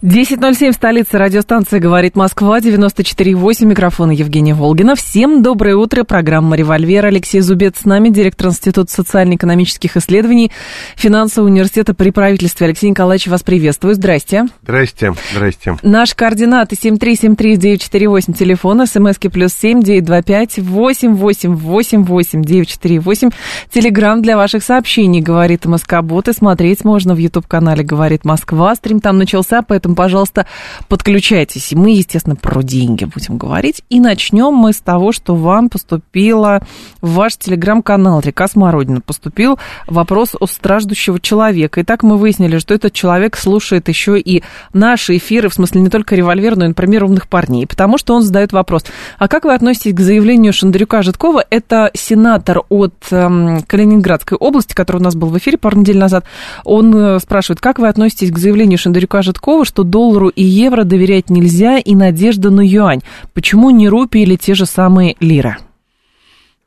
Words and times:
10.07 0.00 0.70
в 0.70 0.74
столице 0.74 1.18
радиостанции 1.18 1.80
«Говорит 1.80 2.14
Москва», 2.14 2.60
94.8, 2.60 3.64
микрофон 3.64 4.10
Евгения 4.10 4.54
Волгина. 4.54 4.94
Всем 4.94 5.42
доброе 5.42 5.74
утро, 5.74 6.04
программа 6.04 6.54
«Револьвер». 6.54 7.06
Алексей 7.06 7.40
Зубец 7.40 7.80
с 7.80 7.84
нами, 7.84 8.08
директор 8.08 8.46
Института 8.46 8.92
социально-экономических 8.92 9.96
исследований 9.96 10.52
Финансового 10.94 11.50
университета 11.50 11.94
при 11.94 12.10
правительстве. 12.10 12.68
Алексей 12.68 12.90
Николаевич, 12.90 13.26
вас 13.26 13.42
приветствую. 13.42 13.96
Здрасте. 13.96 14.46
Здрасте, 14.62 15.14
здрасте. 15.32 15.76
Наши 15.82 16.14
координаты 16.14 16.76
7373948, 16.76 18.34
телефон, 18.34 18.86
смски 18.86 19.26
плюс 19.26 19.52
7 19.52 19.82
925 19.82 20.58
888 20.58 22.44
948. 22.44 23.30
Телеграмм 23.72 24.22
для 24.22 24.36
ваших 24.36 24.62
сообщений, 24.62 25.20
говорит 25.20 25.66
Москобот, 25.66 26.28
и 26.28 26.32
смотреть 26.32 26.84
можно 26.84 27.16
в 27.16 27.18
YouTube-канале 27.18 27.82
«Говорит 27.82 28.24
Москва». 28.24 28.76
Стрим 28.76 29.00
там 29.00 29.18
начался, 29.18 29.62
поэтому 29.62 29.87
Поэтому, 29.88 29.96
пожалуйста, 29.96 30.46
подключайтесь. 30.88 31.72
И 31.72 31.76
мы, 31.76 31.92
естественно, 31.92 32.36
про 32.36 32.62
деньги 32.62 33.04
будем 33.04 33.38
говорить. 33.38 33.82
И 33.88 34.00
начнем 34.00 34.52
мы 34.52 34.74
с 34.74 34.80
того, 34.80 35.12
что 35.12 35.34
вам 35.34 35.70
поступило 35.70 36.60
в 37.00 37.14
ваш 37.14 37.38
телеграм-канал 37.38 38.20
«Река 38.20 38.48
Смородина». 38.48 39.00
Поступил 39.00 39.58
вопрос 39.86 40.34
о 40.38 40.46
страждущего 40.46 41.18
человека. 41.20 41.80
И 41.80 41.84
так 41.84 42.02
мы 42.02 42.18
выяснили, 42.18 42.58
что 42.58 42.74
этот 42.74 42.92
человек 42.92 43.36
слушает 43.38 43.88
еще 43.88 44.20
и 44.20 44.42
наши 44.74 45.16
эфиры, 45.16 45.48
в 45.48 45.54
смысле 45.54 45.80
не 45.80 45.88
только 45.88 46.14
револьвер, 46.14 46.56
но 46.56 46.66
и, 46.66 46.68
например, 46.68 47.04
умных 47.04 47.26
парней. 47.26 47.66
Потому 47.66 47.96
что 47.96 48.14
он 48.14 48.22
задает 48.22 48.52
вопрос, 48.52 48.84
а 49.18 49.26
как 49.26 49.44
вы 49.44 49.54
относитесь 49.54 49.94
к 49.94 50.00
заявлению 50.00 50.52
Шандарюка-Житкова? 50.52 51.44
Это 51.48 51.90
сенатор 51.94 52.60
от 52.68 52.94
эм, 53.10 53.62
Калининградской 53.62 54.36
области, 54.36 54.74
который 54.74 54.98
у 54.98 55.04
нас 55.04 55.14
был 55.14 55.28
в 55.28 55.38
эфире 55.38 55.56
пару 55.56 55.78
недель 55.78 55.98
назад. 55.98 56.26
Он 56.64 56.94
э, 56.94 57.18
спрашивает, 57.20 57.60
как 57.60 57.78
вы 57.78 57.88
относитесь 57.88 58.30
к 58.30 58.38
заявлению 58.38 58.78
Шандарюка-Житкова, 58.78 59.64
что 59.64 59.77
что 59.78 59.84
доллару 59.84 60.26
и 60.26 60.42
евро 60.42 60.82
доверять 60.82 61.30
нельзя 61.30 61.78
и 61.78 61.94
надежда 61.94 62.50
на 62.50 62.62
юань. 62.62 63.00
Почему 63.32 63.70
не 63.70 63.88
рупии 63.88 64.22
или 64.22 64.34
те 64.34 64.54
же 64.54 64.66
самые 64.66 65.14
лиры? 65.20 65.56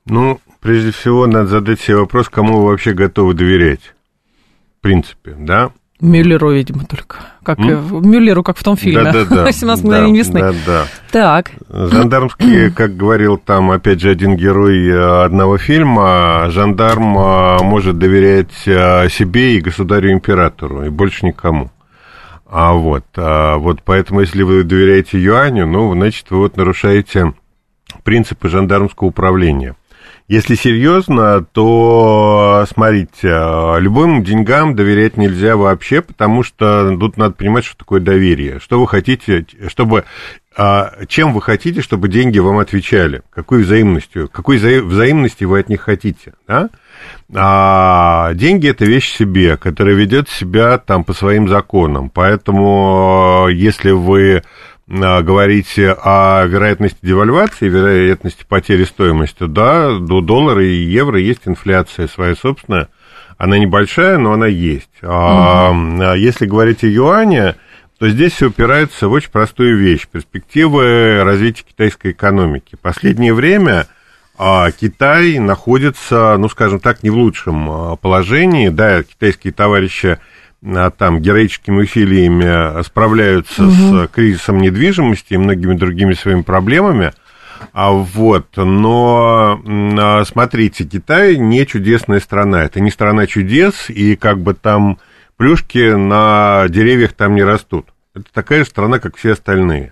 Ну, 0.05 0.39
прежде 0.61 0.91
всего, 0.91 1.27
надо 1.27 1.47
задать 1.47 1.81
себе 1.81 1.97
вопрос, 1.97 2.29
кому 2.29 2.59
вы 2.59 2.67
вообще 2.67 2.93
готовы 2.93 3.33
доверять. 3.33 3.81
В 4.79 4.81
принципе, 4.81 5.35
да? 5.37 5.71
Мюллеру, 5.99 6.53
видимо, 6.53 6.85
только. 6.85 7.17
Как 7.43 7.59
М? 7.59 8.09
Мюллеру, 8.09 8.43
как 8.43 8.57
в 8.57 8.63
том 8.63 8.77
фильме. 8.77 9.03
Да, 9.03 9.25
да, 9.29 9.43
да. 9.43 9.51
17 9.51 9.83
мгновений 9.83 10.19
весны. 10.19 10.39
Да, 10.39 10.53
да. 10.65 10.85
Так. 11.11 11.51
Жандармские, 11.69 12.71
как 12.75 12.95
говорил 12.95 13.37
там, 13.37 13.71
опять 13.71 13.99
же, 13.99 14.09
один 14.09 14.37
герой 14.37 14.87
э, 14.87 15.25
одного 15.25 15.57
фильма, 15.57 16.45
жандарм 16.47 17.17
э, 17.17 17.57
может 17.61 17.99
доверять 17.99 18.65
э, 18.65 19.09
себе 19.09 19.57
и 19.57 19.59
государю-императору, 19.59 20.85
и 20.85 20.89
больше 20.89 21.25
никому. 21.25 21.71
А 22.53 22.73
вот, 22.73 23.05
а 23.15 23.55
вот 23.55 23.81
поэтому, 23.81 24.19
если 24.19 24.43
вы 24.43 24.63
доверяете 24.63 25.17
юаню, 25.17 25.65
ну, 25.65 25.93
значит, 25.93 26.29
вы 26.31 26.39
вот 26.39 26.57
нарушаете 26.57 27.33
принципы 28.03 28.49
жандармского 28.49 29.07
управления. 29.07 29.77
Если 30.27 30.55
серьезно, 30.55 31.45
то, 31.45 32.65
смотрите, 32.69 33.29
любым 33.79 34.25
деньгам 34.25 34.75
доверять 34.75 35.15
нельзя 35.15 35.55
вообще, 35.55 36.01
потому 36.01 36.43
что 36.43 36.93
тут 36.99 37.15
надо 37.15 37.35
понимать, 37.35 37.63
что 37.63 37.77
такое 37.77 38.01
доверие. 38.01 38.59
Что 38.59 38.81
вы 38.81 38.87
хотите, 38.87 39.45
чтобы 39.69 40.03
а, 40.55 41.05
чем 41.07 41.33
вы 41.33 41.41
хотите, 41.41 41.81
чтобы 41.81 42.09
деньги 42.09 42.39
вам 42.39 42.59
отвечали, 42.59 43.21
какой 43.29 43.63
взаимностью, 43.63 44.27
какой 44.27 44.57
взаимности 44.57 45.45
вы 45.45 45.59
от 45.59 45.69
них 45.69 45.81
хотите, 45.81 46.33
да? 46.47 46.69
А 47.33 48.33
деньги 48.33 48.67
это 48.67 48.85
вещь 48.85 49.15
себе, 49.15 49.57
которая 49.57 49.95
ведет 49.95 50.29
себя 50.29 50.77
там 50.77 51.03
по 51.03 51.13
своим 51.13 51.47
законам. 51.47 52.09
Поэтому, 52.09 53.47
если 53.49 53.91
вы 53.91 54.41
а, 54.89 55.21
говорите 55.21 55.91
о 55.91 56.43
вероятности 56.45 56.99
девальвации, 57.01 57.69
вероятности 57.69 58.45
потери 58.47 58.83
стоимости, 58.83 59.45
да, 59.47 59.97
до 59.97 60.21
доллара 60.21 60.63
и 60.63 60.73
евро 60.73 61.19
есть 61.19 61.41
инфляция 61.45 62.07
своя 62.07 62.35
собственная. 62.35 62.89
Она 63.37 63.57
небольшая, 63.57 64.17
но 64.17 64.33
она 64.33 64.47
есть. 64.47 64.91
Угу. 65.01 65.11
А, 65.11 66.13
если 66.15 66.45
говорить 66.45 66.83
о 66.83 66.87
юане, 66.87 67.55
то 67.97 68.09
здесь 68.09 68.33
все 68.33 68.47
упирается 68.47 69.07
в 69.07 69.11
очень 69.13 69.29
простую 69.29 69.77
вещь. 69.77 70.07
Перспективы 70.11 71.23
развития 71.23 71.63
китайской 71.63 72.11
экономики. 72.11 72.75
Последнее 72.81 73.33
время 73.33 73.87
а, 74.43 74.71
Китай 74.71 75.37
находится, 75.37 76.35
ну, 76.39 76.49
скажем 76.49 76.79
так, 76.79 77.03
не 77.03 77.11
в 77.11 77.15
лучшем 77.15 77.69
а, 77.69 77.95
положении. 77.95 78.69
Да, 78.69 79.03
китайские 79.03 79.53
товарищи 79.53 80.17
а, 80.65 80.89
там 80.89 81.21
героическими 81.21 81.83
усилиями 81.83 82.81
справляются 82.81 83.65
угу. 83.65 83.71
с 83.71 84.07
кризисом 84.07 84.57
недвижимости 84.57 85.35
и 85.35 85.37
многими 85.37 85.75
другими 85.75 86.13
своими 86.13 86.41
проблемами. 86.41 87.13
А 87.71 87.91
вот, 87.91 88.47
но 88.57 89.61
смотрите, 90.25 90.85
Китай 90.85 91.37
не 91.37 91.67
чудесная 91.67 92.19
страна, 92.19 92.63
это 92.63 92.79
не 92.79 92.89
страна 92.89 93.27
чудес, 93.27 93.91
и 93.91 94.15
как 94.15 94.39
бы 94.39 94.55
там 94.55 94.97
плюшки 95.37 95.93
на 95.93 96.65
деревьях 96.67 97.13
там 97.13 97.35
не 97.35 97.43
растут. 97.43 97.85
Это 98.15 98.25
такая 98.33 98.63
же 98.63 98.69
страна, 98.71 98.97
как 98.97 99.15
все 99.15 99.33
остальные. 99.33 99.91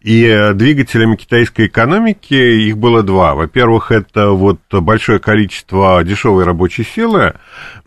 И 0.00 0.24
э, 0.24 0.52
двигателями 0.54 1.16
китайской 1.16 1.66
экономики 1.66 2.34
их 2.34 2.78
было 2.78 3.02
два. 3.02 3.34
Во-первых, 3.34 3.92
это 3.92 4.30
вот 4.30 4.60
большое 4.70 5.18
количество 5.18 6.02
дешевой 6.04 6.44
рабочей 6.44 6.84
силы. 6.84 7.34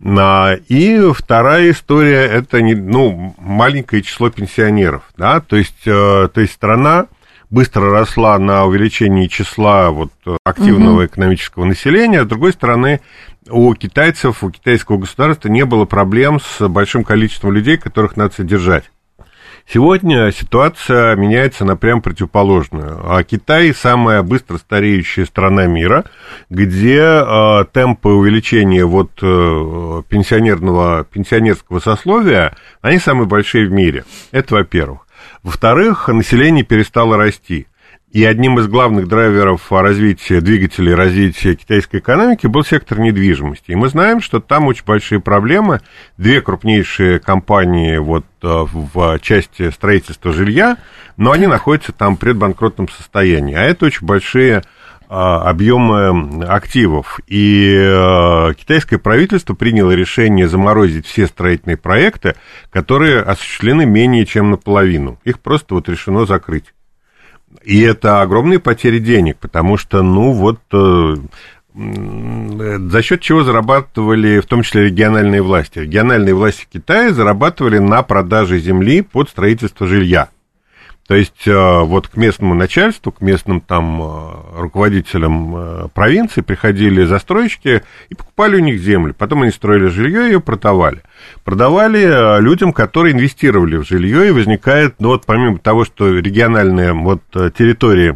И 0.02 1.12
вторая 1.14 1.72
история– 1.72 2.26
это 2.32 2.60
ну, 2.60 3.36
маленькое 3.38 4.02
число 4.02 4.30
пенсионеров. 4.30 5.04
Да? 5.18 5.40
То, 5.40 5.56
есть, 5.56 5.86
э, 5.86 6.30
то 6.34 6.42
есть 6.42 6.54
страна 6.54 7.08
быстро 7.50 7.90
росла 7.90 8.38
на 8.38 8.66
увеличении 8.66 9.28
числа 9.28 9.90
вот, 9.92 10.12
активного 10.44 10.98
угу. 10.98 11.06
экономического 11.06 11.66
населения, 11.66 12.22
а 12.22 12.26
с 12.26 12.28
другой 12.28 12.54
стороны, 12.54 13.02
у 13.50 13.74
китайцев, 13.74 14.44
у 14.44 14.52
китайского 14.52 14.98
государства 14.98 15.50
не 15.50 15.66
было 15.66 15.86
проблем 15.86 16.40
с 16.40 16.68
большим 16.68 17.04
количеством 17.04 17.54
людей, 17.54 17.78
которых 17.78 18.16
надо 18.18 18.36
содержать. 18.36 18.92
Сегодня 19.72 20.32
ситуация 20.32 21.16
меняется 21.16 21.64
на 21.64 21.78
прям 21.78 22.02
противоположную. 22.02 23.02
А 23.04 23.24
Китай 23.24 23.72
самая 23.72 24.24
быстро 24.24 24.58
стареющая 24.58 25.26
страна 25.26 25.68
мира, 25.68 26.06
где 26.50 27.00
э, 27.00 27.66
темпы 27.72 28.10
увеличения 28.10 28.84
вот 28.84 29.12
э, 29.22 30.02
пенсионерного, 30.10 31.04
пенсионерского 31.04 31.80
сословия, 31.80 32.56
они 32.82 32.98
самые 32.98 33.28
большие 33.28 33.68
в 33.68 33.72
мире. 33.72 34.06
Это 34.32 34.56
во-первых. 34.56 35.06
Во-вторых, 35.44 36.08
население 36.08 36.64
перестало 36.64 37.18
расти. 37.18 37.68
И 38.12 38.26
одним 38.26 38.58
из 38.58 38.68
главных 38.68 39.08
драйверов 39.08 39.72
развития 39.72 40.42
двигателей 40.42 40.96
развития 40.96 41.54
китайской 41.54 41.98
экономики 41.98 42.48
был 42.48 42.64
сектор 42.64 43.00
недвижимости. 43.00 43.72
И 43.72 43.76
мы 43.76 43.88
знаем, 43.88 44.20
что 44.20 44.40
там 44.40 44.66
очень 44.66 44.84
большие 44.84 45.20
проблемы. 45.20 45.82
Две 46.18 46.42
крупнейшие 46.42 47.20
компании 47.20 47.98
вот 47.98 48.26
э, 48.42 48.48
в 48.48 49.20
части 49.20 49.70
строительства 49.70 50.34
жилья, 50.34 50.78
но 51.18 51.32
они 51.32 51.46
находятся 51.46 51.92
там 51.92 52.16
в 52.16 52.20
предбанкротном 52.20 52.90
состоянии. 52.90 53.54
А 53.54 53.62
это 53.62 53.86
очень 53.86 54.08
большие 54.08 54.64
а, 55.08 55.48
объемы 55.50 56.46
активов. 56.46 57.20
И 57.28 57.76
э, 57.80 58.54
китайское 58.56 58.98
правительство 58.98 59.54
приняло 59.54 59.92
решение 59.92 60.48
заморозить 60.48 61.06
все 61.06 61.28
строительные 61.28 61.78
проекты, 61.78 62.36
которые 62.72 63.22
осуществлены 63.22 63.86
менее 63.86 64.26
чем 64.26 64.50
наполовину. 64.50 65.20
Их 65.24 65.40
просто 65.40 65.76
вот 65.76 65.90
решено 65.90 66.26
закрыть. 66.26 66.74
И 67.64 67.82
это 67.82 68.22
огромные 68.22 68.60
потери 68.60 69.00
денег, 69.00 69.38
потому 69.38 69.78
что, 69.78 70.02
ну, 70.02 70.32
вот 70.32 70.60
э, 70.72 71.16
за 71.76 73.02
счет 73.02 73.22
чего 73.22 73.44
зарабатывали 73.44 74.40
в 74.40 74.46
том 74.46 74.64
числе 74.64 74.86
региональные 74.86 75.42
власти. 75.42 75.80
Региональные 75.80 76.34
власти 76.34 76.68
Китая 76.72 77.14
зарабатывали 77.14 77.78
на 77.80 78.02
продаже 78.04 78.60
земли 78.60 79.02
под 79.02 79.30
строительство 79.30 79.88
жилья. 79.88 80.30
То 81.10 81.16
есть 81.16 81.48
э, 81.48 81.82
вот 81.86 82.08
к 82.08 82.18
местному 82.18 82.54
начальству, 82.54 83.12
к 83.12 83.20
местным 83.22 83.62
там 83.62 84.00
э, 84.00 84.60
руководителям 84.60 85.56
э, 85.58 85.88
провинции 85.92 86.42
приходили 86.42 87.04
застройщики 87.04 87.82
и 88.10 88.14
покупали 88.14 88.58
у 88.58 88.60
них 88.60 88.80
землю. 88.80 89.16
Потом 89.18 89.42
они 89.42 89.50
строили 89.50 89.88
жилье 89.88 90.26
и 90.26 90.34
ее 90.34 90.40
продавали. 90.40 91.02
Продавали 91.44 92.40
людям, 92.42 92.74
которые 92.74 93.16
инвестировали 93.16 93.78
в 93.78 93.88
жилье, 93.88 94.28
и 94.28 94.32
возникает, 94.32 94.98
ну 95.00 95.08
вот 95.08 95.26
помимо 95.26 95.58
того, 95.58 95.84
что 95.84 96.14
региональные 96.14 96.94
вот 96.94 97.24
территории 97.58 98.16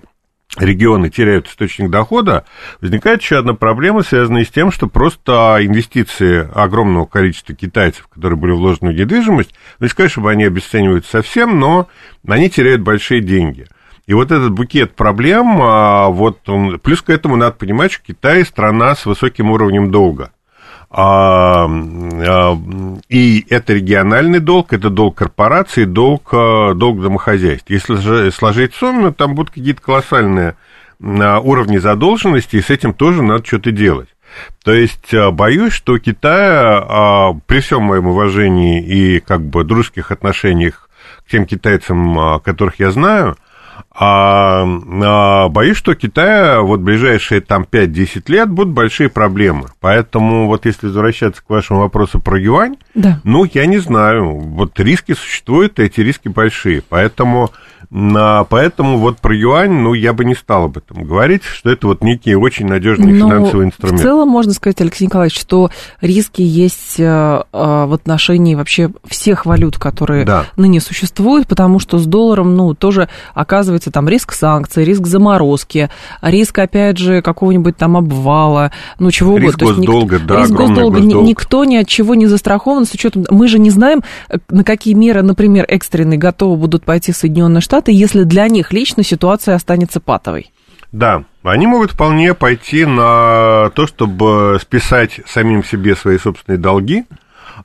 регионы 0.58 1.10
теряют 1.10 1.48
источник 1.48 1.90
дохода, 1.90 2.46
возникает 2.82 3.22
еще 3.22 3.38
одна 3.38 3.54
проблема, 3.54 4.04
связанная 4.04 4.46
с 4.46 4.50
тем, 4.50 4.72
что 4.72 4.88
просто 4.88 5.58
инвестиции 5.62 6.50
огромного 6.54 7.06
количества 7.06 7.56
китайцев, 7.56 8.08
которые 8.08 8.38
были 8.38 8.52
вложены 8.52 8.92
в 8.92 8.96
недвижимость, 8.96 9.54
ну, 9.80 9.86
не 9.86 9.90
сказать, 9.90 10.12
чтобы 10.12 10.32
они 10.32 10.44
обесцениваются 10.44 11.12
совсем, 11.12 11.60
но 11.60 11.88
они 12.28 12.50
теряют 12.50 12.82
большие 12.82 13.22
деньги. 13.22 13.68
И 14.06 14.14
вот 14.14 14.32
этот 14.32 14.52
букет 14.52 14.96
проблем, 14.96 15.60
а, 15.62 16.10
вот 16.10 16.48
он, 16.50 16.80
плюс 16.80 17.02
к 17.02 17.10
этому 17.10 17.38
надо 17.38 17.54
понимать, 17.54 17.94
что 17.94 18.04
Китай 18.06 18.44
страна 18.46 18.96
с 18.96 19.06
высоким 19.06 19.50
уровнем 19.50 19.92
долга. 19.92 20.32
А, 20.96 21.66
а, 21.68 22.58
и 23.10 23.46
это 23.50 23.74
региональный 23.74 24.38
долг, 24.38 24.74
это 24.74 24.92
долг 24.92 25.16
корпорации, 25.16 25.86
долг, 25.86 26.30
а, 26.34 26.76
долг 26.76 27.02
домохозяйств. 27.02 27.68
Если 27.72 28.30
сложить 28.30 28.76
сумму, 28.76 29.12
там 29.12 29.34
будут 29.34 29.50
какие-то 29.50 29.82
колоссальные 29.82 30.56
уровни 31.00 31.80
задолженности, 31.80 32.58
и 32.58 32.62
с 32.62 32.70
этим 32.70 32.94
тоже 32.94 33.24
надо 33.24 33.44
что-то 33.44 33.72
делать. 33.72 34.08
То 34.64 34.72
есть 34.72 35.14
боюсь, 35.34 35.74
что 35.74 35.98
Китай, 35.98 36.82
при 37.46 37.60
всем 37.60 37.84
моем 37.84 38.08
уважении 38.08 38.82
и 38.82 39.20
как 39.20 39.42
бы 39.42 39.66
дружеских 39.66 40.12
отношениях 40.12 40.90
к 41.28 41.32
тем 41.32 41.46
китайцам, 41.46 42.40
которых 42.40 42.80
я 42.80 42.92
знаю, 42.92 43.36
а, 43.92 44.66
а 44.66 45.50
боюсь, 45.50 45.78
что 45.78 45.94
Китая 45.94 46.62
вот 46.62 46.80
ближайшие 46.80 47.42
там 47.42 47.66
5-10 47.70 48.24
лет 48.28 48.50
будут 48.50 48.74
большие 48.74 49.10
проблемы. 49.10 49.68
Поэтому 49.80 50.48
вот 50.48 50.66
если 50.66 50.88
возвращаться 50.88 51.44
к 51.44 51.50
вашему 51.50 51.82
вопросу 51.82 52.20
про 52.20 52.40
юань, 52.40 52.78
да. 52.96 53.20
ну, 53.24 53.46
я 53.46 53.66
не 53.66 53.78
знаю. 53.78 54.38
Вот 54.38 54.80
риски 54.80 55.14
существуют, 55.14 55.80
эти 55.80 56.02
риски 56.02 56.28
большие. 56.28 56.82
Поэтому 56.88 57.52
поэтому 57.90 58.98
вот 58.98 59.20
про 59.20 59.36
юань, 59.36 59.72
ну, 59.72 59.94
я 59.94 60.14
бы 60.14 60.26
не 60.26 60.36
стал 60.36 60.66
об 60.66 60.78
этом 60.78 61.04
говорить, 61.04 61.44
что 61.44 61.70
это 61.70 61.88
вот 61.88 62.04
некий 62.04 62.36
очень 62.36 62.68
надежный 62.68 63.14
Но 63.14 63.28
финансовый 63.28 63.66
инструмент. 63.66 64.00
В 64.00 64.04
целом 64.04 64.30
можно 64.30 64.54
сказать, 64.54 64.82
Алексей 64.82 65.06
Николаевич, 65.06 65.40
что 65.40 65.70
риски 66.02 66.42
есть 66.42 67.00
э, 67.00 67.04
э, 67.04 67.44
в 67.52 67.94
отношении 67.94 68.56
вообще 68.56 68.90
всех 69.06 69.46
валют, 69.46 69.78
которые 69.78 70.26
да. 70.26 70.46
ныне 70.58 70.80
существуют, 70.80 71.48
потому 71.48 71.80
что 71.80 71.98
с 71.98 72.06
долларом, 72.06 72.56
ну, 72.56 72.74
тоже 72.74 73.10
оказывается 73.34 73.92
там 73.92 74.08
риск 74.08 74.34
санкций, 74.34 74.86
риск 74.86 75.06
заморозки, 75.06 75.90
риск, 76.22 76.60
опять 76.60 76.98
же, 76.98 77.22
какого-нибудь 77.22 77.78
там 77.78 77.98
обвала, 77.98 78.72
ну, 79.00 79.12
чего 79.12 79.38
риск 79.38 79.62
угодно. 79.62 79.86
Госдолга, 79.86 80.20
да, 80.20 80.40
риск 80.40 80.52
госдолга, 80.52 81.00
госдолг. 81.00 81.28
никто 81.28 81.66
ни 81.66 81.76
от 81.76 81.88
чего 81.88 82.16
не 82.16 82.28
застрахован 82.28 82.86
с 82.86 82.94
учетом, 82.94 83.26
мы 83.30 83.48
же 83.48 83.60
не 83.60 83.70
знаем, 83.70 84.02
э, 84.30 84.38
на 84.50 84.64
какие 84.64 84.94
меры, 84.94 85.22
например, 85.22 85.66
экстренные 85.68 86.18
готовы 86.18 86.58
будут 86.58 86.86
пойти 86.86 87.12
Соединенные 87.12 87.62
Штаты, 87.62 87.73
Штаты, 87.74 87.92
если 87.92 88.24
для 88.24 88.48
них 88.50 88.72
лично 88.72 89.02
ситуация 89.02 89.56
останется 89.56 90.00
патовой? 90.00 90.52
Да, 90.92 91.24
они 91.42 91.66
могут 91.66 91.94
вполне 91.94 92.36
пойти 92.36 92.86
на 92.86 93.72
то, 93.74 93.88
чтобы 93.88 94.60
списать 94.62 95.22
самим 95.26 95.64
себе 95.64 95.96
свои 95.96 96.20
собственные 96.20 96.60
долги, 96.60 97.06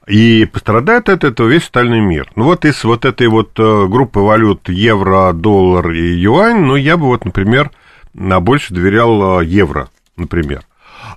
и 0.06 0.46
пострадает 0.50 1.10
от 1.10 1.24
этого 1.24 1.48
весь 1.48 1.64
остальной 1.64 2.00
мир. 2.00 2.32
Ну 2.36 2.44
вот 2.44 2.64
из 2.64 2.82
вот 2.84 3.04
этой 3.04 3.26
вот 3.26 3.50
э, 3.58 3.86
группы 3.86 4.20
валют 4.20 4.70
евро, 4.70 5.34
доллар 5.34 5.90
и 5.90 6.14
юань, 6.14 6.60
ну 6.60 6.74
я 6.74 6.96
бы 6.96 7.04
вот, 7.04 7.26
например, 7.26 7.70
на 8.14 8.40
больше 8.40 8.72
доверял 8.72 9.42
э, 9.42 9.44
евро, 9.44 9.90
например. 10.16 10.62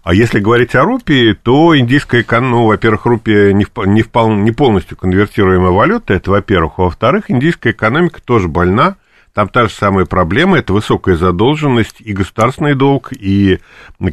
А 0.03 0.15
если 0.15 0.39
говорить 0.39 0.74
о 0.74 0.83
рупии, 0.83 1.33
то 1.33 1.77
индийская 1.77 2.21
экономика, 2.21 2.51
ну, 2.51 2.65
во-первых, 2.65 3.06
рупия 3.06 3.53
не, 3.53 3.68
не, 3.86 4.01
вполне, 4.01 4.42
не 4.42 4.51
полностью 4.51 4.98
конвертируемая 4.98 5.71
валюта, 5.71 6.15
это 6.15 6.31
во-первых. 6.31 6.80
Во-вторых, 6.80 7.25
индийская 7.30 7.71
экономика 7.71 8.19
тоже 8.24 8.48
больна, 8.48 8.95
там 9.33 9.47
та 9.47 9.67
же 9.67 9.73
самая 9.73 10.05
проблема, 10.05 10.57
это 10.57 10.73
высокая 10.73 11.15
задолженность 11.15 12.01
и 12.01 12.13
государственный 12.13 12.75
долг, 12.75 13.13
и 13.13 13.59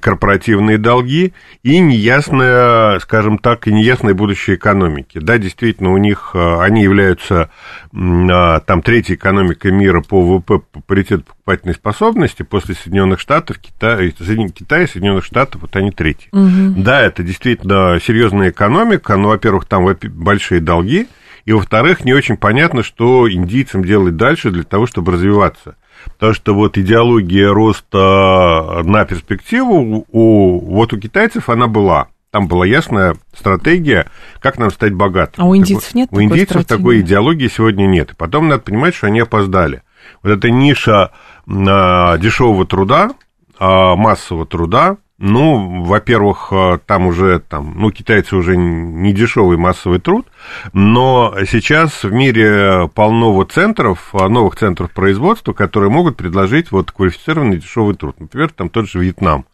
корпоративные 0.00 0.78
долги, 0.78 1.32
и 1.62 1.80
неясное, 1.80 2.98
скажем 3.00 3.38
так, 3.38 3.66
и 3.66 3.72
неясное 3.72 4.14
будущее 4.14 4.56
экономики. 4.56 5.18
Да, 5.18 5.38
действительно, 5.38 5.92
у 5.92 5.98
них, 5.98 6.30
э, 6.34 6.60
они 6.60 6.82
являются 6.82 7.50
а, 7.92 8.60
там 8.60 8.82
третьей 8.82 9.16
экономикой 9.16 9.72
мира 9.72 10.02
по 10.02 10.20
ВВП, 10.20 10.58
по 10.58 10.80
паритету 10.80 11.24
покупательной 11.24 11.74
способности, 11.74 12.42
после 12.42 12.74
Соединенных 12.74 13.18
Штатов, 13.18 13.58
Китая, 13.58 14.10
Китая 14.10 14.86
Соединенных 14.86 15.24
Штатов, 15.24 15.62
вот 15.62 15.74
они 15.74 15.90
третьи. 15.90 16.28
Угу. 16.32 16.82
Да, 16.82 17.00
это 17.00 17.22
действительно 17.22 17.98
серьезная 18.00 18.50
экономика, 18.50 19.16
но, 19.16 19.28
во-первых, 19.28 19.64
там 19.64 19.84
большие 19.84 20.60
долги, 20.60 21.08
и, 21.48 21.52
во-вторых, 21.52 22.04
не 22.04 22.12
очень 22.12 22.36
понятно, 22.36 22.82
что 22.82 23.26
индийцам 23.32 23.82
делать 23.82 24.16
дальше 24.16 24.50
для 24.50 24.64
того, 24.64 24.86
чтобы 24.86 25.12
развиваться. 25.12 25.76
Потому 26.04 26.34
что 26.34 26.54
вот 26.54 26.76
идеология 26.76 27.50
роста 27.50 28.82
на 28.84 29.06
перспективу 29.06 30.04
у, 30.12 30.60
вот 30.60 30.92
у 30.92 30.98
китайцев 30.98 31.48
она 31.48 31.66
была. 31.66 32.08
Там 32.32 32.48
была 32.48 32.66
ясная 32.66 33.16
стратегия, 33.34 34.10
как 34.40 34.58
нам 34.58 34.70
стать 34.70 34.92
богатым. 34.92 35.42
А 35.42 35.48
у 35.48 35.56
индийцев 35.56 35.94
нет 35.94 36.10
У 36.12 36.20
индийцев 36.20 36.50
стратегии? 36.50 36.76
такой 36.76 37.00
идеологии 37.00 37.48
сегодня 37.48 37.86
нет. 37.86 38.10
И 38.10 38.14
потом 38.14 38.48
надо 38.48 38.64
понимать, 38.64 38.94
что 38.94 39.06
они 39.06 39.20
опоздали. 39.20 39.80
Вот 40.22 40.30
эта 40.32 40.50
ниша 40.50 41.12
а, 41.48 42.18
дешевого 42.18 42.66
труда, 42.66 43.12
а, 43.58 43.96
массового 43.96 44.44
труда, 44.44 44.98
ну, 45.18 45.82
во-первых, 45.82 46.48
э, 46.52 46.78
там 46.86 47.06
уже, 47.06 47.40
там, 47.40 47.74
ну, 47.76 47.90
китайцы 47.90 48.36
уже 48.36 48.56
не 48.56 49.12
дешевый 49.12 49.56
массовый 49.56 49.98
труд, 49.98 50.26
но 50.72 51.34
сейчас 51.50 52.04
в 52.04 52.12
мире 52.12 52.88
полно 52.94 53.32
вот 53.32 53.50
центров, 53.50 54.10
э, 54.12 54.28
новых 54.28 54.54
центров 54.56 54.92
производства, 54.92 55.52
которые 55.52 55.90
могут 55.90 56.16
предложить 56.16 56.70
вот 56.70 56.92
квалифицированный 56.92 57.58
дешевый 57.58 57.96
труд. 57.96 58.14
Например, 58.20 58.50
там 58.50 58.68
тот 58.68 58.88
же 58.88 59.00
Вьетнам, 59.00 59.44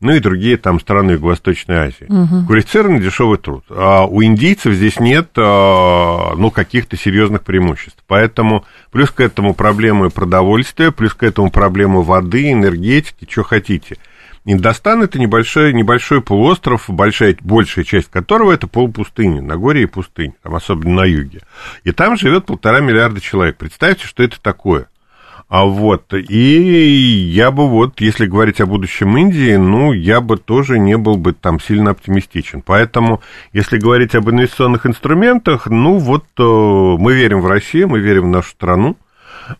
ну 0.00 0.12
и 0.12 0.20
другие 0.20 0.58
там 0.58 0.78
страны 0.80 1.12
Юго-Восточной 1.12 1.76
Азии. 1.76 2.04
Угу. 2.10 2.48
Квалифицированный 2.48 3.00
дешевый 3.00 3.38
труд. 3.38 3.64
А 3.70 4.04
у 4.04 4.22
индийцев 4.22 4.74
здесь 4.74 5.00
нет, 5.00 5.30
э, 5.34 5.40
ну, 5.40 6.50
каких-то 6.50 6.98
серьезных 6.98 7.40
преимуществ. 7.42 8.04
Поэтому 8.06 8.66
плюс 8.90 9.10
к 9.10 9.22
этому 9.22 9.54
проблемы 9.54 10.10
продовольствия, 10.10 10.90
плюс 10.90 11.14
к 11.14 11.22
этому 11.22 11.50
проблемы 11.50 12.02
воды, 12.02 12.52
энергетики, 12.52 13.26
что 13.30 13.44
хотите– 13.44 13.96
Индостан 14.48 15.02
это 15.02 15.18
небольшой, 15.18 15.72
небольшой 15.72 16.22
полуостров, 16.22 16.84
большая, 16.88 17.36
большая 17.40 17.84
часть 17.84 18.08
которого 18.08 18.52
это 18.52 18.68
полупустыня, 18.68 19.42
Нагорье 19.42 19.82
и 19.82 19.86
пустынь, 19.86 20.34
там 20.40 20.54
особенно 20.54 21.02
на 21.02 21.04
юге. 21.04 21.40
И 21.82 21.90
там 21.90 22.16
живет 22.16 22.46
полтора 22.46 22.78
миллиарда 22.78 23.20
человек. 23.20 23.56
Представьте, 23.56 24.06
что 24.06 24.22
это 24.22 24.40
такое. 24.40 24.86
А 25.48 25.64
вот, 25.64 26.12
и 26.12 27.30
я 27.32 27.50
бы 27.50 27.68
вот, 27.68 28.00
если 28.00 28.26
говорить 28.26 28.60
о 28.60 28.66
будущем 28.66 29.16
Индии, 29.16 29.56
ну, 29.56 29.92
я 29.92 30.20
бы 30.20 30.36
тоже 30.36 30.78
не 30.78 30.96
был 30.96 31.16
бы 31.16 31.32
там 31.32 31.58
сильно 31.60 31.90
оптимистичен. 31.90 32.62
Поэтому, 32.62 33.22
если 33.52 33.78
говорить 33.78 34.14
об 34.14 34.30
инвестиционных 34.30 34.86
инструментах, 34.86 35.66
ну, 35.66 35.98
вот 35.98 36.24
э, 36.38 36.42
мы 36.42 37.14
верим 37.14 37.40
в 37.40 37.46
Россию, 37.46 37.88
мы 37.88 37.98
верим 38.00 38.24
в 38.24 38.28
нашу 38.28 38.50
страну, 38.50 38.96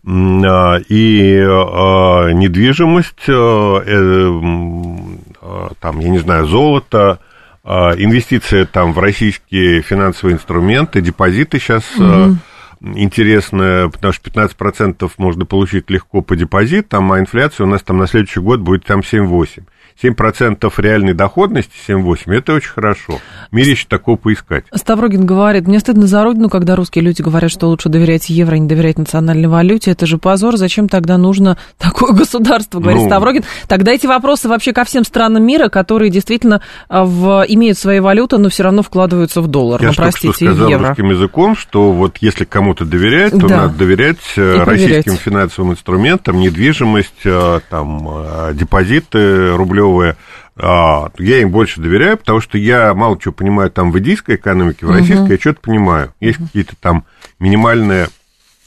и 0.05 1.45
а, 1.49 2.31
недвижимость, 2.33 3.29
а, 3.29 3.83
э, 3.85 5.75
там, 5.81 6.01
я 6.01 6.09
не 6.09 6.19
знаю, 6.19 6.47
золото, 6.47 7.21
инвестиции 7.65 8.65
там 8.65 8.93
в 8.93 8.99
российские 9.01 9.83
финансовые 9.83 10.37
инструменты, 10.37 11.01
депозиты 11.01 11.59
сейчас 11.59 11.83
угу. 11.97 12.37
интересно, 12.81 13.91
потому 13.93 14.13
что 14.13 14.31
15% 14.31 15.11
можно 15.19 15.47
получить 15.47 15.91
легко 15.91 16.23
по 16.23 16.37
депозитам, 16.37 17.11
а 17.11 17.19
инфляция 17.19 17.65
у 17.65 17.69
нас 17.69 17.83
там 17.83 17.99
на 17.99 18.07
следующий 18.07 18.39
год 18.39 18.61
будет 18.61 18.85
там 18.85 19.01
7-8. 19.01 19.65
7% 20.03 20.73
реальной 20.79 21.15
доходности, 21.15 21.73
7-8, 21.89 22.33
это 22.35 22.55
очень 22.55 22.71
хорошо. 22.71 23.19
В 23.51 23.55
мире 23.55 23.73
еще 23.73 23.87
такого 23.89 24.17
поискать. 24.17 24.65
Ставрогин 24.75 25.25
говорит, 25.25 25.67
мне 25.67 25.79
стыдно 25.81 26.07
за 26.07 26.23
родину, 26.23 26.51
когда 26.51 26.77
русские 26.77 27.05
люди 27.05 27.23
говорят, 27.23 27.51
что 27.51 27.69
лучше 27.69 27.89
доверять 27.89 28.29
евро, 28.29 28.55
а 28.55 28.59
не 28.59 28.69
доверять 28.69 28.99
национальной 28.99 29.49
валюте. 29.49 29.91
Это 29.91 30.07
же 30.07 30.19
позор. 30.19 30.57
Зачем 30.57 30.89
тогда 30.89 31.17
нужно 31.17 31.57
такое 31.79 32.13
государство, 32.13 32.81
говорит 32.81 33.03
ну, 33.03 33.07
Ставрогин. 33.09 33.45
Тогда 33.69 33.93
эти 33.93 34.07
вопросы 34.07 34.49
вообще 34.49 34.73
ко 34.73 34.85
всем 34.85 35.05
странам 35.05 35.45
мира, 35.45 35.69
которые 35.69 36.11
действительно 36.11 36.61
а, 36.89 37.05
в, 37.05 37.45
имеют 37.49 37.79
свои 37.79 38.01
валюты, 38.01 38.37
но 38.39 38.51
все 38.51 38.65
равно 38.65 38.83
вкладываются 38.83 39.41
в 39.41 39.47
доллар. 39.49 39.81
Я 39.81 39.89
ну, 39.89 39.95
простите, 39.97 40.33
что 40.35 40.45
сказал 40.47 40.69
евро. 40.69 40.89
русским 40.89 41.11
языком, 41.11 41.57
что 41.57 41.93
вот 41.93 42.19
если 42.21 42.45
кому-то 42.45 42.85
доверять, 42.85 43.33
то 43.33 43.49
да. 43.49 43.57
надо 43.63 43.79
доверять 43.79 44.19
э, 44.37 44.57
И 44.57 44.59
российским 44.59 45.03
проверять. 45.03 45.21
финансовым 45.21 45.73
инструментам, 45.73 46.39
недвижимость, 46.39 47.25
э, 47.25 47.61
там, 47.71 48.07
э, 48.09 48.53
депозиты 48.55 49.57
рублевые 49.57 49.86
клевые, 49.87 50.17
а, 50.57 51.11
я 51.19 51.41
им 51.41 51.51
больше 51.51 51.81
доверяю, 51.81 52.17
потому 52.17 52.41
что 52.41 52.59
я 52.59 52.95
мало 52.95 53.19
чего 53.21 53.33
понимаю 53.33 53.71
там 53.71 53.93
в 53.93 53.99
индийской 53.99 54.37
экономике, 54.37 54.87
в 54.87 54.91
российской 54.91 55.25
угу. 55.25 55.33
я 55.33 55.39
что-то 55.39 55.61
понимаю. 55.61 56.15
Есть 56.21 56.39
угу. 56.39 56.47
какие-то 56.47 56.75
там 56.81 57.05
минимальные, 57.39 58.09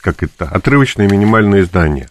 как 0.00 0.22
это, 0.22 0.46
отрывочные 0.46 1.08
минимальные 1.08 1.64
здания. 1.64 2.08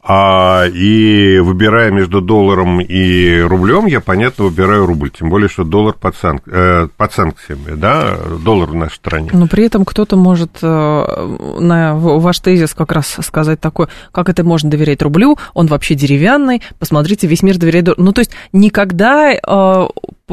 А, 0.00 0.64
и 0.66 1.38
выбирая 1.40 1.90
между 1.90 2.20
долларом 2.20 2.80
и 2.80 3.40
рублем, 3.40 3.86
я, 3.86 4.00
понятно, 4.00 4.44
выбираю 4.44 4.86
рубль. 4.86 5.10
Тем 5.10 5.28
более, 5.28 5.48
что 5.48 5.64
доллар 5.64 5.94
под, 5.94 6.14
санк... 6.16 6.42
э, 6.46 6.88
под 6.96 7.12
санкциями, 7.12 7.74
да, 7.74 8.16
доллар 8.42 8.70
в 8.70 8.74
нашей 8.74 8.94
стране. 8.94 9.30
Но 9.32 9.48
при 9.48 9.64
этом 9.64 9.84
кто-то 9.84 10.16
может 10.16 10.58
э, 10.62 11.56
на 11.60 11.96
ваш 11.96 12.38
тезис 12.38 12.74
как 12.74 12.92
раз 12.92 13.16
сказать 13.22 13.60
такое, 13.60 13.88
как 14.12 14.28
это 14.28 14.44
можно 14.44 14.70
доверять 14.70 15.02
рублю, 15.02 15.36
он 15.52 15.66
вообще 15.66 15.94
деревянный, 15.94 16.62
посмотрите, 16.78 17.26
весь 17.26 17.42
мир 17.42 17.58
доверяет... 17.58 17.98
Ну, 17.98 18.12
то 18.12 18.20
есть 18.20 18.30
никогда 18.52 19.32
э, 19.32 19.86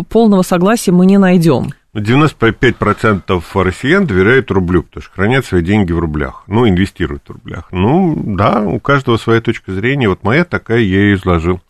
полного 0.10 0.44
согласия 0.44 0.92
мы 0.92 1.08
не 1.08 1.18
найдем. 1.18 1.74
95% 1.96 3.42
россиян 3.64 4.06
доверяют 4.06 4.52
рублю, 4.52 4.84
потому 4.84 5.02
что 5.02 5.14
хранят 5.14 5.46
свои 5.46 5.62
деньги 5.62 5.94
в 5.94 6.00
рублях, 6.00 6.44
ну, 6.48 6.68
инвестируют 6.68 7.24
в 7.28 7.32
рублях. 7.32 7.68
Ну, 7.72 8.14
да, 8.16 8.62
у 8.62 8.80
каждого 8.80 9.18
своя 9.18 9.40
точка 9.40 9.72
зрения. 9.72 10.10
Вот 10.10 10.24
моя 10.24 10.44
такая, 10.44 10.80
я 10.80 11.00
ее 11.00 11.16
изложил. 11.16 11.62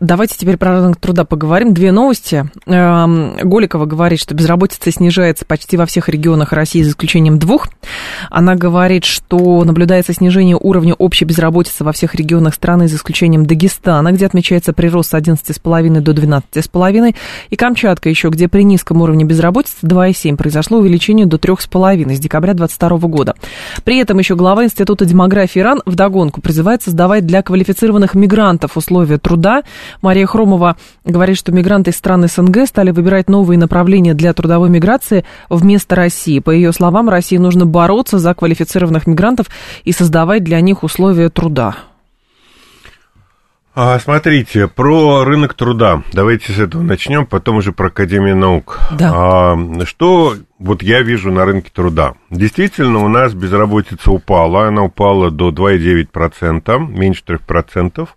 Давайте 0.00 0.36
теперь 0.36 0.56
про 0.56 0.72
рынок 0.72 0.96
труда 0.96 1.24
поговорим. 1.24 1.74
Две 1.74 1.92
новости. 1.92 2.50
Эм, 2.66 3.36
Голикова 3.36 3.86
говорит, 3.86 4.20
что 4.20 4.34
безработица 4.34 4.90
снижается 4.90 5.44
почти 5.44 5.76
во 5.76 5.86
всех 5.86 6.08
регионах 6.08 6.52
России, 6.52 6.82
за 6.82 6.90
исключением 6.90 7.38
двух. 7.38 7.68
Она 8.30 8.56
говорит, 8.56 9.04
что 9.04 9.62
наблюдается 9.64 10.12
снижение 10.12 10.56
уровня 10.60 10.94
общей 10.94 11.24
безработицы 11.24 11.84
во 11.84 11.92
всех 11.92 12.14
регионах 12.14 12.54
страны, 12.54 12.88
за 12.88 12.96
исключением 12.96 13.46
Дагестана, 13.46 14.10
где 14.12 14.26
отмечается 14.26 14.72
прирост 14.72 15.10
с 15.10 15.14
11,5 15.14 16.00
до 16.00 16.12
12,5, 16.12 17.14
и 17.50 17.56
Камчатка 17.56 18.08
еще, 18.08 18.28
где 18.28 18.48
при 18.48 18.62
низком 18.62 19.02
уровне 19.02 19.24
безработицы 19.24 19.67
2,7 19.82 20.36
произошло 20.36 20.78
увеличение 20.78 21.26
до 21.26 21.36
3,5 21.36 22.14
с 22.14 22.18
декабря 22.18 22.54
2022 22.54 23.08
года. 23.08 23.34
При 23.84 23.98
этом 23.98 24.18
еще 24.18 24.34
глава 24.36 24.64
Института 24.64 25.04
демографии 25.04 25.60
РАН 25.60 25.82
вдогонку 25.86 26.40
призывает 26.40 26.82
создавать 26.82 27.26
для 27.26 27.42
квалифицированных 27.42 28.14
мигрантов 28.14 28.76
условия 28.76 29.18
труда. 29.18 29.62
Мария 30.02 30.26
Хромова 30.26 30.76
говорит, 31.04 31.36
что 31.36 31.52
мигранты 31.52 31.90
из 31.90 31.96
стран 31.96 32.26
СНГ 32.28 32.66
стали 32.66 32.90
выбирать 32.90 33.28
новые 33.28 33.58
направления 33.58 34.14
для 34.14 34.32
трудовой 34.32 34.70
миграции 34.70 35.24
вместо 35.48 35.94
России. 35.94 36.38
По 36.38 36.50
ее 36.50 36.72
словам, 36.72 37.08
России 37.08 37.36
нужно 37.36 37.66
бороться 37.66 38.18
за 38.18 38.34
квалифицированных 38.34 39.06
мигрантов 39.06 39.46
и 39.84 39.92
создавать 39.92 40.44
для 40.44 40.60
них 40.60 40.82
условия 40.82 41.28
труда. 41.28 41.76
А, 43.80 43.96
смотрите, 44.00 44.66
про 44.66 45.22
рынок 45.22 45.54
труда. 45.54 46.02
Давайте 46.12 46.52
с 46.52 46.58
этого 46.58 46.82
начнем, 46.82 47.26
потом 47.26 47.58
уже 47.58 47.70
про 47.70 47.86
Академию 47.86 48.34
наук. 48.34 48.80
Да. 48.90 49.12
А, 49.14 49.84
что 49.84 50.34
вот 50.58 50.82
я 50.82 51.02
вижу 51.02 51.30
на 51.30 51.44
рынке 51.44 51.70
труда? 51.72 52.14
Действительно, 52.28 52.98
у 53.04 53.06
нас 53.06 53.34
безработица 53.34 54.10
упала. 54.10 54.66
Она 54.66 54.82
упала 54.82 55.30
до 55.30 55.50
2,9%, 55.50 56.88
меньше 56.88 57.22
3%. 57.24 58.08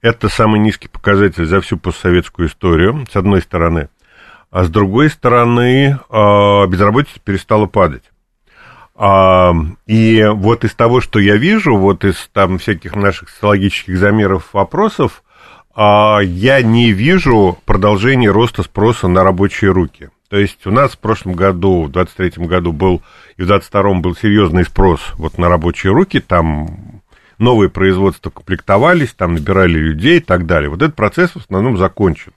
Это 0.00 0.30
самый 0.30 0.60
низкий 0.60 0.88
показатель 0.88 1.44
за 1.44 1.60
всю 1.60 1.76
постсоветскую 1.76 2.48
историю, 2.48 3.04
с 3.12 3.14
одной 3.14 3.42
стороны. 3.42 3.90
А 4.50 4.64
с 4.64 4.70
другой 4.70 5.10
стороны, 5.10 5.98
а, 6.08 6.66
безработица 6.66 7.20
перестала 7.22 7.66
падать. 7.66 8.11
А, 8.94 9.54
и 9.86 10.24
вот 10.32 10.64
из 10.64 10.74
того, 10.74 11.00
что 11.00 11.18
я 11.18 11.36
вижу, 11.36 11.76
вот 11.76 12.04
из 12.04 12.28
там 12.32 12.58
всяких 12.58 12.94
наших 12.94 13.30
социологических 13.30 13.96
замеров 13.96 14.52
вопросов, 14.52 15.22
а, 15.74 16.20
я 16.20 16.62
не 16.62 16.92
вижу 16.92 17.58
продолжения 17.64 18.30
роста 18.30 18.62
спроса 18.62 19.08
на 19.08 19.24
рабочие 19.24 19.70
руки. 19.70 20.10
То 20.28 20.38
есть 20.38 20.66
у 20.66 20.70
нас 20.70 20.92
в 20.92 20.98
прошлом 20.98 21.34
году, 21.34 21.84
в 21.84 21.90
23 21.90 22.46
году 22.46 22.72
был, 22.72 23.02
и 23.36 23.42
в 23.42 23.46
22 23.46 23.94
был 24.00 24.14
серьезный 24.16 24.64
спрос 24.64 25.00
вот 25.16 25.36
на 25.38 25.48
рабочие 25.48 25.92
руки, 25.92 26.20
там 26.20 27.02
новые 27.38 27.68
производства 27.68 28.30
комплектовались, 28.30 29.12
там 29.12 29.34
набирали 29.34 29.78
людей 29.78 30.18
и 30.18 30.22
так 30.22 30.46
далее. 30.46 30.70
Вот 30.70 30.80
этот 30.80 30.96
процесс 30.96 31.30
в 31.32 31.36
основном 31.36 31.76
закончен. 31.76 32.32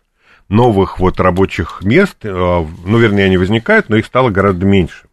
Новых 0.50 1.00
вот 1.00 1.20
рабочих 1.20 1.82
мест, 1.84 2.18
э, 2.24 2.30
ну, 2.30 2.98
вернее, 2.98 3.26
они 3.26 3.38
возникают, 3.38 3.90
но 3.90 3.96
их 3.96 4.06
стало 4.06 4.30
гораздо 4.30 4.66
меньше. 4.66 5.06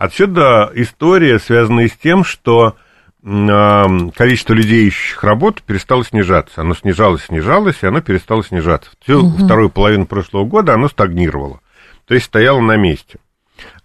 Отсюда 0.00 0.72
история, 0.76 1.38
связанная 1.38 1.88
с 1.88 1.92
тем, 1.92 2.24
что 2.24 2.74
количество 3.22 4.54
людей, 4.54 4.88
ищущих 4.88 5.22
работу, 5.22 5.62
перестало 5.66 6.06
снижаться. 6.06 6.62
Оно 6.62 6.74
снижалось, 6.74 7.24
снижалось, 7.24 7.76
и 7.82 7.86
оно 7.86 8.00
перестало 8.00 8.42
снижаться. 8.42 8.90
Всю 9.02 9.18
угу. 9.18 9.44
вторую 9.44 9.68
половину 9.68 10.06
прошлого 10.06 10.46
года 10.46 10.72
оно 10.72 10.88
стагнировало. 10.88 11.60
То 12.06 12.14
есть 12.14 12.24
стояло 12.24 12.60
на 12.60 12.76
месте. 12.76 13.18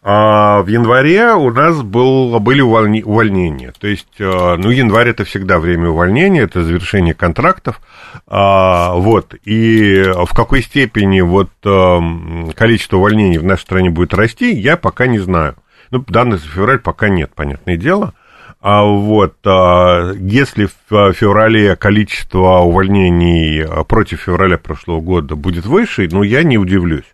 А 0.01 0.61
в 0.61 0.67
январе 0.67 1.33
у 1.33 1.51
нас 1.51 1.81
был, 1.81 2.39
были 2.39 2.61
увольнения. 2.61 3.73
То 3.77 3.87
есть, 3.87 4.15
э, 4.17 4.55
ну, 4.55 4.69
январь 4.69 5.09
это 5.09 5.25
всегда 5.25 5.59
время 5.59 5.89
увольнения, 5.89 6.43
это 6.43 6.63
завершение 6.63 7.13
контрактов. 7.13 7.81
А, 8.25 8.93
вот. 8.93 9.35
И 9.43 10.01
в 10.25 10.33
какой 10.33 10.61
степени 10.61 11.19
вот 11.19 11.49
эм, 11.65 12.53
количество 12.55 12.95
увольнений 12.95 13.37
в 13.37 13.43
нашей 13.43 13.63
стране 13.63 13.89
будет 13.89 14.13
расти, 14.13 14.53
я 14.53 14.77
пока 14.77 15.07
не 15.07 15.19
знаю. 15.19 15.55
Ну, 15.95 16.03
данных 16.09 16.41
за 16.41 16.49
февраль 16.49 16.79
пока 16.79 17.07
нет, 17.07 17.31
понятное 17.33 17.77
дело. 17.77 18.13
А 18.59 18.83
вот 18.83 19.35
а, 19.45 20.11
если 20.11 20.67
в 20.89 21.13
феврале 21.13 21.77
количество 21.77 22.59
увольнений 22.59 23.63
а, 23.63 23.85
против 23.85 24.19
февраля 24.19 24.57
прошлого 24.57 24.99
года 24.99 25.37
будет 25.37 25.65
выше, 25.65 26.09
ну, 26.11 26.21
я 26.21 26.43
не 26.43 26.57
удивлюсь. 26.57 27.05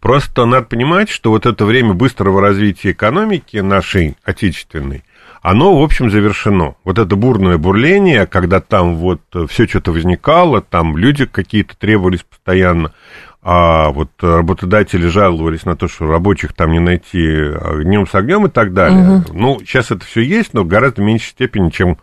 Просто 0.00 0.44
надо 0.44 0.66
понимать, 0.66 1.08
что 1.08 1.30
вот 1.30 1.44
это 1.44 1.64
время 1.64 1.92
быстрого 1.92 2.40
развития 2.40 2.92
экономики 2.92 3.56
нашей 3.56 4.16
отечественной, 4.22 5.02
оно, 5.42 5.76
в 5.76 5.82
общем, 5.82 6.08
завершено. 6.08 6.76
Вот 6.84 6.98
это 6.98 7.16
бурное 7.16 7.58
бурление, 7.58 8.26
когда 8.26 8.60
там 8.60 8.94
вот 8.94 9.22
все 9.48 9.66
что-то 9.66 9.90
возникало, 9.90 10.62
там 10.62 10.96
люди 10.96 11.24
какие-то 11.26 11.76
требовались 11.76 12.22
постоянно, 12.22 12.92
а 13.48 13.90
вот 13.90 14.10
работодатели 14.20 15.06
жаловались 15.06 15.64
на 15.64 15.76
то, 15.76 15.86
что 15.86 16.08
рабочих 16.08 16.52
там 16.52 16.72
не 16.72 16.80
найти 16.80 17.52
днем 17.84 18.08
с 18.08 18.14
огнем 18.16 18.46
и 18.46 18.50
так 18.50 18.74
далее. 18.74 19.18
Угу. 19.18 19.24
Ну, 19.34 19.60
сейчас 19.60 19.92
это 19.92 20.04
все 20.04 20.20
есть, 20.22 20.52
но 20.52 20.64
в 20.64 20.66
гораздо 20.66 21.00
меньшей 21.00 21.28
степени, 21.28 21.70
чем 21.70 21.98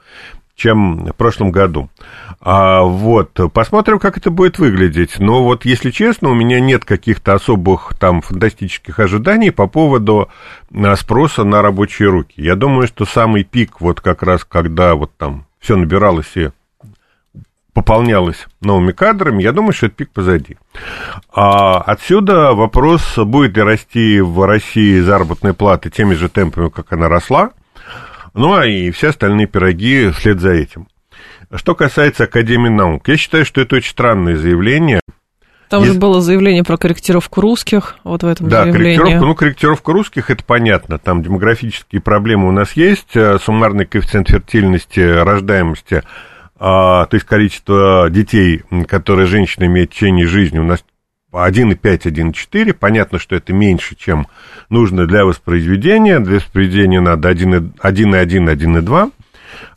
чем 0.55 1.07
в 1.07 1.13
прошлом 1.13 1.51
году. 1.51 1.89
А, 2.39 2.83
вот, 2.83 3.38
посмотрим, 3.51 4.00
как 4.00 4.17
это 4.17 4.29
будет 4.29 4.57
выглядеть. 4.57 5.19
Но 5.19 5.43
вот, 5.43 5.65
если 5.65 5.91
честно, 5.91 6.29
у 6.29 6.33
меня 6.33 6.62
нет 6.62 6.85
каких-то 6.85 7.33
особых 7.33 7.93
там 8.00 8.21
фантастических 8.21 9.00
ожиданий 9.00 9.51
по 9.51 9.67
поводу 9.67 10.29
а, 10.73 10.95
спроса 10.95 11.43
на 11.43 11.62
рабочие 11.62 12.07
руки. 12.07 12.35
Я 12.38 12.55
думаю, 12.55 12.88
что 12.88 13.03
самый 13.03 13.43
пик, 13.43 13.81
вот 13.81 14.00
как 14.00 14.23
раз, 14.23 14.45
когда 14.45 14.95
вот 14.95 15.12
там 15.17 15.45
все 15.59 15.75
набиралось 15.75 16.31
и 16.35 16.51
пополнялось 17.73 18.47
новыми 18.61 18.91
кадрами, 18.91 19.41
я 19.41 19.51
думаю, 19.51 19.73
что 19.73 19.87
этот 19.87 19.97
пик 19.97 20.11
позади. 20.11 20.57
А 21.33 21.79
отсюда 21.79 22.53
вопрос, 22.53 23.17
будет 23.17 23.57
ли 23.57 23.63
расти 23.63 24.21
в 24.21 24.45
России 24.45 24.99
заработная 24.99 25.53
плата 25.53 25.89
теми 25.89 26.13
же 26.13 26.29
темпами, 26.29 26.69
как 26.69 26.93
она 26.93 27.09
росла, 27.09 27.51
ну, 28.33 28.53
а 28.53 28.65
и 28.65 28.91
все 28.91 29.09
остальные 29.09 29.47
пироги 29.47 30.09
вслед 30.11 30.39
за 30.39 30.51
этим. 30.51 30.87
Что 31.53 31.75
касается 31.75 32.23
Академии 32.23 32.69
наук, 32.69 33.07
я 33.07 33.17
считаю, 33.17 33.45
что 33.45 33.61
это 33.61 33.75
очень 33.75 33.91
странное 33.91 34.37
заявление. 34.37 35.01
Там 35.69 35.81
Есть... 35.81 35.93
же 35.93 35.99
было 35.99 36.21
заявление 36.21 36.63
про 36.63 36.77
корректировку 36.77 37.41
русских, 37.41 37.95
вот 38.03 38.21
в 38.21 38.27
этом 38.27 38.49
да, 38.49 38.63
заявлении. 38.63 38.95
корректировка, 38.95 39.25
ну, 39.25 39.35
корректировка 39.35 39.93
русских, 39.93 40.29
это 40.29 40.43
понятно, 40.43 40.99
там 40.99 41.23
демографические 41.23 42.01
проблемы 42.01 42.47
у 42.47 42.51
нас 42.51 42.73
есть, 42.73 43.15
э, 43.15 43.39
суммарный 43.39 43.85
коэффициент 43.85 44.29
фертильности, 44.29 44.99
рождаемости– 44.99 46.03
то 46.57 47.10
есть 47.12 47.25
количество 47.25 48.07
детей, 48.10 48.63
которые 48.88 49.27
женщина 49.27 49.65
имеет 49.65 49.91
в 49.91 49.95
течение 49.95 50.27
жизни, 50.27 50.60
у 50.60 50.63
нас 50.63 50.83
1,5, 51.33 51.75
1,4. 51.81 52.74
Понятно, 52.74 53.19
что 53.19 53.36
это 53.36 53.53
меньше, 53.53 53.95
чем 53.95 54.27
нужно 54.69 55.07
для 55.07 55.25
воспроизведения. 55.25 56.19
Для 56.19 56.36
воспроизведения 56.36 57.01
надо 57.01 57.31
1,1, 57.31 57.74
1,2. 57.81 59.12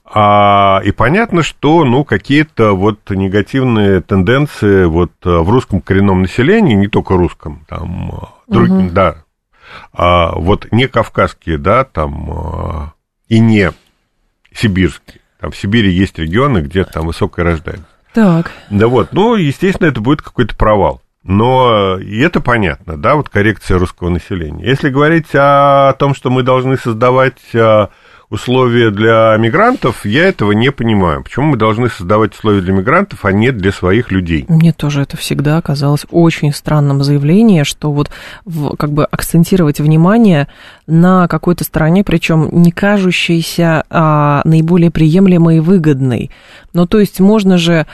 А, 0.09 0.80
и 0.85 0.92
понятно, 0.92 1.42
что 1.42 1.85
ну, 1.85 2.04
какие-то 2.04 2.73
вот 2.75 3.11
негативные 3.11 4.00
тенденции 4.00 4.85
вот 4.85 5.12
в 5.25 5.50
русском 5.50 5.80
коренном 5.80 6.23
населении, 6.23 6.75
не 6.75 6.87
только 6.87 7.16
русском, 7.16 7.64
там, 7.68 8.30
друг, 8.47 8.68
угу. 8.68 8.90
да, 8.90 9.25
а, 9.92 10.33
вот 10.37 10.71
не 10.71 10.87
кавказские, 10.87 11.59
да, 11.59 11.85
там, 11.85 12.30
а, 12.30 12.92
и 13.28 13.40
не 13.40 13.73
сибирские. 14.54 15.21
Там 15.46 15.52
в 15.52 15.56
Сибири 15.56 15.92
есть 15.92 16.18
регионы, 16.18 16.58
где 16.58 16.82
там 16.82 17.06
высокая 17.06 17.44
рождаемость. 17.44 17.86
Так. 18.12 18.50
Да 18.68 18.88
вот, 18.88 19.12
ну, 19.12 19.36
естественно, 19.36 19.86
это 19.86 20.00
будет 20.00 20.20
какой-то 20.20 20.56
провал. 20.56 21.02
Но 21.22 21.98
и 21.98 22.18
это 22.18 22.40
понятно, 22.40 22.96
да, 22.96 23.14
вот 23.14 23.28
коррекция 23.28 23.78
русского 23.78 24.08
населения. 24.08 24.66
Если 24.66 24.88
говорить 24.90 25.28
о 25.34 25.92
том, 26.00 26.16
что 26.16 26.30
мы 26.30 26.42
должны 26.42 26.76
создавать 26.76 27.38
а, 27.54 27.90
условия 28.30 28.90
для 28.90 29.37
мигрантов, 29.38 30.04
я 30.04 30.25
этого 30.28 30.52
не 30.52 30.73
понимаю. 30.73 31.23
Почему 31.23 31.47
мы 31.47 31.56
должны 31.56 31.88
создавать 31.88 32.35
условия 32.35 32.61
для 32.61 32.73
мигрантов, 32.73 33.25
а 33.25 33.33
не 33.33 33.52
для 33.52 33.73
своих 33.73 34.11
людей? 34.11 34.45
Мне 34.49 34.73
тоже 34.73 35.02
это 35.02 35.16
всегда 35.16 35.61
казалось 35.62 36.06
очень 36.11 36.52
странным 36.52 37.02
заявление, 37.02 37.64
что 37.64 37.92
вот 37.92 38.11
в, 38.45 38.76
как 38.76 38.92
бы 38.92 39.04
акцентировать 39.04 39.80
внимание 39.80 40.49
на 40.87 41.28
какой-то 41.28 41.64
стороне, 41.64 42.04
причем 42.04 42.49
не 42.52 42.71
кажущейся 42.71 43.85
а, 43.90 44.42
наиболее 44.45 44.90
приемлемой 44.90 45.59
и 45.59 45.61
выгодной. 45.61 46.30
Ну, 46.73 46.87
то 46.87 47.00
есть 47.00 47.21
можно 47.21 47.59
же, 47.59 47.87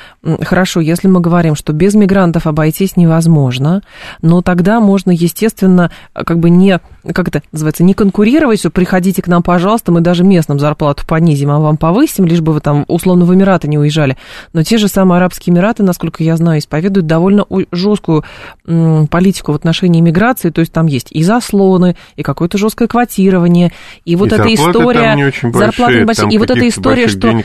хорошо, 0.43 0.81
если 0.81 1.09
мы 1.09 1.21
говорим, 1.21 1.55
что 1.55 1.73
без 1.73 1.95
мигрантов 1.95 2.47
обойтись 2.47 2.97
невозможно, 2.97 3.83
но 4.23 4.43
тогда 4.43 4.81
можно, 4.81 5.11
естественно, 5.11 5.91
как 6.13 6.39
бы 6.39 6.51
не, 6.51 6.81
как 7.15 7.29
это 7.29 7.43
называется, 7.53 7.85
не 7.85 7.95
конкурировать, 7.95 8.59
что 8.59 8.71
приходите 8.71 9.23
к 9.23 9.29
нам, 9.29 9.43
пожалуйста, 9.43 9.93
мы 9.93 10.01
даже 10.01 10.22
местным 10.23 10.59
зарплату 10.59 11.05
понизим, 11.07 11.51
а 11.51 11.59
вам 11.59 11.77
повысим, 11.77 12.27
лишь 12.27 12.41
бы 12.41 12.53
вы 12.53 12.61
там 12.61 12.85
условно 12.89 13.25
в 13.25 13.35
Эмираты 13.35 13.69
не 13.69 13.79
уезжали. 13.79 14.17
Но 14.53 14.63
те 14.63 14.79
же 14.79 14.89
самые 14.89 15.19
Арабские 15.19 15.55
Эмираты, 15.55 15.83
насколько 15.83 16.23
я 16.23 16.37
знаю, 16.37 16.59
исповедуют 16.59 17.07
довольно 17.07 17.47
жесткую 17.71 18.25
политику 18.65 19.53
в 19.53 19.55
отношении 19.55 20.01
миграции, 20.01 20.51
то 20.51 20.61
есть 20.61 20.73
там 20.73 20.87
есть 20.87 21.09
и 21.11 21.23
заслоны, 21.23 21.97
и 22.17 22.23
какое-то 22.23 22.59
жесткое 22.59 22.89
квотирование, 22.89 23.73
и 24.05 24.17
вот 24.17 24.33
и 24.33 24.35
эта 24.35 24.53
история... 24.53 25.33
Зарплаты 25.53 26.05
большие, 26.05 26.31
и 26.31 26.39
вот 26.39 26.51
эта 26.51 26.69
история, 26.69 27.09
что 27.09 27.33
не 27.33 27.45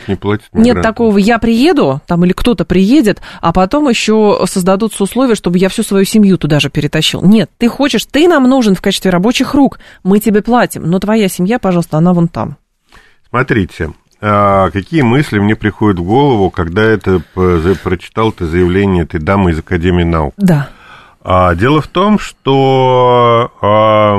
нет 0.53 0.81
такого 0.81 1.17
я 1.17 1.39
приеду, 1.39 2.01
там, 2.07 2.25
или 2.25 2.34
кто-то 2.34 2.65
приедет, 2.65 3.22
а 3.41 3.53
потом 3.53 3.89
еще 3.89 4.39
создадутся 4.46 5.03
условия, 5.03 5.36
чтобы 5.36 5.57
я 5.57 5.69
всю 5.69 5.84
свою 5.84 6.05
семью 6.05 6.38
туда 6.38 6.60
же 6.60 6.69
перетащил. 6.69 7.22
Нет, 7.22 7.50
ты 7.57 7.67
хочешь, 7.67 8.05
ты 8.05 8.27
нам 8.27 8.43
нужен 8.43 8.75
в 8.75 8.81
качестве 8.81 9.12
рабочих 9.12 9.53
рук, 9.53 9.79
мы 10.03 10.19
тебе 10.19 10.41
платим, 10.41 10.84
но 10.84 11.00
твоя 11.00 11.27
семья, 11.27 11.60
пожалуйста, 11.60 11.98
она 11.98 12.13
вон 12.13 12.27
там. 12.27 12.57
Смотрите, 13.29 13.93
а 14.22 14.69
какие 14.72 15.01
мысли 15.01 15.39
мне 15.39 15.55
приходят 15.55 16.00
в 16.00 16.03
голову, 16.03 16.50
когда 16.50 16.84
это 16.84 17.22
прочитал 17.84 18.29
это 18.29 18.48
заявление 18.48 19.03
этой 19.03 19.19
дамы 19.19 19.51
из 19.51 19.60
Академии 19.60 20.03
наук? 20.03 20.34
Да. 20.38 20.69
А, 21.22 21.55
дело 21.55 21.81
в 21.81 21.88
том, 21.88 22.19
что 22.19 23.51
а, 23.62 24.17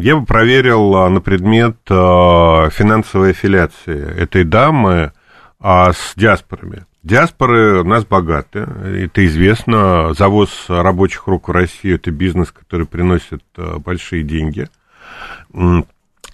я 0.00 0.16
бы 0.16 0.26
проверил 0.26 1.08
на 1.08 1.20
предмет 1.20 1.76
финансовой 1.86 3.30
аффилиации 3.30 4.20
этой 4.20 4.44
дамы 4.44 5.12
а 5.60 5.92
с 5.92 6.14
диаспорами. 6.16 6.86
Диаспоры 7.02 7.80
у 7.80 7.84
нас 7.84 8.04
богаты, 8.04 8.60
это 8.60 9.24
известно. 9.26 10.14
Завоз 10.14 10.50
рабочих 10.68 11.26
рук 11.26 11.48
в 11.48 11.52
Россию– 11.52 11.94
это 11.96 12.10
бизнес, 12.10 12.50
который 12.50 12.86
приносит 12.86 13.42
э, 13.56 13.78
большие 13.78 14.22
деньги. 14.22 14.68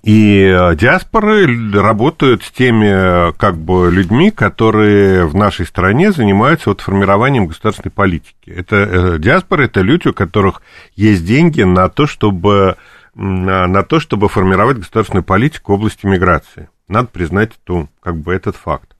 И 0.02 0.74
диаспоры 0.76 1.72
работают 1.72 2.44
с 2.44 2.50
теми 2.52 3.32
как 3.38 3.56
бы 3.56 3.90
людьми, 3.90 4.30
которые 4.30 5.26
в 5.26 5.34
нашей 5.34 5.66
стране 5.66 6.12
занимаются 6.12 6.70
вот 6.70 6.80
формированием 6.80 7.46
государственной 7.46 7.90
политики. 7.90 8.34
Это 8.46 8.76
э, 8.76 9.18
диаспоры, 9.18 9.64
это 9.64 9.80
люди, 9.80 10.08
у 10.08 10.12
которых 10.12 10.62
есть 10.94 11.24
деньги 11.24 11.62
на 11.62 11.88
то, 11.88 12.06
чтобы 12.06 12.76
на 13.16 13.82
то, 13.82 13.98
чтобы 13.98 14.28
формировать 14.28 14.76
государственную 14.76 15.24
политику 15.24 15.72
в 15.72 15.76
области 15.76 16.04
миграции. 16.04 16.68
Надо 16.86 17.08
признать 17.08 17.52
эту, 17.64 17.88
как 18.00 18.18
бы 18.18 18.34
этот 18.34 18.56
факт. 18.56 18.94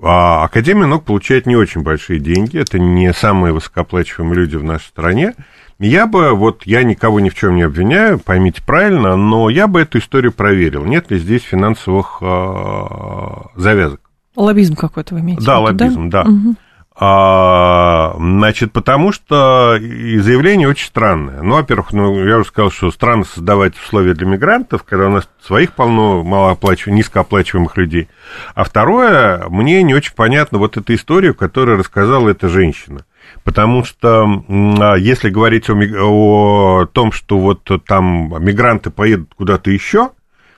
А 0.00 0.44
Академия 0.44 0.86
наук 0.86 1.04
получает 1.04 1.46
не 1.46 1.56
очень 1.56 1.82
большие 1.82 2.20
деньги, 2.20 2.58
это 2.58 2.78
не 2.78 3.12
самые 3.14 3.54
высокооплачиваемые 3.54 4.40
люди 4.40 4.56
в 4.56 4.64
нашей 4.64 4.88
стране. 4.88 5.34
Я 5.78 6.06
бы, 6.06 6.32
вот 6.32 6.62
я 6.64 6.82
никого 6.84 7.20
ни 7.20 7.28
в 7.28 7.34
чем 7.34 7.56
не 7.56 7.62
обвиняю, 7.62 8.18
поймите 8.18 8.62
правильно, 8.62 9.16
но 9.16 9.50
я 9.50 9.66
бы 9.66 9.82
эту 9.82 9.98
историю 9.98 10.32
проверил. 10.32 10.84
Нет 10.84 11.10
ли 11.10 11.18
здесь 11.18 11.42
финансовых 11.42 12.18
э, 12.22 13.60
завязок? 13.60 14.00
Лоббизм 14.36 14.74
какой-то 14.74 15.14
вы 15.14 15.20
имеете? 15.20 15.44
Да, 15.44 15.58
лоббизм, 15.58 16.08
да. 16.08 16.24
да. 16.24 16.30
Угу. 16.30 16.56
А, 16.98 18.14
значит, 18.18 18.72
потому 18.72 19.12
что 19.12 19.76
и 19.76 20.16
заявление 20.16 20.66
очень 20.66 20.86
странное. 20.86 21.42
Ну, 21.42 21.56
во-первых, 21.56 21.92
ну, 21.92 22.24
я 22.26 22.38
уже 22.38 22.48
сказал, 22.48 22.70
что 22.70 22.90
странно 22.90 23.24
создавать 23.24 23.74
условия 23.76 24.14
для 24.14 24.26
мигрантов, 24.26 24.82
когда 24.82 25.08
у 25.08 25.10
нас 25.10 25.28
своих 25.42 25.74
полно 25.74 26.24
малооплачиваемых, 26.24 27.00
низкооплачиваемых 27.00 27.76
людей. 27.76 28.08
А 28.54 28.64
второе, 28.64 29.44
мне 29.50 29.82
не 29.82 29.94
очень 29.94 30.14
понятно 30.14 30.56
вот 30.56 30.78
эта 30.78 30.94
история, 30.94 31.34
которую 31.34 31.76
рассказала 31.76 32.30
эта 32.30 32.48
женщина. 32.48 33.04
Потому 33.44 33.84
что 33.84 34.24
а, 34.80 34.94
если 34.96 35.30
говорить 35.30 35.68
о, 35.70 35.74
о 35.74 36.86
том, 36.86 37.12
что 37.12 37.38
вот 37.38 37.70
там 37.86 38.34
мигранты 38.44 38.90
поедут 38.90 39.32
куда-то 39.36 39.70
еще, 39.70 40.10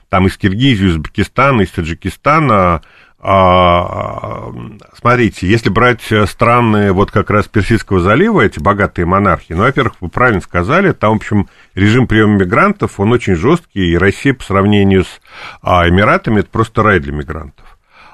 там 0.09 0.27
из 0.27 0.37
Киргизии, 0.37 0.87
из 0.87 0.95
Узбекистана, 0.95 1.61
из 1.61 1.71
Таджикистана, 1.71 2.81
а, 3.21 4.51
смотрите, 4.97 5.45
если 5.45 5.69
брать 5.69 6.01
страны 6.27 6.93
вот 6.93 7.11
как 7.11 7.29
раз 7.29 7.47
Персидского 7.47 7.99
залива, 7.99 8.41
эти 8.41 8.59
богатые 8.59 9.05
монархии, 9.05 9.53
ну, 9.53 9.63
во-первых, 9.63 9.95
вы 9.99 10.07
правильно 10.07 10.39
сказали, 10.39 10.93
там, 10.93 11.13
в 11.13 11.15
общем, 11.17 11.49
режим 11.75 12.07
приема 12.07 12.37
мигрантов, 12.37 12.99
он 12.99 13.11
очень 13.11 13.35
жесткий, 13.35 13.91
и 13.91 13.97
Россия 13.97 14.33
по 14.33 14.43
сравнению 14.43 15.03
с 15.03 15.19
а, 15.61 15.87
Эмиратами 15.89 16.39
это 16.39 16.49
просто 16.49 16.81
рай 16.81 16.99
для 16.99 17.11
мигрантов. 17.11 17.68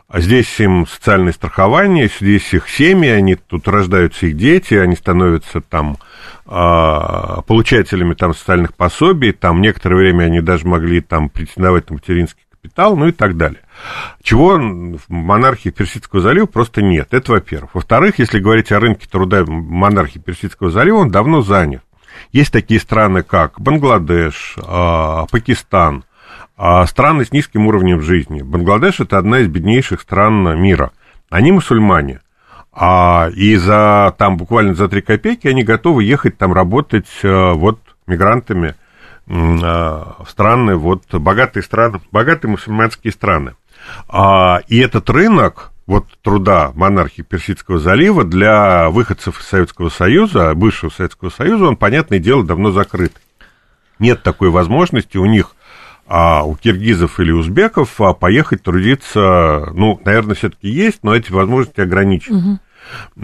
А 0.07 0.21
здесь 0.21 0.59
им 0.59 0.85
социальное 0.85 1.33
страхование, 1.33 2.07
здесь 2.07 2.53
их 2.53 2.69
семьи, 2.69 3.09
они 3.09 3.35
тут 3.35 3.67
рождаются 3.67 4.27
их 4.27 4.37
дети, 4.37 4.75
они 4.75 4.95
становятся 4.95 5.61
там 5.61 5.97
а, 6.45 7.41
получателями 7.41 8.13
там 8.13 8.35
социальных 8.35 8.75
пособий, 8.75 9.31
там 9.31 9.61
некоторое 9.61 9.97
время 9.97 10.25
они 10.25 10.41
даже 10.41 10.67
могли 10.67 11.01
там 11.01 11.29
претендовать 11.29 11.89
на 11.89 11.95
материнский 11.95 12.43
капитал, 12.51 12.95
ну 12.95 13.07
и 13.07 13.11
так 13.11 13.35
далее. 13.35 13.61
Чего 14.21 14.57
в 14.57 15.09
монархии 15.09 15.69
Персидского 15.69 16.21
залива 16.21 16.45
просто 16.45 16.83
нет. 16.83 17.07
Это 17.11 17.31
во-первых. 17.31 17.73
Во-вторых, 17.73 18.19
если 18.19 18.39
говорить 18.39 18.71
о 18.71 18.79
рынке 18.79 19.07
труда 19.09 19.43
монархии 19.45 20.19
Персидского 20.19 20.69
залива, 20.69 20.97
он 20.97 21.09
давно 21.09 21.41
занят. 21.41 21.81
Есть 22.31 22.51
такие 22.51 22.79
страны, 22.79 23.23
как 23.23 23.59
Бангладеш, 23.59 24.55
а, 24.63 25.25
Пакистан, 25.31 26.05
а, 26.57 26.85
страны 26.85 27.25
с 27.25 27.31
низким 27.31 27.67
уровнем 27.67 28.01
жизни. 28.01 28.41
Бангладеш– 28.41 28.99
это 28.99 29.17
одна 29.17 29.39
из 29.39 29.47
беднейших 29.47 30.01
стран 30.01 30.59
мира. 30.59 30.91
Они 31.29 31.51
мусульмане. 31.51 32.21
А, 32.71 33.29
и 33.33 33.55
за, 33.55 34.13
там, 34.17 34.37
буквально 34.37 34.73
за 34.75 34.87
3 34.87 35.01
копейки 35.01 35.47
они 35.47 35.63
готовы 35.63 36.03
ехать 36.03 36.37
там 36.37 36.53
работать 36.53 37.07
а, 37.23 37.53
вот 37.53 37.79
мигрантами 38.07 38.75
в 39.27 40.27
страны, 40.27 40.75
вот 40.75 41.11
богатые 41.11 41.63
страны, 41.63 41.99
богатые 42.11 42.51
мусульманские 42.51 43.11
страны. 43.11 43.55
А, 44.07 44.61
и 44.67 44.77
этот 44.79 45.09
рынок 45.09 45.71
вот 45.87 46.05
труда 46.21 46.71
монархии 46.75 47.21
Персидского 47.21 47.79
залива 47.79 48.23
для 48.23 48.89
выходцев 48.89 49.39
из 49.39 49.47
Советского 49.47 49.89
Союза, 49.89 50.53
бывшего 50.55 50.89
Советского 50.89 51.29
Союза, 51.29 51.65
он, 51.65 51.77
понятное 51.77 52.19
дело, 52.19 52.43
давно 52.43 52.71
закрыт. 52.71 53.13
Нет 53.99 54.23
такой 54.23 54.49
возможности 54.49 55.17
у 55.17 55.25
них, 55.25 55.55
а 56.07 56.43
у 56.43 56.55
киргизов 56.55 57.19
или 57.19 57.31
узбеков, 57.31 57.99
а 57.99 58.13
поехать 58.13 58.63
трудиться, 58.63 59.69
ну, 59.73 59.99
наверное, 60.05 60.35
все-таки 60.35 60.69
есть, 60.69 60.99
но 61.03 61.15
эти 61.15 61.31
возможности 61.31 61.81
ограничены. 61.81 62.37
Угу. 62.37 62.59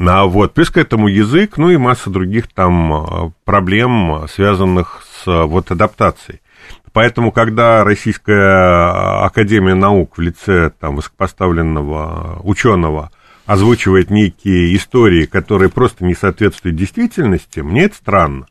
А 0.07 0.25
вот, 0.25 0.53
плюс 0.53 0.71
к 0.71 0.77
этому 0.77 1.07
язык, 1.07 1.57
ну 1.57 1.69
и 1.69 1.77
масса 1.77 2.09
других 2.09 2.47
там 2.47 2.93
а, 2.93 3.31
проблем, 3.45 4.25
связанных 4.27 5.03
с 5.23 5.45
вот 5.45 5.69
адаптацией. 5.71 6.41
Поэтому, 6.93 7.31
когда 7.31 7.83
Российская 7.83 9.23
Академия 9.23 9.75
Наук 9.75 10.17
в 10.17 10.21
лице 10.21 10.71
там, 10.79 10.97
высокопоставленного 10.97 12.41
ученого 12.43 13.11
озвучивает 13.45 14.09
некие 14.09 14.75
истории, 14.75 15.25
которые 15.25 15.69
просто 15.69 16.03
не 16.03 16.15
соответствуют 16.15 16.75
действительности, 16.75 17.61
мне 17.61 17.85
это 17.85 17.95
странно. 17.95 18.47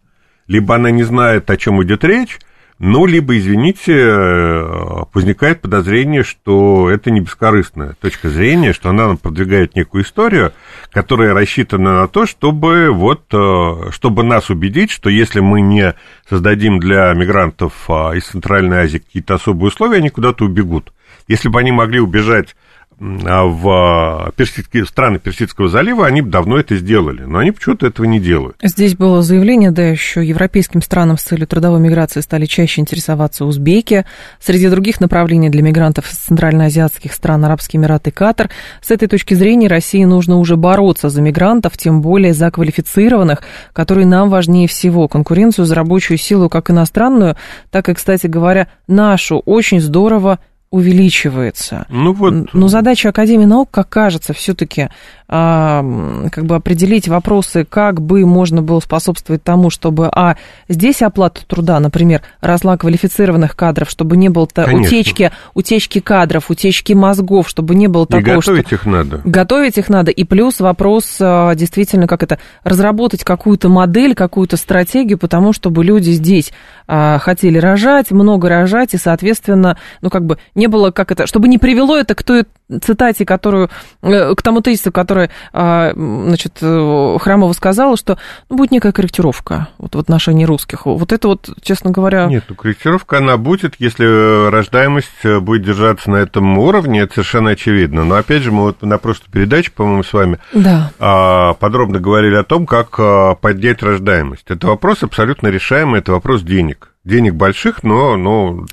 Либо 0.46 0.74
она 0.74 0.90
не 0.90 1.02
знает, 1.02 1.50
о 1.50 1.56
чем 1.56 1.82
идет 1.82 2.02
речь, 2.02 2.38
ну, 2.82 3.04
либо, 3.04 3.36
извините, 3.36 3.92
э, 3.92 5.04
возникает 5.12 5.60
подозрение, 5.60 6.22
что 6.22 6.88
это 6.90 7.10
не 7.10 7.20
бескорыстная 7.20 7.94
точка 8.00 8.30
зрения, 8.30 8.72
что 8.72 8.88
она 8.88 9.16
продвигает 9.16 9.76
некую 9.76 10.02
историю, 10.02 10.54
которая 10.90 11.34
рассчитана 11.34 12.00
на 12.00 12.08
то, 12.08 12.24
чтобы 12.24 12.88
вот, 12.90 13.24
э, 13.34 13.90
чтобы 13.90 14.22
нас 14.22 14.48
убедить, 14.48 14.90
что 14.90 15.10
если 15.10 15.40
мы 15.40 15.60
не 15.60 15.94
создадим 16.26 16.80
для 16.80 17.12
мигрантов 17.12 17.74
а, 17.88 18.12
из 18.12 18.24
Центральной 18.24 18.78
Азии 18.78 18.96
какие-то 18.96 19.34
особые 19.34 19.68
условия, 19.68 19.98
они 19.98 20.08
куда-то 20.08 20.46
убегут. 20.46 20.94
Если 21.28 21.50
бы 21.50 21.60
они 21.60 21.72
могли 21.72 22.00
убежать 22.00 22.56
в 23.00 24.32
персидские, 24.36 24.84
страны 24.84 25.18
Персидского 25.18 25.68
залива, 25.68 26.06
они 26.06 26.20
бы 26.20 26.28
давно 26.28 26.58
это 26.58 26.76
сделали, 26.76 27.22
но 27.22 27.38
они 27.38 27.50
почему-то 27.50 27.86
этого 27.86 28.04
не 28.04 28.20
делают. 28.20 28.56
Здесь 28.62 28.94
было 28.94 29.22
заявление, 29.22 29.70
да, 29.70 29.88
еще 29.88 30.22
европейским 30.22 30.82
странам 30.82 31.16
с 31.16 31.22
целью 31.22 31.46
трудовой 31.46 31.80
миграции 31.80 32.20
стали 32.20 32.44
чаще 32.44 32.82
интересоваться 32.82 33.46
узбеки. 33.46 34.04
Среди 34.38 34.68
других 34.68 35.00
направлений 35.00 35.48
для 35.48 35.62
мигрантов 35.62 36.12
из 36.12 36.18
центральноазиатских 36.18 37.14
стран 37.14 37.44
Арабские 37.46 37.80
Эмираты 37.80 38.10
и 38.10 38.12
Катар. 38.12 38.50
С 38.82 38.90
этой 38.90 39.08
точки 39.08 39.32
зрения 39.32 39.68
России 39.68 40.04
нужно 40.04 40.36
уже 40.36 40.56
бороться 40.56 41.08
за 41.08 41.22
мигрантов, 41.22 41.78
тем 41.78 42.02
более 42.02 42.34
за 42.34 42.50
квалифицированных, 42.50 43.42
которые 43.72 44.06
нам 44.06 44.28
важнее 44.28 44.68
всего. 44.68 45.08
Конкуренцию 45.08 45.64
за 45.64 45.74
рабочую 45.74 46.18
силу 46.18 46.50
как 46.50 46.70
иностранную, 46.70 47.36
так 47.70 47.88
и, 47.88 47.94
кстати 47.94 48.26
говоря, 48.26 48.68
нашу 48.86 49.38
очень 49.38 49.80
здорово 49.80 50.38
увеличивается. 50.70 51.86
Ну 51.88 52.12
вот. 52.12 52.54
Но 52.54 52.68
задача 52.68 53.08
Академии 53.08 53.44
наук, 53.44 53.70
как 53.70 53.88
кажется, 53.88 54.32
все-таки 54.32 54.88
как 55.30 56.44
бы 56.44 56.56
определить 56.56 57.06
вопросы, 57.06 57.64
как 57.64 58.00
бы 58.00 58.26
можно 58.26 58.62
было 58.62 58.80
способствовать 58.80 59.44
тому, 59.44 59.70
чтобы, 59.70 60.08
а, 60.12 60.36
здесь 60.68 61.02
оплата 61.02 61.46
труда, 61.46 61.78
например, 61.78 62.22
разла 62.40 62.76
квалифицированных 62.76 63.54
кадров, 63.54 63.88
чтобы 63.88 64.16
не 64.16 64.28
было 64.28 64.48
утечки, 64.72 65.30
утечки 65.54 66.00
кадров, 66.00 66.50
утечки 66.50 66.94
мозгов, 66.94 67.48
чтобы 67.48 67.76
не 67.76 67.86
было 67.86 68.06
такого, 68.06 68.20
и 68.20 68.36
готовить 68.36 68.66
что... 68.66 68.74
их 68.74 68.86
надо. 68.86 69.20
Готовить 69.24 69.78
их 69.78 69.88
надо. 69.88 70.10
И 70.10 70.24
плюс 70.24 70.58
вопрос, 70.58 71.18
а, 71.20 71.54
действительно, 71.54 72.08
как 72.08 72.24
это, 72.24 72.40
разработать 72.64 73.22
какую-то 73.22 73.68
модель, 73.68 74.16
какую-то 74.16 74.56
стратегию, 74.56 75.16
потому 75.16 75.52
чтобы 75.52 75.84
люди 75.84 76.10
здесь 76.10 76.52
а, 76.88 77.18
хотели 77.18 77.58
рожать, 77.58 78.10
много 78.10 78.48
рожать, 78.48 78.94
и, 78.94 78.96
соответственно, 78.96 79.76
ну, 80.00 80.10
как 80.10 80.24
бы 80.24 80.38
не 80.56 80.66
было, 80.66 80.90
как 80.90 81.12
это, 81.12 81.28
чтобы 81.28 81.46
не 81.46 81.58
привело 81.58 81.96
это 81.96 82.16
к 82.16 82.24
той 82.24 82.46
цитате, 82.82 83.24
которую, 83.24 83.70
э, 84.02 84.34
к 84.34 84.42
тому 84.42 84.60
тезису, 84.60 84.92
который, 84.92 85.19
а, 85.52 85.92
значит, 85.94 86.58
э, 86.62 87.16
Храмова 87.20 87.52
сказала, 87.52 87.96
что 87.96 88.18
ну, 88.48 88.56
будет 88.56 88.70
некая 88.70 88.92
корректировка 88.92 89.68
вот, 89.78 89.94
в 89.94 89.98
отношении 89.98 90.44
русских. 90.44 90.86
Вот 90.86 91.12
это 91.12 91.28
вот, 91.28 91.50
честно 91.62 91.90
говоря... 91.90 92.26
Нет, 92.26 92.44
ну, 92.48 92.54
корректировка 92.54 93.18
она 93.18 93.36
будет, 93.36 93.74
если 93.78 94.50
рождаемость 94.50 95.10
э, 95.24 95.40
будет 95.40 95.64
держаться 95.64 96.10
на 96.10 96.16
этом 96.16 96.58
уровне, 96.58 97.00
это 97.00 97.14
совершенно 97.14 97.50
очевидно. 97.50 98.04
Но, 98.04 98.14
опять 98.14 98.42
же, 98.42 98.52
мы 98.52 98.62
вот 98.62 98.82
на 98.82 98.98
прошлой 98.98 99.30
передаче, 99.30 99.70
по-моему, 99.70 100.02
с 100.02 100.12
вами 100.12 100.38
да. 100.52 100.92
А, 100.98 101.54
подробно 101.54 101.98
говорили 101.98 102.36
о 102.36 102.44
том, 102.44 102.66
как 102.66 103.40
поднять 103.40 103.82
рождаемость. 103.82 104.44
Это 104.48 104.68
вопрос 104.68 105.02
абсолютно 105.02 105.48
решаемый, 105.48 106.00
это 106.00 106.12
вопрос 106.12 106.42
денег 106.42 106.90
денег 107.10 107.34
больших, 107.34 107.82
но, 107.82 108.16
но 108.16 108.64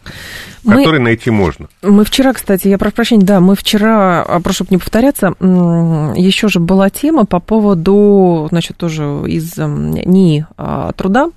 мы, 0.64 0.78
которые 0.78 1.02
найти 1.02 1.30
можно. 1.30 1.68
Мы 1.82 2.06
вчера, 2.06 2.34
кстати, 2.34 2.68
я 2.68 2.78
прошу 2.78 2.96
прощения, 2.96 3.26
да, 3.26 3.40
мы 3.40 3.56
вчера, 3.56 4.24
а, 4.24 4.40
прошу 4.40 4.66
не 4.70 4.78
повторяться, 4.78 5.34
еще 5.40 6.48
же 6.48 6.60
была 6.60 6.90
тема 6.90 7.26
по 7.26 7.40
поводу, 7.40 8.48
значит, 8.50 8.78
тоже 8.78 9.04
из 9.28 9.58
НИИ 9.58 10.46
а, 10.56 10.94
труда 10.94 11.30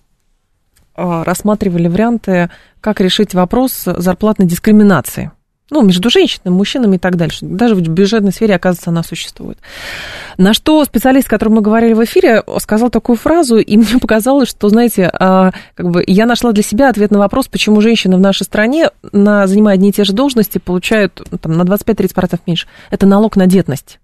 а, 0.94 1.24
рассматривали 1.24 1.88
варианты, 1.88 2.50
как 2.80 3.00
решить 3.00 3.34
вопрос 3.34 3.82
зарплатной 3.84 4.46
дискриминации 4.46 5.32
ну, 5.70 5.82
между 5.82 6.10
женщинами, 6.10 6.54
мужчинами 6.54 6.96
и 6.96 6.98
так 6.98 7.16
дальше. 7.16 7.38
Даже 7.42 7.74
в 7.74 7.80
бюджетной 7.80 8.32
сфере, 8.32 8.54
оказывается, 8.54 8.90
она 8.90 9.02
существует. 9.02 9.58
На 10.36 10.54
что 10.54 10.84
специалист, 10.84 11.26
с 11.26 11.30
которым 11.30 11.54
мы 11.54 11.60
говорили 11.60 11.92
в 11.92 12.04
эфире, 12.04 12.42
сказал 12.58 12.90
такую 12.90 13.16
фразу, 13.16 13.58
и 13.58 13.76
мне 13.76 13.98
показалось, 14.00 14.48
что, 14.48 14.68
знаете, 14.68 15.10
а, 15.12 15.52
как 15.74 15.90
бы 15.90 16.04
я 16.06 16.26
нашла 16.26 16.52
для 16.52 16.62
себя 16.62 16.88
ответ 16.88 17.10
на 17.10 17.18
вопрос, 17.18 17.48
почему 17.48 17.80
женщины 17.80 18.16
в 18.16 18.20
нашей 18.20 18.44
стране, 18.44 18.90
на, 19.12 19.46
занимая 19.46 19.74
одни 19.74 19.90
и 19.90 19.92
те 19.92 20.04
же 20.04 20.12
должности, 20.12 20.58
получают 20.58 21.22
ну, 21.30 21.38
там, 21.38 21.52
на 21.52 21.62
25-30% 21.62 22.40
меньше. 22.46 22.66
Это 22.90 23.06
налог 23.06 23.36
на 23.36 23.46
детность. 23.46 23.98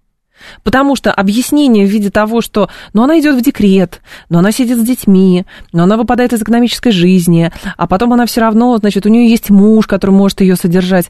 Потому 0.62 0.96
что 0.96 1.12
объяснение 1.12 1.86
в 1.86 1.90
виде 1.90 2.10
того, 2.10 2.40
что 2.40 2.68
ну, 2.92 3.02
она 3.02 3.18
идет 3.20 3.36
в 3.36 3.42
декрет, 3.42 4.00
но 4.28 4.40
она 4.40 4.52
сидит 4.52 4.78
с 4.78 4.82
детьми, 4.82 5.44
но 5.72 5.84
она 5.84 5.96
выпадает 5.96 6.32
из 6.32 6.42
экономической 6.42 6.90
жизни, 6.90 7.52
а 7.76 7.86
потом 7.86 8.12
она 8.12 8.26
все 8.26 8.40
равно, 8.40 8.76
значит, 8.78 9.06
у 9.06 9.08
нее 9.08 9.28
есть 9.28 9.50
муж, 9.50 9.86
который 9.86 10.12
может 10.12 10.40
ее 10.40 10.56
содержать 10.56 11.08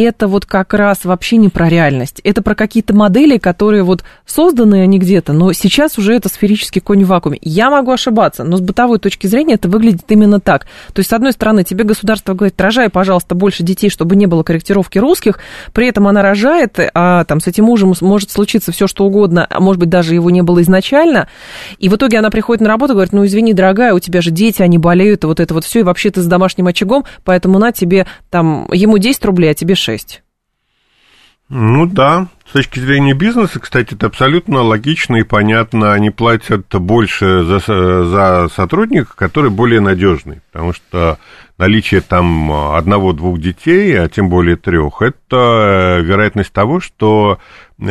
это 0.00 0.26
вот 0.26 0.44
как 0.44 0.74
раз 0.74 1.04
вообще 1.04 1.36
не 1.36 1.48
про 1.48 1.68
реальность. 1.68 2.20
Это 2.24 2.42
про 2.42 2.54
какие-то 2.54 2.94
модели, 2.94 3.38
которые 3.38 3.84
вот 3.84 4.02
созданы 4.26 4.82
они 4.82 4.98
где-то, 4.98 5.32
но 5.32 5.52
сейчас 5.52 5.98
уже 5.98 6.14
это 6.14 6.28
сферический 6.28 6.80
конь 6.80 7.04
в 7.04 7.08
вакууме. 7.08 7.38
Я 7.42 7.70
могу 7.70 7.92
ошибаться, 7.92 8.42
но 8.42 8.56
с 8.56 8.60
бытовой 8.60 8.98
точки 8.98 9.28
зрения 9.28 9.54
это 9.54 9.68
выглядит 9.68 10.04
именно 10.08 10.40
так. 10.40 10.66
То 10.92 11.00
есть, 11.00 11.10
с 11.10 11.12
одной 11.12 11.32
стороны, 11.32 11.62
тебе 11.62 11.84
государство 11.84 12.34
говорит, 12.34 12.60
рожай, 12.60 12.88
пожалуйста, 12.90 13.36
больше 13.36 13.62
детей, 13.62 13.88
чтобы 13.88 14.16
не 14.16 14.26
было 14.26 14.42
корректировки 14.42 14.98
русских, 14.98 15.38
при 15.72 15.86
этом 15.86 16.08
она 16.08 16.22
рожает, 16.22 16.78
а 16.94 17.24
там 17.24 17.40
с 17.40 17.46
этим 17.46 17.64
мужем 17.64 17.94
может 18.00 18.30
случиться 18.32 18.72
все 18.72 18.88
что 18.88 19.04
угодно, 19.04 19.46
а 19.48 19.60
может 19.60 19.78
быть, 19.78 19.90
даже 19.90 20.14
его 20.14 20.30
не 20.30 20.42
было 20.42 20.60
изначально, 20.62 21.28
и 21.78 21.88
в 21.88 21.94
итоге 21.94 22.18
она 22.18 22.30
приходит 22.30 22.62
на 22.62 22.68
работу 22.68 22.92
и 22.92 22.96
говорит, 22.96 23.12
ну, 23.12 23.24
извини, 23.24 23.52
дорогая, 23.52 23.94
у 23.94 24.00
тебя 24.00 24.20
же 24.20 24.32
дети, 24.32 24.60
они 24.60 24.78
болеют, 24.78 25.22
и 25.22 25.26
вот 25.28 25.38
это 25.38 25.54
вот 25.54 25.64
все, 25.64 25.80
и 25.80 25.82
вообще 25.84 26.10
ты 26.10 26.20
с 26.20 26.26
домашним 26.26 26.66
очагом, 26.66 27.04
поэтому 27.22 27.60
на 27.60 27.70
тебе 27.70 28.06
там, 28.30 28.68
ему 28.72 28.98
10 28.98 29.24
рублей, 29.24 29.52
а 29.52 29.54
тебе 29.54 29.76
6. 29.84 30.22
Ну 31.50 31.86
да, 31.86 32.28
с 32.48 32.52
точки 32.52 32.80
зрения 32.80 33.12
бизнеса, 33.12 33.60
кстати, 33.60 33.94
это 33.94 34.06
абсолютно 34.06 34.62
логично 34.62 35.16
и 35.16 35.24
понятно. 35.24 35.92
Они 35.92 36.10
платят 36.10 36.66
больше 36.74 37.44
за, 37.44 37.58
за 37.58 38.48
сотрудника, 38.48 39.14
который 39.14 39.50
более 39.50 39.80
надежный, 39.80 40.40
потому 40.50 40.72
что 40.72 41.18
наличие 41.58 42.00
там 42.00 42.50
одного-двух 42.52 43.40
детей, 43.40 43.98
а 43.98 44.08
тем 44.08 44.28
более 44.28 44.56
трех, 44.56 45.02
это 45.02 46.00
вероятность 46.02 46.52
того, 46.52 46.80
что 46.80 47.38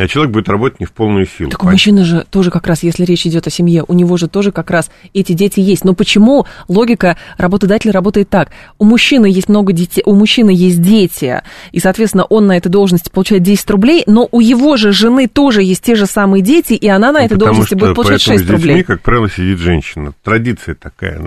человек 0.08 0.32
будет 0.32 0.48
работать 0.48 0.80
не 0.80 0.86
в 0.86 0.92
полную 0.92 1.26
силу. 1.26 1.50
Так 1.50 1.62
у 1.62 1.68
мужчины 1.68 2.04
же 2.04 2.26
тоже 2.30 2.50
как 2.50 2.66
раз, 2.66 2.82
если 2.82 3.04
речь 3.04 3.26
идет 3.26 3.46
о 3.46 3.50
семье, 3.50 3.84
у 3.86 3.92
него 3.92 4.16
же 4.16 4.28
тоже 4.28 4.50
как 4.50 4.70
раз 4.70 4.90
эти 5.12 5.32
дети 5.32 5.60
есть. 5.60 5.84
Но 5.84 5.94
почему 5.94 6.46
логика 6.68 7.16
работодателя 7.36 7.92
работает 7.92 8.28
так? 8.28 8.50
У 8.78 8.84
мужчины 8.84 9.26
есть 9.26 9.48
много 9.48 9.72
детей, 9.72 10.02
у 10.04 10.14
мужчины 10.14 10.50
есть 10.50 10.80
дети, 10.80 11.42
и, 11.72 11.80
соответственно, 11.80 12.24
он 12.24 12.46
на 12.46 12.56
этой 12.56 12.68
должности 12.68 13.10
получает 13.10 13.42
10 13.42 13.70
рублей, 13.70 14.02
но 14.06 14.28
у 14.30 14.40
его 14.40 14.76
же 14.76 14.92
жены 14.92 15.28
тоже 15.28 15.62
есть 15.62 15.82
те 15.82 15.94
же 15.94 16.06
самые 16.06 16.42
дети, 16.42 16.72
и 16.72 16.88
она 16.88 17.12
на 17.12 17.20
ну, 17.20 17.26
этой 17.26 17.38
должности 17.38 17.74
будет 17.74 17.94
получать 17.94 18.22
6 18.22 18.50
рублей. 18.50 18.82
как 18.82 19.02
правило, 19.02 19.28
сидит 19.28 19.58
женщина. 19.58 20.12
Традиция 20.22 20.74
такая, 20.74 21.20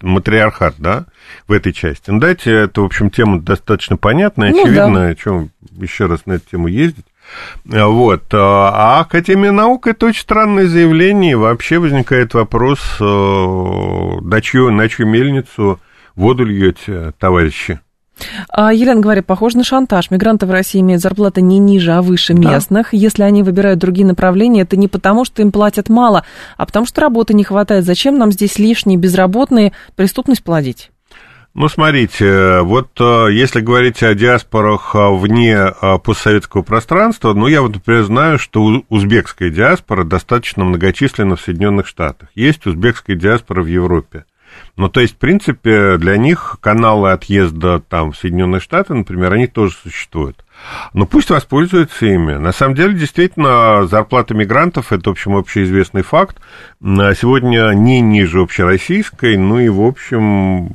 матриархат, 0.00 0.74
да, 0.78 1.04
в 1.46 1.52
этой 1.52 1.72
части. 1.72 2.10
Ну, 2.10 2.20
дайте, 2.20 2.52
это, 2.52 2.82
в 2.82 2.84
общем, 2.84 3.10
тема 3.10 3.40
достаточно 3.40 3.96
понятная, 3.96 4.50
ну, 4.50 4.62
очевидно, 4.62 5.00
да. 5.00 5.06
о 5.06 5.14
чем 5.14 5.50
еще 5.72 6.06
раз 6.06 6.26
на 6.26 6.34
эту 6.34 6.50
тему 6.50 6.68
ездить. 6.68 7.06
Вот. 7.64 8.24
А 8.32 9.00
Академия 9.00 9.52
наук– 9.52 9.86
это 9.88 10.06
очень 10.06 10.22
странное 10.22 10.66
заявление. 10.66 11.32
И 11.32 11.36
вообще 11.36 11.78
возникает 11.78 12.34
вопрос, 12.34 12.80
э, 13.00 13.04
на 13.04 14.40
чью, 14.40 14.70
на 14.70 14.88
чью 14.88 15.06
мельницу 15.06 15.80
воду 16.16 16.44
льете, 16.44 17.12
товарищи? 17.18 17.80
А, 18.48 18.72
Елена 18.72 19.00
говорит, 19.00 19.26
похоже 19.26 19.58
на 19.58 19.64
шантаж. 19.64 20.10
Мигранты 20.10 20.46
в 20.46 20.50
России 20.50 20.80
имеют 20.80 21.02
зарплаты 21.02 21.40
не 21.40 21.58
ниже, 21.58 21.92
а 21.92 22.02
выше 22.02 22.34
местных. 22.34 22.88
Да. 22.92 22.96
Если 22.96 23.22
они 23.22 23.42
выбирают 23.42 23.78
другие 23.78 24.06
направления, 24.06 24.62
это 24.62 24.76
не 24.76 24.88
потому, 24.88 25.24
что 25.24 25.42
им 25.42 25.52
платят 25.52 25.88
мало, 25.88 26.24
а 26.56 26.66
потому 26.66 26.86
что 26.86 27.00
работы 27.00 27.34
не 27.34 27.44
хватает. 27.44 27.84
Зачем 27.84 28.18
нам 28.18 28.32
здесь 28.32 28.58
лишние 28.58 28.98
безработные 28.98 29.72
преступность 29.96 30.44
плодить? 30.44 30.90
Ну, 31.52 31.68
смотрите, 31.68 32.60
вот 32.60 32.90
э, 33.00 33.28
если 33.32 33.60
говорить 33.60 34.04
о 34.04 34.14
диаспорах 34.14 34.94
э, 34.94 34.98
вне 35.16 35.56
э, 35.56 35.98
постсоветского 35.98 36.62
пространства, 36.62 37.34
ну, 37.34 37.48
я 37.48 37.60
вот, 37.62 37.74
например, 37.74 38.04
знаю, 38.04 38.38
что 38.38 38.84
узбекская 38.88 39.50
диаспора 39.50 40.04
достаточно 40.04 40.62
многочисленна 40.64 41.34
в 41.34 41.40
Соединенных 41.40 41.88
Штатах. 41.88 42.28
Есть 42.36 42.66
узбекская 42.66 43.16
диаспора 43.16 43.64
в 43.64 43.66
Европе. 43.66 44.26
Ну, 44.76 44.88
то 44.88 45.00
есть, 45.00 45.14
в 45.14 45.18
принципе, 45.18 45.96
для 45.96 46.16
них 46.16 46.58
каналы 46.60 47.10
отъезда 47.10 47.80
там 47.80 48.12
в 48.12 48.16
Соединенные 48.16 48.60
Штаты, 48.60 48.94
например, 48.94 49.32
они 49.32 49.48
тоже 49.48 49.74
существуют. 49.82 50.44
Но 50.92 51.06
пусть 51.06 51.30
воспользуются 51.30 52.06
ими. 52.06 52.34
На 52.34 52.52
самом 52.52 52.74
деле, 52.74 52.94
действительно, 52.94 53.86
зарплата 53.86 54.34
мигрантов– 54.34 54.92
это, 54.92 55.10
в 55.10 55.12
общем, 55.12 55.36
общеизвестный 55.36 56.02
факт. 56.02 56.38
Сегодня 56.80 57.72
не 57.72 58.00
ниже 58.00 58.40
общероссийской, 58.40 59.36
ну 59.36 59.58
и, 59.58 59.68
в 59.68 59.80
общем, 59.80 60.68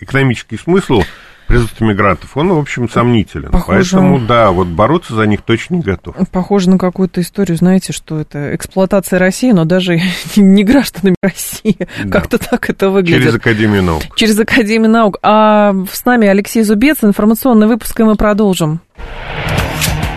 экономический 0.00 0.56
смысл– 0.58 1.02
присутствие 1.50 1.90
мигрантов, 1.90 2.36
он, 2.36 2.52
в 2.52 2.58
общем, 2.58 2.88
сомнителен. 2.88 3.50
Похоже... 3.50 3.96
Поэтому, 3.96 4.20
да, 4.20 4.50
вот 4.52 4.68
бороться 4.68 5.14
за 5.14 5.26
них 5.26 5.42
точно 5.42 5.74
не 5.76 5.82
готов. 5.82 6.14
Похоже 6.30 6.70
на 6.70 6.78
какую-то 6.78 7.20
историю, 7.20 7.56
знаете, 7.56 7.92
что 7.92 8.20
это 8.20 8.54
эксплуатация 8.54 9.18
России, 9.18 9.50
но 9.50 9.64
даже 9.64 10.00
не 10.36 10.64
гражданами 10.64 11.16
России. 11.22 11.76
Да. 12.04 12.10
Как-то 12.10 12.38
так 12.38 12.70
это 12.70 12.90
выглядит. 12.90 13.22
Через 13.22 13.34
Академию 13.34 13.82
наук. 13.82 14.02
Через 14.14 14.38
Академию 14.38 14.90
наук. 14.90 15.18
А 15.22 15.74
с 15.92 16.04
нами 16.04 16.28
Алексей 16.28 16.62
Зубец, 16.62 16.98
информационный 17.02 17.66
выпуск, 17.66 17.98
и 17.98 18.04
мы 18.04 18.14
продолжим. 18.14 18.80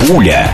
Пуля. 0.08 0.52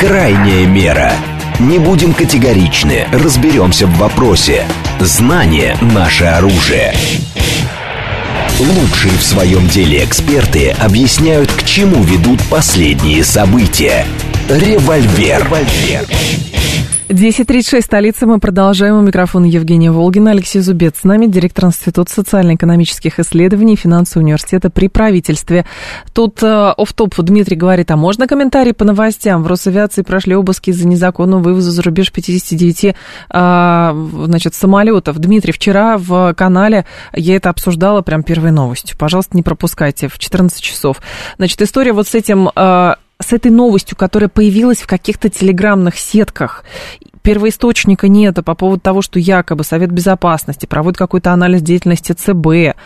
Крайняя 0.00 0.66
мера. 0.66 1.12
Не 1.60 1.78
будем 1.78 2.12
категоричны, 2.12 3.06
разберемся 3.12 3.86
в 3.86 3.96
вопросе. 3.98 4.64
Знание– 4.98 5.76
наше 5.94 6.24
оружие. 6.24 6.92
Лучшие 8.60 9.16
в 9.18 9.22
своем 9.22 9.66
деле 9.66 10.04
эксперты 10.04 10.70
объясняют, 10.70 11.50
к 11.50 11.64
чему 11.64 12.02
ведут 12.04 12.40
последние 12.48 13.24
события. 13.24 14.06
Револьвер. 14.48 15.44
Револьвер. 15.44 16.06
10.36, 17.12 17.82
столица. 17.82 18.26
Мы 18.26 18.38
продолжаем. 18.38 18.96
У 18.96 19.02
микрофона 19.02 19.44
Евгения 19.44 19.90
Волгина, 19.90 20.30
Алексей 20.30 20.60
Зубец. 20.60 21.00
С 21.00 21.04
нами 21.04 21.26
директор 21.26 21.66
Института 21.66 22.10
социально-экономических 22.10 23.20
исследований 23.20 23.76
финансового 23.76 24.24
университета 24.24 24.70
при 24.70 24.88
правительстве. 24.88 25.66
Тут 26.14 26.42
э, 26.42 26.72
оф-топ 26.74 27.14
Дмитрий 27.20 27.56
говорит, 27.56 27.90
а 27.90 27.96
можно 27.96 28.26
комментарий 28.26 28.72
по 28.72 28.86
новостям? 28.86 29.42
В 29.42 29.46
Росавиации 29.46 30.00
прошли 30.00 30.34
обыски 30.34 30.70
за 30.70 30.88
незаконного 30.88 31.42
вывоза 31.42 31.70
за 31.70 31.82
рубеж 31.82 32.10
59 32.10 32.84
э, 32.84 32.94
значит, 34.24 34.54
самолетов. 34.54 35.18
Дмитрий, 35.18 35.52
вчера 35.52 35.98
в 35.98 36.32
канале 36.32 36.86
я 37.12 37.36
это 37.36 37.50
обсуждала 37.50 38.00
прям 38.00 38.22
первой 38.22 38.52
новостью. 38.52 38.96
Пожалуйста, 38.96 39.36
не 39.36 39.42
пропускайте 39.42 40.08
в 40.08 40.18
14 40.18 40.62
часов. 40.62 41.02
Значит, 41.36 41.60
история 41.60 41.92
вот 41.92 42.08
с 42.08 42.14
этим... 42.14 42.48
Э, 42.56 42.94
с 43.22 43.32
этой 43.32 43.50
новостью, 43.50 43.96
которая 43.96 44.28
появилась 44.28 44.78
в 44.78 44.86
каких-то 44.86 45.28
телеграмных 45.28 45.98
сетках, 45.98 46.64
первоисточника 47.22 48.08
нет 48.08 48.32
по 48.44 48.54
поводу 48.54 48.80
того, 48.80 49.02
что 49.02 49.18
якобы 49.18 49.64
Совет 49.64 49.90
Безопасности 49.90 50.66
проводит 50.66 50.98
какой-то 50.98 51.32
анализ 51.32 51.62
деятельности 51.62 52.12
ЦБ. 52.12 52.76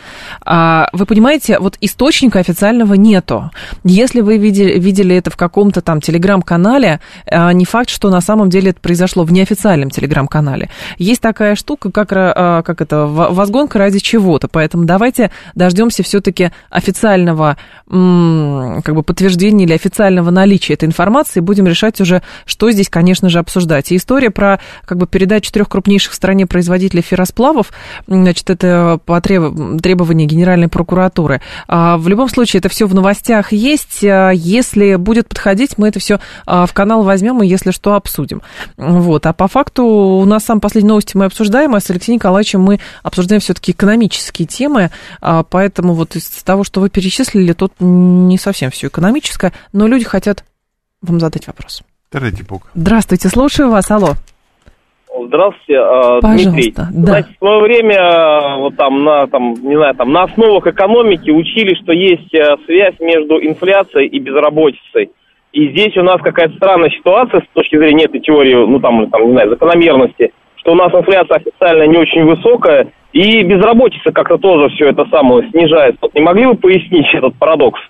А, 0.44 0.88
вы 0.92 1.06
понимаете, 1.06 1.58
вот 1.58 1.76
источника 1.80 2.38
официального 2.38 2.94
нету. 2.94 3.50
Если 3.84 4.20
вы 4.20 4.38
видели, 4.38 4.78
видели 4.78 5.16
это 5.16 5.30
в 5.30 5.36
каком-то 5.36 5.80
там 5.80 6.00
телеграм-канале, 6.00 7.00
а, 7.26 7.52
не 7.52 7.64
факт, 7.64 7.90
что 7.90 8.10
на 8.10 8.20
самом 8.20 8.50
деле 8.50 8.70
это 8.70 8.80
произошло 8.80 9.24
в 9.24 9.32
неофициальном 9.32 9.90
телеграм-канале. 9.90 10.70
Есть 10.98 11.20
такая 11.20 11.54
штука, 11.54 11.90
как, 11.90 12.08
а, 12.12 12.62
как 12.62 12.80
это, 12.80 13.06
возгонка 13.06 13.78
ради 13.78 13.98
чего-то. 13.98 14.48
Поэтому 14.48 14.84
давайте 14.84 15.30
дождемся 15.54 16.02
все-таки 16.02 16.50
официального 16.70 17.56
как 17.88 18.94
бы 18.94 19.02
подтверждения 19.04 19.64
или 19.64 19.72
официального 19.72 20.30
наличия 20.30 20.74
этой 20.74 20.86
информации. 20.86 21.40
Будем 21.40 21.66
решать 21.66 22.00
уже, 22.00 22.22
что 22.44 22.70
здесь, 22.70 22.88
конечно 22.88 23.28
же, 23.28 23.38
обсуждать. 23.38 23.92
И 23.92 23.96
история 23.96 24.25
история 24.26 24.30
про 24.30 24.60
как 24.84 24.98
бы 24.98 25.06
передачу 25.06 25.52
трех 25.52 25.68
крупнейших 25.68 26.12
в 26.12 26.14
стране 26.14 26.46
производителей 26.46 27.02
ферросплавов, 27.02 27.72
значит, 28.06 28.50
это 28.50 28.98
по 29.04 29.20
требованию 29.20 30.28
Генеральной 30.28 30.68
прокуратуры. 30.68 31.40
А, 31.68 31.96
в 31.96 32.08
любом 32.08 32.28
случае, 32.28 32.58
это 32.58 32.68
все 32.68 32.86
в 32.86 32.94
новостях 32.94 33.52
есть. 33.52 34.04
А, 34.04 34.30
если 34.30 34.96
будет 34.96 35.28
подходить, 35.28 35.78
мы 35.78 35.88
это 35.88 35.98
все 35.98 36.20
а, 36.46 36.66
в 36.66 36.72
канал 36.72 37.02
возьмем 37.02 37.42
и, 37.42 37.46
если 37.46 37.70
что, 37.70 37.94
обсудим. 37.94 38.42
Вот. 38.76 39.26
А 39.26 39.32
по 39.32 39.48
факту 39.48 39.84
у 39.84 40.24
нас 40.24 40.44
сам 40.44 40.60
последние 40.60 40.90
новости 40.90 41.16
мы 41.16 41.26
обсуждаем, 41.26 41.74
а 41.74 41.80
с 41.80 41.90
Алексеем 41.90 42.16
Николаевичем 42.16 42.60
мы 42.60 42.80
обсуждаем 43.02 43.40
все-таки 43.40 43.72
экономические 43.72 44.46
темы, 44.46 44.90
поэтому 45.20 45.94
вот 45.94 46.16
из 46.16 46.26
того, 46.44 46.64
что 46.64 46.80
вы 46.80 46.90
перечислили, 46.90 47.52
тут 47.52 47.72
не 47.80 48.38
совсем 48.38 48.70
все 48.70 48.88
экономическое, 48.88 49.52
но 49.72 49.86
люди 49.86 50.04
хотят 50.04 50.44
вам 51.02 51.20
задать 51.20 51.46
вопрос. 51.46 51.82
Ради 52.12 52.42
бога. 52.48 52.64
Здравствуйте, 52.74 53.28
слушаю 53.28 53.70
вас, 53.70 53.90
алло. 53.90 54.14
Здравствуйте, 55.26 55.74
э, 55.74 56.20
Пожалуйста, 56.20 56.50
Дмитрий. 56.50 56.74
Да. 56.76 57.06
Знаете, 57.06 57.28
в 57.34 57.38
свое 57.38 57.60
время 57.62 57.96
э, 57.96 58.56
вот 58.58 58.76
там 58.76 59.04
на 59.04 59.26
там 59.26 59.54
не 59.54 59.76
знаю 59.76 59.94
там 59.94 60.12
на 60.12 60.22
основах 60.24 60.66
экономики 60.66 61.30
учили, 61.30 61.74
что 61.82 61.92
есть 61.92 62.32
э, 62.34 62.56
связь 62.66 62.94
между 63.00 63.42
инфляцией 63.44 64.08
и 64.08 64.18
безработицей. 64.20 65.10
И 65.52 65.70
здесь 65.70 65.96
у 65.96 66.02
нас 66.02 66.20
какая-то 66.20 66.54
странная 66.56 66.90
ситуация 66.90 67.40
с 67.40 67.54
точки 67.54 67.76
зрения 67.76 68.04
этой 68.04 68.20
теории, 68.20 68.54
ну 68.54 68.78
там, 68.78 69.08
там 69.10 69.26
не 69.26 69.32
знаю, 69.32 69.50
закономерности, 69.50 70.32
что 70.56 70.72
у 70.72 70.74
нас 70.74 70.92
инфляция 70.92 71.36
официально 71.38 71.84
не 71.84 71.96
очень 71.96 72.24
высокая, 72.24 72.88
и 73.12 73.42
безработица 73.42 74.12
как-то 74.12 74.36
тоже 74.36 74.68
все 74.74 74.90
это 74.90 75.06
самое 75.10 75.48
снижается. 75.50 75.98
Вот 76.02 76.14
не 76.14 76.20
могли 76.20 76.46
бы 76.46 76.54
пояснить 76.56 77.06
этот 77.14 77.34
парадокс? 77.36 77.80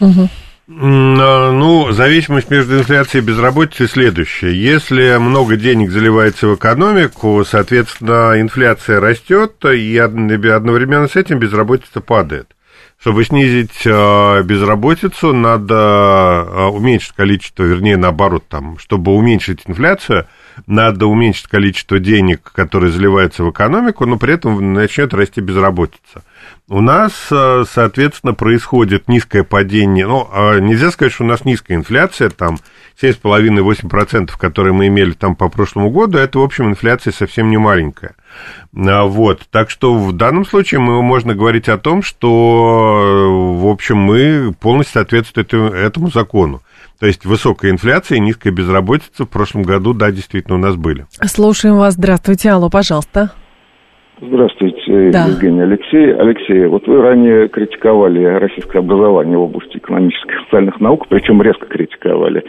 Угу. 0.00 0.28
А, 0.66 1.52
ну, 1.52 1.92
зависимость 1.92 2.50
между 2.50 2.78
инфляцией 2.78 3.22
и 3.22 3.26
безработицей 3.26 3.86
следующая. 3.86 4.54
Если 4.54 5.16
много 5.18 5.56
денег 5.56 5.90
заливается 5.90 6.46
в 6.46 6.54
экономику, 6.54 7.44
соответственно, 7.44 8.40
инфляция 8.40 8.98
растет, 9.00 9.62
и 9.64 9.98
одновременно 9.98 11.06
с 11.06 11.16
этим 11.16 11.38
безработица 11.38 12.00
падает. 12.00 12.48
Чтобы 12.98 13.24
снизить 13.24 13.82
а, 13.86 14.42
безработицу, 14.42 15.34
надо 15.34 15.74
а, 15.76 16.70
уменьшить 16.72 17.12
количество, 17.12 17.62
вернее, 17.64 17.98
наоборот, 17.98 18.44
там, 18.48 18.78
чтобы 18.78 19.12
уменьшить 19.14 19.62
инфляцию, 19.66 20.26
надо 20.66 21.06
уменьшить 21.06 21.48
количество 21.48 21.98
денег, 21.98 22.52
которые 22.54 22.90
заливаются 22.90 23.44
в 23.44 23.50
экономику, 23.50 24.06
но 24.06 24.16
при 24.16 24.34
этом 24.34 24.72
начнет 24.72 25.12
расти 25.12 25.42
безработица. 25.42 26.22
У 26.66 26.80
нас, 26.80 27.12
э, 27.30 27.64
соответственно, 27.70 28.32
происходит 28.32 29.06
низкое 29.06 29.44
падение. 29.44 30.06
Ну, 30.06 30.26
а 30.32 30.58
нельзя 30.60 30.90
сказать, 30.90 31.12
что 31.12 31.24
у 31.24 31.26
нас 31.26 31.44
низкая 31.44 31.76
инфляция, 31.76 32.30
там 32.30 32.58
7,5-8%, 32.98 34.38
которые 34.38 34.72
мы 34.72 34.86
имели 34.86 35.12
там 35.12 35.36
по 35.36 35.50
прошлому 35.50 35.90
году, 35.90 36.16
это, 36.16 36.38
в 36.38 36.42
общем, 36.42 36.70
инфляция 36.70 37.12
совсем 37.12 37.50
не 37.50 37.58
маленькая. 37.58 38.14
А, 38.74 39.04
вот, 39.04 39.42
так 39.50 39.68
что 39.68 39.94
в 39.94 40.14
данном 40.14 40.46
случае 40.46 40.80
мы 40.80 41.02
можно 41.02 41.34
говорить 41.34 41.68
о 41.68 41.76
том, 41.76 42.02
что, 42.02 43.58
в 43.60 43.66
общем, 43.66 43.98
мы 43.98 44.54
полностью 44.58 44.94
соответствуем 44.94 45.66
этому 45.66 46.10
закону. 46.10 46.62
То 46.98 47.06
есть 47.06 47.26
высокая 47.26 47.72
инфляция 47.72 48.16
и 48.16 48.20
низкая 48.20 48.54
безработица 48.54 49.24
в 49.24 49.28
прошлом 49.28 49.64
году, 49.64 49.92
да, 49.92 50.10
действительно, 50.10 50.54
у 50.54 50.58
нас 50.58 50.76
были. 50.76 51.04
Слушаем 51.26 51.76
вас. 51.76 51.92
Здравствуйте. 51.92 52.50
Алло, 52.50 52.70
пожалуйста. 52.70 53.32
Здравствуйте, 54.20 55.10
да. 55.10 55.26
Евгений 55.26 55.62
Алексей. 55.62 56.14
Алексей, 56.14 56.66
вот 56.66 56.86
вы 56.86 57.02
ранее 57.02 57.48
критиковали 57.48 58.24
российское 58.24 58.78
образование 58.78 59.36
в 59.36 59.42
области 59.42 59.76
экономических 59.76 60.30
и 60.30 60.44
социальных 60.44 60.80
наук, 60.80 61.06
причем 61.08 61.42
резко 61.42 61.66
критиковали. 61.66 62.44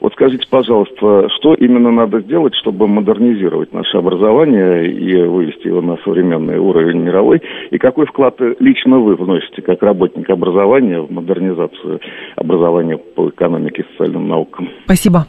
Вот 0.00 0.14
скажите, 0.14 0.46
пожалуйста, 0.48 1.28
что 1.36 1.54
именно 1.54 1.90
надо 1.90 2.20
сделать, 2.20 2.54
чтобы 2.54 2.88
модернизировать 2.88 3.72
наше 3.74 3.98
образование 3.98 4.90
и 4.90 5.22
вывести 5.22 5.66
его 5.66 5.82
на 5.82 5.98
современный 5.98 6.58
уровень 6.58 7.02
мировой? 7.02 7.42
И 7.70 7.76
какой 7.76 8.06
вклад 8.06 8.36
лично 8.58 8.98
вы 8.98 9.14
вносите 9.14 9.60
как 9.60 9.82
работник 9.82 10.30
образования 10.30 11.00
в 11.00 11.10
модернизацию 11.10 12.00
образования 12.36 12.96
по 12.96 13.28
экономике 13.28 13.82
и 13.82 13.92
социальным 13.92 14.26
наукам? 14.26 14.70
Спасибо. 14.84 15.26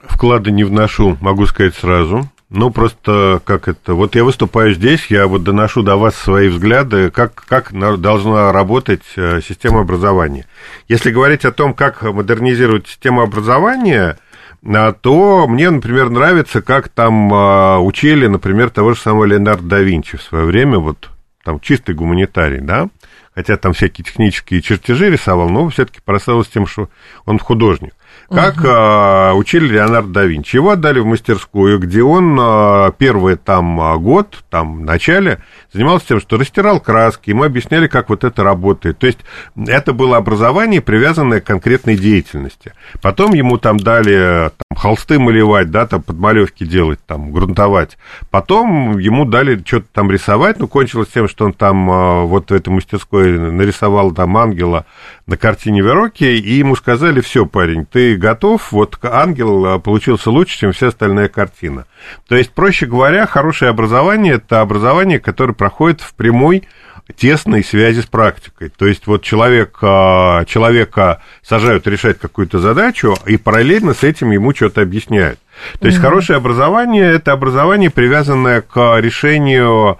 Вклады 0.00 0.52
не 0.52 0.64
вношу, 0.64 1.16
могу 1.22 1.46
сказать 1.46 1.72
сразу. 1.72 2.20
Ну, 2.50 2.70
просто 2.70 3.40
как 3.44 3.68
это... 3.68 3.94
Вот 3.94 4.14
я 4.14 4.22
выступаю 4.22 4.74
здесь, 4.74 5.06
я 5.08 5.26
вот 5.26 5.42
доношу 5.42 5.82
до 5.82 5.96
вас 5.96 6.14
свои 6.14 6.48
взгляды, 6.48 7.10
как, 7.10 7.34
как 7.34 7.72
должна 8.00 8.52
работать 8.52 9.02
э, 9.16 9.40
система 9.40 9.80
образования. 9.80 10.46
Если 10.86 11.10
говорить 11.10 11.44
о 11.44 11.52
том, 11.52 11.74
как 11.74 12.02
модернизировать 12.02 12.86
систему 12.86 13.22
образования, 13.22 14.18
а, 14.66 14.92
то 14.92 15.46
мне, 15.46 15.68
например, 15.70 16.10
нравится, 16.10 16.62
как 16.62 16.88
там 16.88 17.32
а, 17.32 17.78
учили, 17.80 18.26
например, 18.26 18.70
того 18.70 18.94
же 18.94 19.00
самого 19.00 19.24
Леонардо 19.24 19.68
да 19.68 19.80
Винчи 19.80 20.16
в 20.16 20.22
свое 20.22 20.44
время, 20.44 20.78
вот 20.78 21.10
там 21.44 21.60
чистый 21.60 21.94
гуманитарий, 21.94 22.60
да, 22.60 22.88
хотя 23.34 23.56
там 23.56 23.74
всякие 23.74 24.04
технические 24.04 24.62
чертежи 24.62 25.10
рисовал, 25.10 25.50
но 25.50 25.68
все-таки 25.68 26.00
прославился 26.02 26.52
тем, 26.52 26.66
что 26.66 26.88
он 27.26 27.38
художник. 27.38 27.94
Как 28.30 28.56
угу. 28.56 28.66
а, 28.68 29.32
учили 29.34 29.68
Леонардо 29.68 30.12
да 30.12 30.24
Винчи. 30.24 30.56
Его 30.56 30.70
отдали 30.70 31.00
в 31.00 31.06
мастерскую, 31.06 31.78
где 31.78 32.02
он 32.02 32.36
а, 32.40 32.92
первый 32.92 33.36
там 33.36 33.80
а, 33.80 33.96
год, 33.96 34.44
там, 34.50 34.78
в 34.78 34.80
начале, 34.80 35.40
занимался 35.72 36.06
тем, 36.08 36.20
что 36.20 36.36
растирал 36.36 36.80
краски, 36.80 37.30
ему 37.30 37.44
объясняли, 37.44 37.86
как 37.86 38.08
вот 38.08 38.24
это 38.24 38.42
работает. 38.42 38.98
То 38.98 39.06
есть 39.06 39.18
это 39.56 39.92
было 39.92 40.16
образование, 40.16 40.80
привязанное 40.80 41.40
к 41.40 41.44
конкретной 41.44 41.96
деятельности. 41.96 42.72
Потом 43.02 43.34
ему 43.34 43.58
там 43.58 43.78
дали 43.78 44.50
там, 44.50 44.78
холсты 44.78 45.18
малевать, 45.18 45.70
да, 45.70 45.86
там 45.86 46.02
подмалевки 46.02 46.64
делать, 46.64 47.00
там, 47.06 47.32
грунтовать. 47.32 47.98
Потом 48.30 48.98
ему 48.98 49.24
дали 49.24 49.62
что-то 49.64 49.86
там 49.92 50.10
рисовать, 50.10 50.58
ну, 50.58 50.68
кончилось 50.68 51.08
тем, 51.12 51.28
что 51.28 51.44
он 51.44 51.52
там 51.52 51.90
а, 51.90 52.22
вот 52.22 52.50
в 52.50 52.54
этой 52.54 52.70
мастерской 52.70 53.38
нарисовал 53.38 54.12
там 54.12 54.36
ангела 54.36 54.86
на 55.26 55.36
картине 55.36 55.80
Вероки, 55.80 56.24
и 56.24 56.54
ему 56.54 56.76
сказали, 56.76 57.20
все, 57.20 57.46
парень, 57.46 57.86
ты 57.86 58.16
готов, 58.16 58.72
вот 58.72 58.98
ангел 59.02 59.66
а, 59.66 59.78
получился 59.78 60.30
лучше, 60.30 60.58
чем 60.58 60.72
вся 60.72 60.88
остальная 60.88 61.28
картина. 61.28 61.86
То 62.28 62.36
есть, 62.36 62.52
проще 62.52 62.86
говоря, 62.86 63.26
хорошее 63.26 63.70
образование– 63.70 64.34
это 64.34 64.60
образование, 64.60 65.18
которое 65.18 65.54
проходит 65.54 66.02
в 66.02 66.14
прямой 66.14 66.64
тесной 67.16 67.62
связи 67.62 68.00
с 68.00 68.06
практикой. 68.06 68.70
То 68.70 68.86
есть 68.86 69.06
вот 69.06 69.22
человек, 69.22 69.76
а, 69.82 70.44
человека 70.44 71.22
сажают 71.42 71.86
решать 71.86 72.18
какую-то 72.18 72.58
задачу, 72.58 73.14
и 73.26 73.36
параллельно 73.36 73.94
с 73.94 74.02
этим 74.04 74.30
ему 74.30 74.54
что-то 74.54 74.82
объясняют. 74.82 75.38
То 75.80 75.86
есть 75.86 75.98
угу. 75.98 76.06
хорошее 76.06 76.36
образование– 76.36 77.12
это 77.14 77.32
образование, 77.32 77.90
привязанное 77.90 78.60
к 78.60 78.98
решению 78.98 79.98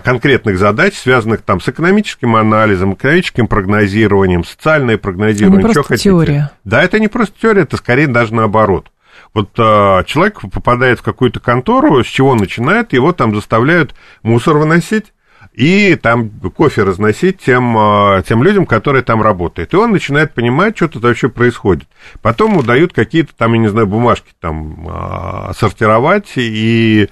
конкретных 0.00 0.58
задач, 0.58 0.94
связанных 0.94 1.42
там 1.42 1.60
с 1.60 1.68
экономическим 1.68 2.34
анализом, 2.34 2.94
экономическим 2.94 3.46
прогнозированием, 3.46 4.44
социальное 4.44 4.98
прогнозирование, 4.98 5.60
это 5.60 5.68
не 5.68 5.74
что 5.74 5.82
хотите. 5.84 6.10
теория. 6.10 6.50
Да, 6.64 6.82
это 6.82 6.98
не 6.98 7.08
просто 7.08 7.34
теория, 7.40 7.62
это 7.62 7.76
скорее 7.76 8.08
даже 8.08 8.34
наоборот. 8.34 8.90
Вот 9.34 9.50
а, 9.58 10.02
человек 10.04 10.40
попадает 10.52 10.98
в 10.98 11.02
какую-то 11.02 11.40
контору, 11.40 12.02
с 12.02 12.06
чего 12.06 12.34
начинает, 12.34 12.92
его 12.92 13.12
там 13.12 13.34
заставляют 13.34 13.94
мусор 14.22 14.58
выносить, 14.58 15.11
и 15.52 15.96
там 15.96 16.30
кофе 16.56 16.82
разносить 16.82 17.38
тем, 17.38 17.76
а, 17.76 18.22
тем 18.22 18.42
людям, 18.42 18.64
которые 18.64 19.02
там 19.02 19.20
работают. 19.20 19.74
И 19.74 19.76
он 19.76 19.92
начинает 19.92 20.32
понимать, 20.32 20.76
что 20.76 20.88
тут 20.88 21.02
вообще 21.02 21.28
происходит. 21.28 21.86
Потом 22.22 22.52
ему 22.52 22.62
дают 22.62 22.94
какие-то 22.94 23.34
там, 23.36 23.52
я 23.52 23.58
не 23.58 23.68
знаю, 23.68 23.86
бумажки 23.86 24.32
там 24.40 24.86
а, 24.88 25.52
сортировать 25.54 26.32
и 26.36 27.08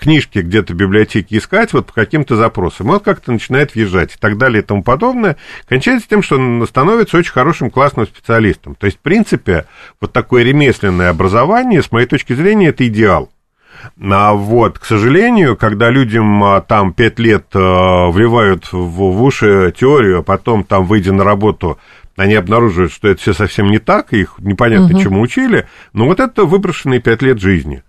книжки 0.00 0.38
где-то 0.38 0.74
в 0.74 0.76
библиотеке 0.76 1.38
искать 1.38 1.72
вот 1.72 1.86
по 1.86 1.92
каким-то 1.92 2.36
запросам. 2.36 2.90
Он 2.90 3.00
как-то 3.00 3.32
начинает 3.32 3.74
въезжать 3.74 4.14
и 4.14 4.18
так 4.18 4.38
далее 4.38 4.62
и 4.62 4.64
тому 4.64 4.84
подобное. 4.84 5.36
Кончается 5.66 6.08
тем, 6.08 6.22
что 6.22 6.36
он 6.36 6.64
становится 6.68 7.16
очень 7.16 7.32
хорошим, 7.32 7.70
классным 7.70 8.06
специалистом. 8.06 8.76
То 8.76 8.86
есть, 8.86 8.98
в 8.98 9.00
принципе, 9.00 9.66
вот 10.00 10.12
такое 10.12 10.44
ремесленное 10.44 11.10
образование, 11.10 11.82
с 11.82 11.90
моей 11.90 12.06
точки 12.06 12.32
зрения, 12.32 12.68
это 12.68 12.86
идеал. 12.86 13.31
А 14.00 14.32
вот, 14.32 14.78
к 14.78 14.84
сожалению, 14.84 15.56
когда 15.56 15.90
людям 15.90 16.42
а, 16.42 16.60
там 16.60 16.92
пять 16.92 17.18
лет 17.18 17.46
а, 17.54 18.10
вливают 18.10 18.72
в, 18.72 18.78
в 18.78 19.22
уши 19.22 19.72
теорию, 19.76 20.20
а 20.20 20.22
потом 20.22 20.64
там, 20.64 20.84
выйдя 20.84 21.12
на 21.12 21.24
работу, 21.24 21.78
они 22.16 22.34
обнаруживают, 22.34 22.92
что 22.92 23.08
это 23.08 23.20
все 23.20 23.32
совсем 23.32 23.70
не 23.70 23.78
так, 23.78 24.12
их 24.12 24.34
непонятно 24.38 24.94
угу. 24.94 25.02
чему 25.02 25.20
учили, 25.20 25.66
но 25.92 26.06
вот 26.06 26.20
это 26.20 26.44
выброшенные 26.44 27.00
пять 27.00 27.22
лет 27.22 27.40
жизни. 27.40 27.82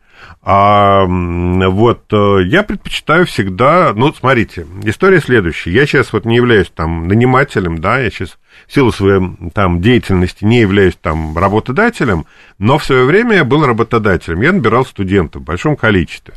А 0.45 1.05
вот 1.05 2.11
э, 2.11 2.43
я 2.43 2.63
предпочитаю 2.63 3.25
всегда, 3.25 3.93
ну, 3.95 4.13
смотрите, 4.13 4.67
история 4.83 5.21
следующая. 5.21 5.71
Я 5.71 5.85
сейчас 5.85 6.11
вот 6.11 6.25
не 6.25 6.35
являюсь 6.35 6.69
там 6.69 7.07
нанимателем, 7.07 7.79
да, 7.79 7.99
я 7.99 8.09
сейчас 8.09 8.37
в 8.67 8.73
силу 8.73 8.91
своей 8.91 9.21
там 9.53 9.81
деятельности 9.81 10.43
не 10.43 10.59
являюсь 10.59 10.97
там 11.01 11.37
работодателем, 11.37 12.25
но 12.59 12.77
в 12.77 12.83
свое 12.83 13.05
время 13.05 13.37
я 13.37 13.45
был 13.45 13.65
работодателем. 13.65 14.41
Я 14.41 14.51
набирал 14.51 14.85
студентов 14.85 15.43
в 15.43 15.45
большом 15.45 15.77
количестве. 15.77 16.33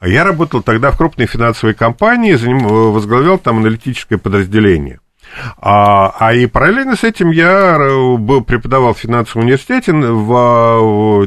Я 0.00 0.24
работал 0.24 0.62
тогда 0.62 0.90
в 0.90 0.96
крупной 0.96 1.26
финансовой 1.26 1.74
компании, 1.74 2.32
возглавлял 2.32 3.36
там 3.36 3.58
аналитическое 3.58 4.18
подразделение. 4.18 5.00
А, 5.58 6.14
а 6.18 6.34
и 6.34 6.46
параллельно 6.46 6.96
с 6.96 7.04
этим 7.04 7.30
я 7.30 7.76
э, 7.78 8.16
был, 8.16 8.42
преподавал 8.42 8.94
в 8.94 8.98
финансовом 8.98 9.44
университете 9.44 9.92
в, 9.92 11.26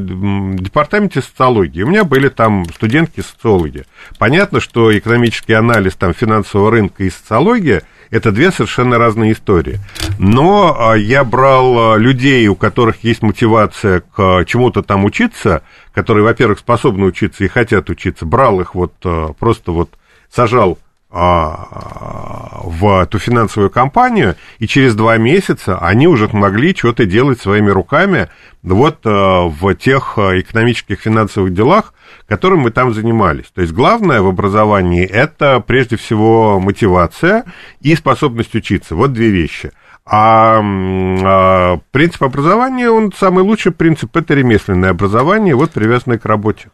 департаменте 0.56 1.22
социологии. 1.22 1.82
У 1.82 1.88
меня 1.88 2.04
были 2.04 2.28
там 2.28 2.64
студентки-социологи. 2.74 3.84
Понятно, 4.18 4.60
что 4.60 4.96
экономический 4.96 5.54
анализ 5.54 5.96
там, 5.96 6.14
финансового 6.14 6.70
рынка 6.70 7.04
и 7.04 7.10
социология– 7.10 7.82
это 8.10 8.30
две 8.30 8.52
совершенно 8.52 8.96
разные 8.98 9.32
истории. 9.32 9.80
Но 10.18 10.76
а, 10.78 10.96
я 10.96 11.24
брал 11.24 11.94
а, 11.94 11.96
людей, 11.96 12.46
у 12.46 12.54
которых 12.54 13.02
есть 13.02 13.22
мотивация 13.22 14.02
к 14.14 14.44
чему-то 14.44 14.82
там 14.82 15.04
учиться, 15.04 15.62
которые, 15.92 16.24
во-первых, 16.24 16.60
способны 16.60 17.06
учиться 17.06 17.44
и 17.44 17.48
хотят 17.48 17.90
учиться, 17.90 18.24
брал 18.24 18.60
их 18.60 18.74
вот 18.74 18.94
а, 19.04 19.32
просто 19.32 19.72
вот 19.72 19.90
сажал 20.30 20.78
в 21.14 23.02
эту 23.02 23.18
финансовую 23.18 23.70
компанию, 23.70 24.34
и 24.58 24.66
через 24.66 24.94
два 24.96 25.16
месяца 25.16 25.78
они 25.78 26.08
уже 26.08 26.28
могли 26.32 26.74
что-то 26.74 27.06
делать 27.06 27.40
своими 27.40 27.70
руками 27.70 28.28
вот 28.62 28.98
а, 29.04 29.42
в 29.42 29.74
тех 29.74 30.18
а, 30.18 30.38
экономических 30.40 30.98
финансовых 30.98 31.52
делах, 31.54 31.94
которым 32.26 32.60
мы 32.60 32.70
там 32.70 32.94
занимались. 32.94 33.46
То 33.54 33.60
есть 33.60 33.72
главное 33.72 34.22
в 34.22 34.26
образовании 34.26 35.06
это 35.06 35.60
прежде 35.60 35.96
всего 35.96 36.58
мотивация 36.58 37.44
и 37.80 37.94
способность 37.94 38.54
учиться. 38.54 38.96
Вот 38.96 39.12
две 39.12 39.28
вещи. 39.28 39.70
А, 40.06 40.60
а 40.62 41.78
принцип 41.92 42.24
образования, 42.24 42.90
он 42.90 43.12
самый 43.12 43.44
лучший 43.44 43.72
принцип, 43.72 44.16
это 44.16 44.34
ремесленное 44.34 44.90
образование, 44.90 45.54
вот 45.54 45.70
привязанное 45.70 46.18
к 46.18 46.26
работе. 46.26 46.70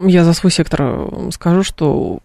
Я 0.00 0.24
за 0.24 0.32
свой 0.32 0.50
сектор 0.50 1.08
скажу, 1.30 1.62
что 1.62 2.18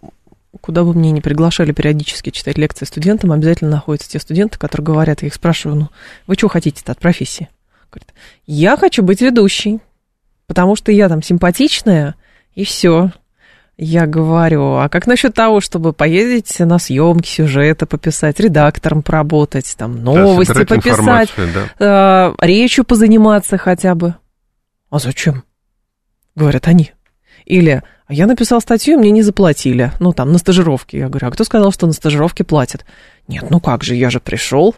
куда 0.61 0.83
бы 0.83 0.93
мне 0.93 1.11
ни 1.11 1.19
приглашали 1.19 1.71
периодически 1.71 2.31
читать 2.31 2.57
лекции 2.57 2.85
студентам, 2.85 3.31
обязательно 3.31 3.71
находятся 3.71 4.09
те 4.09 4.19
студенты, 4.19 4.57
которые 4.57 4.85
говорят, 4.85 5.21
я 5.21 5.27
их 5.27 5.33
спрашиваю, 5.33 5.79
ну, 5.79 5.89
вы 6.27 6.35
что 6.35 6.47
хотите-то 6.47 6.91
от 6.91 6.99
профессии? 6.99 7.49
Говорят, 7.91 8.13
я 8.45 8.77
хочу 8.77 9.03
быть 9.03 9.21
ведущей, 9.21 9.79
потому 10.47 10.75
что 10.75 10.91
я 10.91 11.09
там 11.09 11.21
симпатичная, 11.21 12.15
и 12.53 12.63
все. 12.63 13.11
Я 13.81 14.07
говорю, 14.07 14.75
а 14.75 14.89
как 14.89 15.07
насчет 15.07 15.33
того, 15.33 15.61
чтобы 15.61 15.93
поездить 15.93 16.59
на 16.59 16.79
съемки, 16.79 17.29
сюжеты 17.29 17.85
пописать, 17.85 18.37
редактором 18.39 19.01
поработать, 19.01 19.73
там 19.77 20.03
новости 20.03 20.51
да, 20.51 20.65
пописать, 20.65 21.29
да. 21.79 22.33
э, 22.41 22.45
речью 22.45 22.83
позаниматься 22.83 23.57
хотя 23.57 23.95
бы? 23.95 24.15
А 24.89 24.99
зачем? 24.99 25.45
Говорят 26.35 26.67
они. 26.67 26.91
Или 27.45 27.81
я 28.09 28.27
написал 28.27 28.59
статью, 28.59 28.97
мне 28.99 29.11
не 29.11 29.21
заплатили. 29.21 29.91
Ну, 29.99 30.13
там, 30.13 30.31
на 30.31 30.39
стажировке. 30.39 30.97
Я 30.97 31.09
говорю, 31.09 31.27
а 31.27 31.31
кто 31.31 31.43
сказал, 31.43 31.71
что 31.71 31.87
на 31.87 31.93
стажировке 31.93 32.43
платят? 32.43 32.85
Нет, 33.27 33.45
ну 33.49 33.59
как 33.59 33.83
же, 33.83 33.95
я 33.95 34.09
же 34.09 34.19
пришел. 34.19 34.75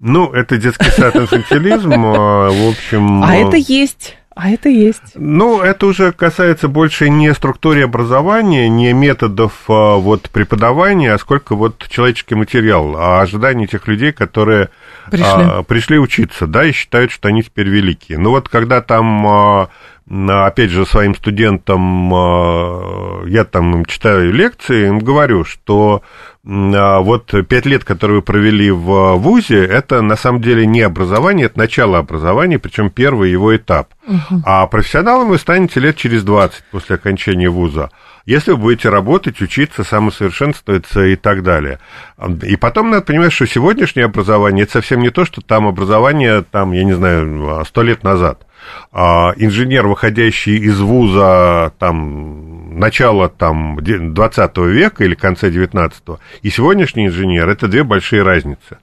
Ну, 0.00 0.32
это 0.32 0.58
детский 0.58 0.90
сад 0.90 1.16
инфантилизм, 1.16 1.92
а, 1.92 2.50
в 2.50 2.68
общем... 2.68 3.22
А 3.22 3.34
это 3.34 3.56
есть. 3.56 4.16
А 4.38 4.50
это 4.50 4.68
есть. 4.68 5.02
Ну, 5.16 5.60
это 5.60 5.86
уже 5.86 6.12
касается 6.12 6.68
больше 6.68 7.10
не 7.10 7.34
структуры 7.34 7.82
образования, 7.82 8.68
не 8.68 8.92
методов 8.92 9.64
а, 9.66 9.96
вот, 9.96 10.30
преподавания, 10.30 11.12
а 11.12 11.18
сколько 11.18 11.56
вот 11.56 11.84
человеческий 11.88 12.36
материал, 12.36 12.94
а 12.96 13.20
ожидания 13.20 13.66
тех 13.66 13.88
людей, 13.88 14.12
которые 14.12 14.68
пришли. 15.10 15.26
А, 15.26 15.62
пришли 15.64 15.98
учиться, 15.98 16.46
да, 16.46 16.64
и 16.64 16.70
считают, 16.70 17.10
что 17.10 17.26
они 17.26 17.42
теперь 17.42 17.68
великие. 17.68 18.18
Ну, 18.18 18.30
вот 18.30 18.48
когда 18.48 18.80
там 18.80 19.26
а, 19.26 19.68
опять 20.10 20.70
же, 20.70 20.86
своим 20.86 21.14
студентам, 21.14 22.12
а, 22.14 23.24
я 23.26 23.44
там 23.44 23.84
читаю 23.84 24.32
лекции, 24.32 24.88
им 24.88 25.00
говорю, 25.00 25.44
что 25.44 26.02
а, 26.46 27.00
вот 27.00 27.34
пять 27.48 27.66
лет, 27.66 27.84
которые 27.84 28.16
вы 28.16 28.22
провели 28.22 28.70
в 28.70 29.16
ВУЗе, 29.16 29.64
это 29.66 30.00
на 30.00 30.16
самом 30.16 30.40
деле 30.40 30.64
не 30.66 30.80
образование, 30.80 31.46
это 31.46 31.58
начало 31.58 31.98
образования, 31.98 32.58
причем 32.58 32.88
первый 32.88 33.30
его 33.30 33.54
этап. 33.54 33.92
Угу. 34.06 34.42
А 34.46 34.66
профессионалом 34.66 35.28
вы 35.28 35.38
станете 35.38 35.78
лет 35.80 35.96
через 35.96 36.24
20 36.24 36.64
после 36.70 36.96
окончания 36.96 37.50
ВУЗа. 37.50 37.90
Если 38.24 38.52
вы 38.52 38.58
будете 38.58 38.88
работать, 38.88 39.40
учиться, 39.40 39.84
самосовершенствоваться 39.84 41.04
и 41.04 41.16
так 41.16 41.42
далее. 41.42 41.80
И 42.42 42.56
потом 42.56 42.90
надо 42.90 43.02
понимать, 43.02 43.32
что 43.32 43.46
сегодняшнее 43.46 44.04
образование 44.04 44.64
это 44.64 44.72
совсем 44.72 45.00
не 45.00 45.10
то, 45.10 45.24
что 45.24 45.40
там 45.40 45.66
образование, 45.66 46.42
там, 46.42 46.72
я 46.72 46.84
не 46.84 46.92
знаю, 46.92 47.64
сто 47.66 47.82
лет 47.82 48.02
назад. 48.02 48.46
А, 48.92 49.32
инженер, 49.36 49.86
выходящий 49.86 50.56
из 50.56 50.80
вуза 50.80 51.72
там, 51.78 52.78
начала 52.78 53.28
там, 53.28 53.78
20 53.80 54.56
века 54.58 55.04
или 55.04 55.14
конца 55.14 55.48
19 55.48 56.02
и 56.42 56.50
сегодняшний 56.50 57.06
инженер, 57.06 57.48
это 57.48 57.68
две 57.68 57.84
большие 57.84 58.22
разницы. 58.22 58.78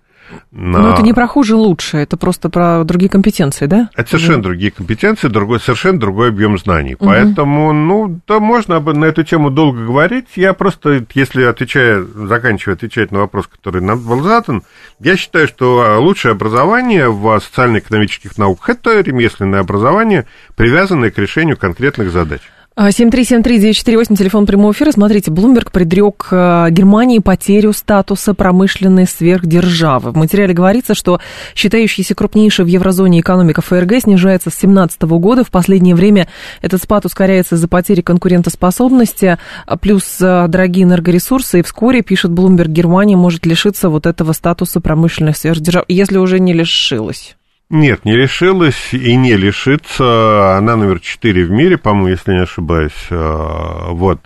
Но... 0.52 0.80
Но 0.80 0.94
это 0.94 1.02
не 1.02 1.14
про 1.14 1.28
хуже 1.28 1.56
лучше, 1.56 1.98
это 1.98 2.18
просто 2.18 2.50
про 2.50 2.84
другие 2.84 3.10
компетенции, 3.10 3.66
да? 3.66 3.90
Это 3.96 4.10
совершенно 4.10 4.42
другие 4.42 4.72
компетенции, 4.72 5.28
другой, 5.28 5.60
совершенно 5.60 6.00
другой 6.00 6.30
объем 6.30 6.58
знаний. 6.58 6.96
Угу. 6.96 7.06
Поэтому, 7.06 7.74
ну, 7.74 8.20
да, 8.28 8.40
можно 8.40 8.80
на 8.80 9.06
эту 9.06 9.24
тему 9.24 9.50
долго 9.50 9.86
говорить. 9.86 10.28
Я 10.36 10.54
просто, 10.54 11.06
если 11.14 11.44
отвечая, 11.44 12.04
заканчивая 12.04 12.76
отвечать 12.76 13.12
на 13.12 13.20
вопрос, 13.20 13.48
который 13.48 13.82
нам 13.82 14.00
был 14.00 14.22
задан, 14.22 14.64
я 15.00 15.18
считаю, 15.18 15.48
что 15.48 15.98
лучшее 16.00 16.32
образование 16.34 17.10
в 17.10 17.40
социально-экономических 17.40 18.38
науках 18.38 18.70
это 18.70 19.00
ремесленное 19.02 19.60
образование, 19.60 20.26
привязанное 20.56 21.12
к 21.12 21.18
решению 21.18 21.58
конкретных 21.58 22.12
задач. 22.12 22.42
7373948, 22.78 24.18
телефон 24.18 24.46
прямого 24.46 24.74
эфира. 24.74 24.92
Смотрите, 24.92 25.32
Блумберг 25.32 25.72
предрек 25.72 26.28
э, 26.30 26.68
Германии 26.72 27.20
потерю 27.20 27.72
статуса 27.72 28.34
промышленной 28.34 29.08
сверхдержавы. 29.08 30.12
В 30.12 30.18
материале 30.18 30.54
говорится, 30.54 30.94
что 30.94 31.22
считающаяся 31.56 32.16
крупнейшей 32.16 32.66
в 32.66 32.68
еврозоне 32.68 33.22
экономика 33.22 33.62
ФРГ 33.62 34.02
снижается 34.02 34.50
с 34.50 34.60
2017 34.60 35.04
года. 35.04 35.46
В 35.46 35.52
последнее 35.52 35.96
время 35.96 36.28
этот 36.62 36.84
спад 36.84 37.06
ускоряется 37.06 37.56
из-за 37.56 37.70
потери 37.70 38.02
конкурентоспособности, 38.02 39.38
а 39.66 39.78
плюс 39.78 40.18
дорогие 40.20 40.84
энергоресурсы. 40.84 41.60
И 41.60 41.64
вскоре, 41.64 42.02
пишет 42.02 42.32
Блумберг, 42.32 42.68
Германия 42.68 43.16
может 43.16 43.46
лишиться 43.46 43.88
вот 43.88 44.06
этого 44.06 44.34
статуса 44.34 44.82
промышленной 44.82 45.34
сверхдержавы, 45.34 45.86
если 45.88 46.18
уже 46.18 46.42
не 46.42 46.52
лишилась. 46.52 47.38
Нет, 47.70 48.06
не 48.06 48.16
решилась 48.16 48.94
и 48.94 49.16
не 49.16 49.36
лишится. 49.36 50.56
Она 50.58 50.76
номер 50.76 51.00
4 51.00 51.46
в 51.46 51.52
мире, 51.52 51.78
по-моему, 51.78 52.10
если 52.10 52.34
не 52.34 52.44
ошибаюсь. 52.44 53.08
Э, 53.10 53.88
вот 53.90 54.20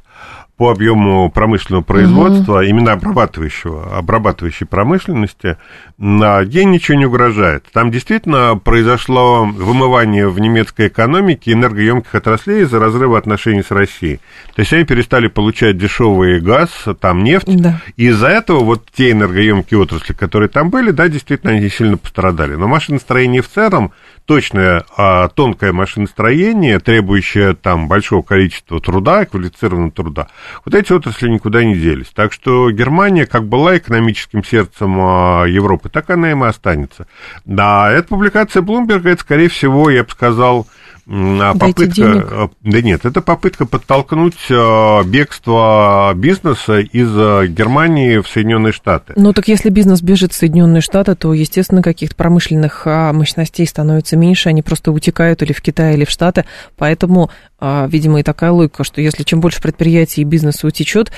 по 0.60 0.72
объему 0.72 1.32
промышленного 1.32 1.84
производства, 1.84 2.56
угу. 2.56 2.64
именно 2.64 2.92
обрабатывающего, 2.92 3.98
обрабатывающей 3.98 4.66
промышленности, 4.66 5.56
ей 5.98 6.66
ничего 6.66 6.98
не 6.98 7.06
угрожает. 7.06 7.64
Там 7.72 7.92
действительно 7.92 8.60
произошло 8.62 9.46
вымывание 9.46 10.28
в 10.28 10.38
немецкой 10.38 10.90
экономике 10.90 11.54
энергоемких 11.54 12.14
отраслей 12.14 12.64
из-за 12.64 12.78
разрыва 12.78 13.18
отношений 13.18 13.64
с 13.64 13.72
Россией. 13.72 14.20
То 14.54 14.60
есть 14.60 14.74
они 14.74 14.84
перестали 14.84 15.28
получать 15.28 15.78
дешевый 15.78 16.42
газ, 16.42 16.70
там 17.00 17.24
нефть, 17.24 17.56
да. 17.56 17.80
и 17.96 18.08
из-за 18.08 18.28
этого 18.28 18.60
вот 18.60 18.84
те 18.94 19.12
энергоемкие 19.12 19.80
отрасли, 19.80 20.12
которые 20.12 20.50
там 20.50 20.70
были, 20.70 20.92
да, 20.92 21.08
действительно 21.08 21.54
они 21.54 21.70
сильно 21.70 21.96
пострадали. 21.96 22.56
Но 22.56 22.68
машиностроение 22.68 23.42
в 23.42 23.48
целом 23.48 23.94
точное 24.30 24.86
а, 24.96 25.28
тонкое 25.30 25.74
машиностроение, 25.74 26.80
требующее 26.80 27.56
там 27.56 27.88
большого 27.88 28.22
количества 28.22 28.80
труда, 28.80 29.26
квалифицированного 29.26 29.92
труда, 29.92 30.28
вот 30.64 30.76
эти 30.76 30.94
отрасли 30.94 31.30
никуда 31.30 31.64
не 31.64 31.74
делись. 31.74 32.12
Так 32.14 32.32
что 32.32 32.70
Германия 32.70 33.26
как 33.26 33.48
была 33.48 33.80
экономическим 33.80 34.44
сердцем 34.44 35.00
а, 35.02 35.46
Европы, 35.46 35.90
так 35.90 36.12
она 36.12 36.30
им 36.30 36.44
и 36.44 36.48
останется. 36.48 37.08
Да, 37.44 37.92
эта 37.92 38.10
публикация 38.10 38.62
Блумберга, 38.62 39.10
это, 39.10 39.22
скорее 39.22 39.50
всего, 39.50 39.90
я 39.90 40.04
бы 40.04 40.12
сказал, 40.12 40.68
попытка, 41.10 42.04
э, 42.04 42.48
да 42.62 42.82
нет, 42.82 43.04
это 43.06 43.22
попытка 43.22 43.66
подтолкнуть 43.66 44.38
э, 44.50 45.04
бегство 45.06 46.14
бизнеса 46.16 46.80
из 46.80 47.10
э, 47.16 47.48
Германии 47.48 48.20
в 48.20 48.28
Соединенные 48.28 48.74
Штаты. 48.74 49.14
Ну 49.16 49.34
так 49.34 49.48
если 49.48 49.70
бизнес 49.70 50.04
бежит 50.04 50.34
в 50.34 50.36
Соединенные 50.36 50.82
Штаты, 50.82 51.16
то, 51.16 51.34
естественно, 51.34 51.82
каких-то 51.82 52.16
промышленных 52.16 52.84
а, 52.86 53.12
мощностей 53.12 53.66
становится 53.66 54.18
меньше, 54.18 54.50
они 54.50 54.62
просто 54.62 54.92
утекают 54.92 55.42
или 55.42 55.52
в 55.52 55.62
Китай, 55.62 55.96
или 55.96 56.06
в 56.06 56.12
Штаты, 56.12 56.46
поэтому, 56.78 57.32
а, 57.60 57.88
видимо, 57.88 58.20
и 58.20 58.24
такая 58.24 58.52
логика, 58.52 58.84
что 58.84 59.02
если 59.02 59.24
чем 59.24 59.40
больше 59.40 59.62
предприятий 59.62 60.22
и 60.22 60.26
бизнеса 60.26 60.68
утечет, 60.68 61.12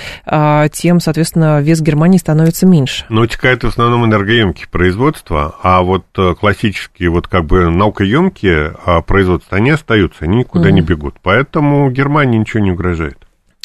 тем, 0.72 1.00
соответственно, 1.00 1.60
вес 1.60 1.80
Германии 1.80 2.18
становится 2.18 2.66
меньше. 2.66 3.04
Но 3.08 3.22
утекает 3.22 3.64
в 3.64 3.66
основном 3.66 4.06
энергоемкие 4.06 4.68
производства, 4.68 5.56
а 5.62 5.82
вот 5.82 6.04
классические, 6.38 7.10
вот 7.10 7.28
как 7.28 7.44
бы 7.44 7.68
наукоемкие 7.68 8.74
производства, 9.06 9.58
они 9.58 9.70
остаются, 9.82 10.24
они 10.24 10.38
никуда 10.38 10.70
mm. 10.70 10.72
не 10.72 10.80
бегут. 10.80 11.14
Поэтому 11.22 11.90
Германии 11.90 12.38
ничего 12.38 12.62
не 12.62 12.70
угрожает. 12.70 13.18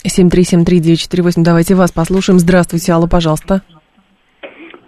7373948, 0.06 1.44
давайте 1.44 1.76
вас 1.76 1.92
послушаем. 1.92 2.40
Здравствуйте, 2.40 2.92
Алла, 2.92 3.08
пожалуйста. 3.08 3.62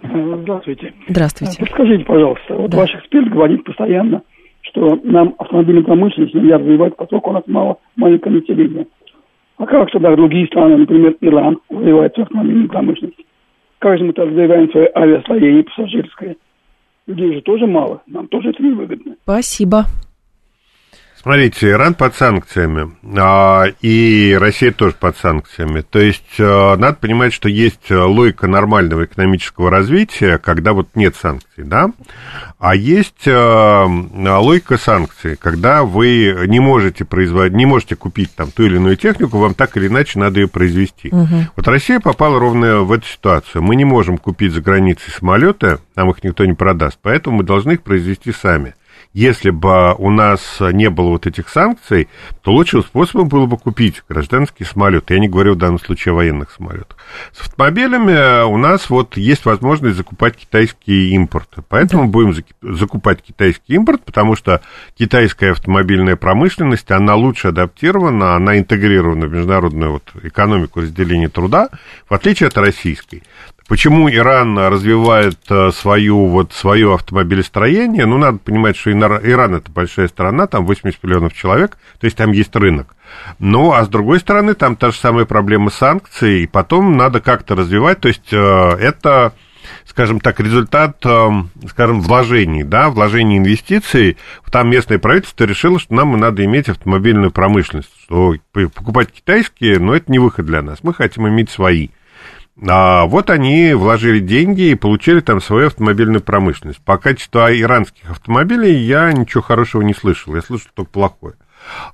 Здравствуйте. 0.02 0.92
Здравствуйте. 1.08 1.60
Подскажите, 1.60 2.04
пожалуйста, 2.04 2.54
вот 2.54 2.70
да. 2.70 2.78
ваш 2.78 2.94
эксперт 2.94 3.28
говорит 3.30 3.64
постоянно, 3.64 4.22
что 4.62 4.98
нам 5.04 5.34
автомобильную 5.38 5.84
промышленность 5.84 6.34
нельзя 6.34 6.58
развивать, 6.58 6.96
поскольку 6.96 7.30
у 7.30 7.32
нас 7.34 7.42
мало 7.46 7.78
маленькое 7.96 8.36
население. 8.36 8.86
А 9.58 9.66
как 9.66 9.90
тогда 9.90 10.16
другие 10.16 10.46
страны, 10.46 10.78
например, 10.78 11.16
Иран, 11.20 11.58
развивают 11.68 12.14
свою 12.14 12.24
автомобильную 12.24 12.68
промышленность? 12.68 13.18
Как 13.78 13.98
же 13.98 14.04
мы-то 14.04 14.24
развиваем 14.24 14.70
свое 14.70 14.90
авиастроение 14.94 15.64
пассажирское? 15.64 16.36
Людей 17.06 17.34
же 17.34 17.40
тоже 17.42 17.66
мало, 17.66 18.02
нам 18.06 18.26
тоже 18.28 18.50
это 18.50 18.62
невыгодно. 18.62 19.16
Спасибо. 19.22 19.84
Смотрите, 21.22 21.68
Иран 21.68 21.92
под 21.92 22.14
санкциями, 22.14 22.92
а, 23.18 23.66
и 23.82 24.34
Россия 24.40 24.72
тоже 24.72 24.94
под 24.98 25.18
санкциями. 25.18 25.82
То 25.82 25.98
есть 25.98 26.38
а, 26.38 26.78
надо 26.78 26.96
понимать, 26.96 27.34
что 27.34 27.50
есть 27.50 27.90
логика 27.90 28.46
нормального 28.46 29.04
экономического 29.04 29.70
развития, 29.70 30.38
когда 30.38 30.72
вот 30.72 30.88
нет 30.94 31.14
санкций, 31.16 31.64
да, 31.64 31.90
а 32.58 32.74
есть 32.74 33.24
а, 33.26 33.84
логика 33.84 34.78
санкций, 34.78 35.36
когда 35.36 35.82
вы 35.82 36.46
не 36.46 36.58
можете 36.58 37.04
производить, 37.04 37.54
не 37.54 37.66
можете 37.66 37.96
купить 37.96 38.34
там 38.34 38.50
ту 38.50 38.64
или 38.64 38.76
иную 38.76 38.96
технику, 38.96 39.36
вам 39.36 39.52
так 39.52 39.76
или 39.76 39.88
иначе 39.88 40.18
надо 40.18 40.40
ее 40.40 40.48
произвести. 40.48 41.08
Угу. 41.08 41.48
Вот 41.54 41.68
Россия 41.68 42.00
попала 42.00 42.38
ровно 42.38 42.80
в 42.80 42.92
эту 42.92 43.06
ситуацию. 43.06 43.62
Мы 43.62 43.76
не 43.76 43.84
можем 43.84 44.16
купить 44.16 44.54
за 44.54 44.62
границей 44.62 45.12
самолеты, 45.12 45.80
нам 45.96 46.10
их 46.10 46.24
никто 46.24 46.46
не 46.46 46.54
продаст, 46.54 46.98
поэтому 47.02 47.38
мы 47.38 47.42
должны 47.42 47.72
их 47.72 47.82
произвести 47.82 48.32
сами 48.32 48.74
если 49.12 49.50
бы 49.50 49.94
у 49.94 50.10
нас 50.10 50.58
не 50.60 50.88
было 50.88 51.08
вот 51.08 51.26
этих 51.26 51.48
санкций, 51.48 52.08
то 52.42 52.52
лучшим 52.52 52.82
способом 52.82 53.28
было 53.28 53.46
бы 53.46 53.58
купить 53.58 54.02
гражданский 54.08 54.64
самолет. 54.64 55.10
Я 55.10 55.18
не 55.18 55.28
говорю 55.28 55.54
в 55.54 55.58
данном 55.58 55.80
случае 55.80 56.12
о 56.12 56.16
военных 56.16 56.52
самолетах. 56.52 56.96
С 57.32 57.40
автомобилями 57.40 58.44
у 58.44 58.56
нас 58.56 58.88
вот 58.88 59.16
есть 59.16 59.44
возможность 59.44 59.96
закупать 59.96 60.36
китайский 60.36 61.10
импорт. 61.10 61.48
Поэтому 61.68 62.04
да. 62.04 62.08
будем 62.08 62.44
закупать 62.62 63.22
китайский 63.22 63.74
импорт, 63.74 64.04
потому 64.04 64.36
что 64.36 64.62
китайская 64.96 65.52
автомобильная 65.52 66.14
промышленность, 66.14 66.90
она 66.92 67.16
лучше 67.16 67.48
адаптирована, 67.48 68.36
она 68.36 68.58
интегрирована 68.58 69.26
в 69.26 69.32
международную 69.32 69.92
вот 69.92 70.04
экономику 70.22 70.80
разделения 70.80 71.28
труда, 71.28 71.68
в 72.08 72.14
отличие 72.14 72.46
от 72.46 72.56
российской. 72.56 73.24
Почему 73.70 74.10
Иран 74.10 74.58
развивает 74.58 75.38
э, 75.48 75.70
свою, 75.70 76.26
вот, 76.26 76.52
свое 76.52 76.92
автомобилестроение? 76.92 78.04
Ну, 78.04 78.18
надо 78.18 78.38
понимать, 78.38 78.76
что 78.76 78.90
Иран 78.90 79.54
это 79.54 79.70
большая 79.70 80.08
страна, 80.08 80.48
там 80.48 80.66
80 80.66 81.00
миллионов 81.04 81.34
человек, 81.34 81.78
то 82.00 82.04
есть 82.04 82.16
там 82.16 82.32
есть 82.32 82.56
рынок. 82.56 82.96
Ну, 83.38 83.70
а 83.70 83.84
с 83.84 83.88
другой 83.88 84.18
стороны, 84.18 84.54
там 84.54 84.74
та 84.74 84.90
же 84.90 84.96
самая 84.96 85.24
проблема 85.24 85.70
санкций, 85.70 86.42
и 86.42 86.46
потом 86.48 86.96
надо 86.96 87.20
как-то 87.20 87.54
развивать, 87.54 88.00
то 88.00 88.08
есть 88.08 88.32
э, 88.32 88.36
это 88.36 89.34
скажем 89.84 90.18
так, 90.18 90.40
результат, 90.40 90.96
э, 91.04 91.28
скажем, 91.68 92.00
вложений, 92.00 92.64
да, 92.64 92.90
вложений 92.90 93.38
инвестиций. 93.38 94.16
Там 94.50 94.68
местное 94.68 94.98
правительство 94.98 95.44
решило, 95.44 95.78
что 95.78 95.94
нам 95.94 96.18
надо 96.18 96.44
иметь 96.44 96.68
автомобильную 96.68 97.30
промышленность, 97.30 97.90
что 98.02 98.34
покупать 98.52 99.12
китайские, 99.12 99.78
но 99.78 99.94
это 99.94 100.10
не 100.10 100.18
выход 100.18 100.46
для 100.46 100.60
нас, 100.60 100.80
мы 100.82 100.92
хотим 100.92 101.28
иметь 101.28 101.50
свои. 101.50 101.90
А 102.68 103.06
вот 103.06 103.30
они 103.30 103.72
вложили 103.72 104.20
деньги 104.20 104.70
и 104.70 104.74
получили 104.74 105.20
там 105.20 105.40
свою 105.40 105.68
автомобильную 105.68 106.20
промышленность. 106.20 106.80
По 106.80 106.98
качеству 106.98 107.40
иранских 107.40 108.10
автомобилей 108.10 108.76
я 108.76 109.12
ничего 109.12 109.42
хорошего 109.42 109.82
не 109.82 109.94
слышал, 109.94 110.34
я 110.34 110.42
слышал 110.42 110.68
только 110.74 110.90
плохое. 110.90 111.34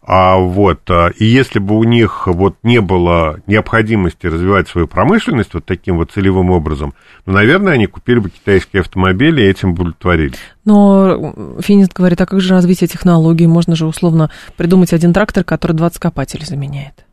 А 0.03 0.37
вот, 0.37 0.89
а, 0.91 1.09
и 1.09 1.25
если 1.25 1.59
бы 1.59 1.77
у 1.77 1.85
них 1.85 2.27
вот 2.29 2.57
не 2.62 2.81
было 2.81 3.41
необходимости 3.47 4.27
развивать 4.27 4.69
свою 4.69 4.87
промышленность 4.87 5.55
вот 5.55 5.64
таким 5.64 5.97
вот 5.97 6.12
целевым 6.12 6.51
образом, 6.51 6.95
ну, 7.27 7.33
наверное, 7.33 7.75
они 7.75 7.87
купили 7.87 8.21
бы 8.21 8.31
китайские 8.31 8.81
автомобили 8.81 9.43
и 9.43 9.47
этим 9.47 9.73
удовлетворились. 9.73 10.39
Но 10.64 11.35
Финист 11.61 11.93
говорит, 11.93 12.21
а 12.21 12.27
как 12.27 12.41
же 12.41 12.55
развитие 12.55 12.89
технологий? 12.89 13.47
Можно 13.47 13.75
же 13.75 13.87
условно 13.87 14.31
придумать 14.57 14.93
один 14.93 15.12
трактор, 15.12 15.43
который 15.43 15.73
20 15.73 15.99
копателей 15.99 16.47
заменяет. 16.47 17.06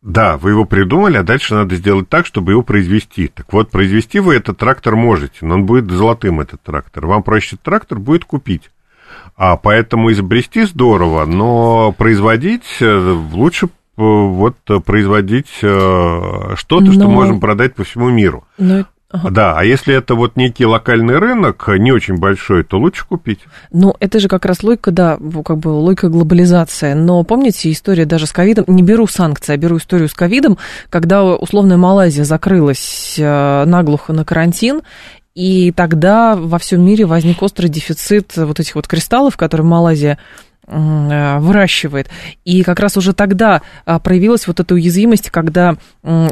Да, 0.00 0.36
вы 0.36 0.50
его 0.50 0.64
придумали, 0.64 1.16
а 1.16 1.24
дальше 1.24 1.54
надо 1.54 1.74
сделать 1.76 2.08
так, 2.08 2.24
чтобы 2.24 2.52
его 2.52 2.62
произвести. 2.62 3.28
Так 3.28 3.52
вот, 3.52 3.70
произвести 3.70 4.20
вы 4.20 4.36
этот 4.36 4.58
трактор 4.58 4.94
можете, 4.94 5.38
но 5.42 5.54
он 5.54 5.66
будет 5.66 5.90
золотым, 5.90 6.40
этот 6.40 6.62
трактор. 6.62 7.06
Вам 7.06 7.22
проще 7.22 7.56
трактор 7.60 7.98
будет 7.98 8.24
купить. 8.24 8.70
А 9.36 9.56
поэтому 9.56 10.12
изобрести 10.12 10.64
здорово, 10.64 11.24
но 11.24 11.92
производить 11.92 12.76
э, 12.80 13.16
лучше 13.32 13.66
э, 13.66 13.68
вот 13.96 14.56
производить 14.84 15.50
э, 15.62 16.54
что-то, 16.56 16.86
но... 16.86 16.92
что 16.92 17.08
можем 17.08 17.40
продать 17.40 17.74
по 17.74 17.84
всему 17.84 18.10
миру. 18.10 18.44
Но 18.58 18.84
Ага. 19.10 19.30
Да, 19.30 19.54
а 19.56 19.64
если 19.64 19.94
это 19.94 20.14
вот 20.14 20.36
некий 20.36 20.66
локальный 20.66 21.18
рынок, 21.18 21.66
не 21.78 21.92
очень 21.92 22.18
большой, 22.18 22.62
то 22.62 22.78
лучше 22.78 23.06
купить. 23.06 23.40
Ну, 23.72 23.94
это 24.00 24.20
же 24.20 24.28
как 24.28 24.44
раз 24.44 24.62
логика, 24.62 24.90
да, 24.90 25.18
как 25.46 25.58
бы 25.58 25.68
логика 25.68 26.10
глобализации. 26.10 26.92
Но 26.92 27.22
помните 27.24 27.72
история 27.72 28.04
даже 28.04 28.26
с 28.26 28.32
ковидом? 28.32 28.66
Не 28.68 28.82
беру 28.82 29.06
санкции, 29.06 29.54
а 29.54 29.56
беру 29.56 29.78
историю 29.78 30.10
с 30.10 30.14
ковидом, 30.14 30.58
когда 30.90 31.24
условная 31.24 31.78
Малайзия 31.78 32.24
закрылась 32.24 33.14
э, 33.16 33.64
наглухо 33.64 34.12
на 34.12 34.26
карантин, 34.26 34.82
и 35.34 35.72
тогда 35.72 36.36
во 36.36 36.58
всем 36.58 36.84
мире 36.84 37.06
возник 37.06 37.42
острый 37.42 37.68
дефицит 37.68 38.36
вот 38.36 38.60
этих 38.60 38.74
вот 38.74 38.86
кристаллов, 38.86 39.38
которые 39.38 39.66
Малайзия 39.66 40.18
выращивает. 40.68 42.08
И 42.44 42.62
как 42.62 42.80
раз 42.80 42.96
уже 42.96 43.12
тогда 43.12 43.62
а, 43.86 43.98
проявилась 43.98 44.46
вот 44.46 44.60
эта 44.60 44.74
уязвимость, 44.74 45.30
когда 45.30 45.76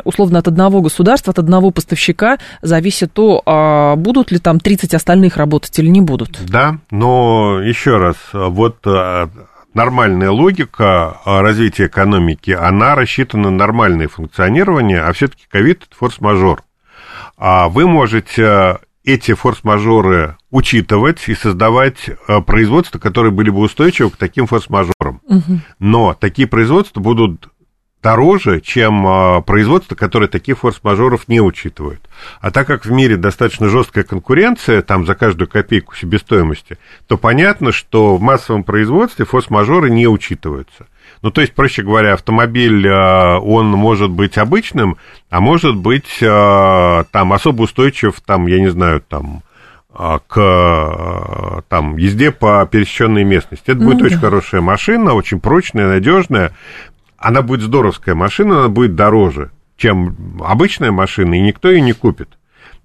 условно 0.05 0.39
от 0.39 0.49
одного 0.49 0.80
государства, 0.82 1.30
от 1.30 1.39
одного 1.39 1.70
поставщика 1.70 2.39
зависит 2.62 3.12
то, 3.12 3.43
а, 3.47 3.97
будут 3.97 4.30
ли 4.30 4.39
там 4.39 4.61
30 4.61 4.95
остальных 4.95 5.37
работать 5.37 5.78
или 5.78 5.89
не 5.89 6.01
будут. 6.01 6.39
Да, 6.49 6.78
но 6.91 7.61
еще 7.62 7.97
раз, 7.97 8.16
вот 8.32 8.87
э, 8.87 9.28
нормальная 9.74 10.30
логика 10.30 11.18
развития 11.24 11.87
экономики, 11.87 12.51
она 12.51 12.95
рассчитана 12.95 13.51
на 13.51 13.57
нормальное 13.57 14.09
функционирование, 14.09 15.01
а 15.01 15.12
все-таки 15.12 15.45
ковид– 15.49 15.82
это 15.89 15.97
форс-мажор. 15.97 16.62
А 17.37 17.68
вы 17.68 17.87
можете 17.87 18.78
эти 19.07 19.34
форс-мажоры 19.34 20.36
учитывать 20.50 21.28
и 21.28 21.34
создавать 21.34 22.09
э, 22.09 22.40
производства, 22.40 22.98
которые 22.98 23.30
были 23.30 23.50
бы 23.50 23.61
устойчивы 23.61 24.11
к 24.11 24.16
таким 24.16 24.46
форс-мажорам. 24.46 25.22
Угу. 25.24 25.61
Но 25.78 26.14
такие 26.14 26.48
производства 26.48 27.00
будут 27.00 27.48
дороже, 28.02 28.61
чем 28.61 29.07
э, 29.07 29.42
производства, 29.42 29.94
которые 29.94 30.28
таких 30.28 30.59
форс-мажоров 30.59 31.28
не 31.28 31.40
учитывают. 31.40 32.00
А 32.40 32.50
так 32.50 32.66
как 32.66 32.84
в 32.84 32.90
мире 32.90 33.16
достаточно 33.16 33.68
жесткая 33.68 34.02
конкуренция, 34.02 34.82
там 34.82 35.07
за 35.07 35.14
каждую 35.14 35.48
копейку 35.48 35.94
себестоимости, 35.94 36.76
то 37.07 37.16
понятно, 37.16 37.70
что 37.70 38.16
в 38.16 38.20
массовом 38.20 38.64
производстве 38.64 39.24
форс-мажоры 39.24 39.88
не 39.88 40.09
учитываются. 40.09 40.86
Ну, 41.23 41.31
то 41.31 41.41
есть, 41.41 41.55
проще 41.55 41.83
говоря, 41.83 42.14
автомобиль, 42.14 42.87
э, 42.87 43.39
он 43.39 43.69
может 43.69 44.11
быть 44.11 44.39
обычным, 44.39 44.97
а 45.31 45.41
может 45.41 45.77
быть 45.77 46.19
э, 46.21 47.05
там 47.11 47.33
особо 47.33 47.62
устойчив, 47.62 48.21
там, 48.25 48.47
я 48.47 48.61
не 48.61 48.69
знаю, 48.69 49.01
там, 49.01 49.43
э, 49.95 50.19
к 50.27 51.64
там, 51.69 51.97
езде 51.97 52.31
по 52.31 52.67
пересеченной 52.71 53.25
местности. 53.25 53.71
Это 53.71 53.81
ну, 53.81 53.87
будет 53.87 53.99
да. 53.99 54.05
очень 54.07 54.19
хорошая 54.19 54.61
машина, 54.61 55.14
очень 55.14 55.41
прочная, 55.41 55.89
надежная. 55.89 56.53
Она 57.19 57.43
будет 57.43 57.62
здоровская 57.62 58.14
машина, 58.14 58.61
она 58.61 58.69
будет 58.69 58.95
дороже, 58.95 59.51
чем 59.77 60.17
обычная 60.45 60.93
машина, 60.93 61.35
и 61.35 61.41
никто 61.41 61.71
ее 61.71 61.81
не 61.81 61.93
купит. 61.93 62.29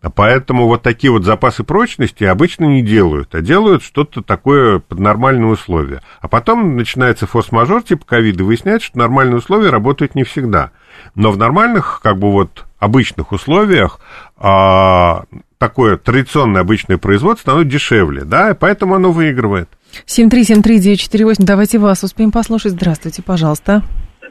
Поэтому 0.09 0.65
вот 0.65 0.81
такие 0.81 1.11
вот 1.11 1.23
запасы 1.25 1.63
прочности 1.63 2.23
обычно 2.23 2.65
не 2.65 2.81
делают, 2.81 3.35
а 3.35 3.41
делают 3.41 3.83
что-то 3.83 4.23
такое 4.23 4.79
под 4.79 4.99
нормальные 4.99 5.47
условия. 5.47 6.01
А 6.21 6.27
потом 6.27 6.75
начинается 6.75 7.27
форс-мажор 7.27 7.83
типа 7.83 8.05
ковида, 8.05 8.43
выясняется, 8.43 8.87
что 8.87 8.97
нормальные 8.97 9.37
условия 9.37 9.69
работают 9.69 10.15
не 10.15 10.23
всегда. 10.23 10.71
Но 11.13 11.31
в 11.31 11.37
нормальных, 11.37 11.99
как 12.01 12.17
бы 12.17 12.31
вот 12.31 12.65
обычных 12.79 13.31
условиях 13.31 13.99
а, 14.37 15.25
такое 15.59 15.97
традиционное 15.97 16.61
обычное 16.61 16.97
производство, 16.97 17.53
оно 17.53 17.61
дешевле, 17.61 18.23
да, 18.23 18.49
и 18.49 18.53
поэтому 18.55 18.95
оно 18.95 19.11
выигрывает. 19.11 19.69
7373948, 20.07 21.35
давайте 21.39 21.77
вас 21.77 22.03
успеем 22.03 22.31
послушать. 22.31 22.71
Здравствуйте, 22.71 23.21
пожалуйста. 23.21 23.83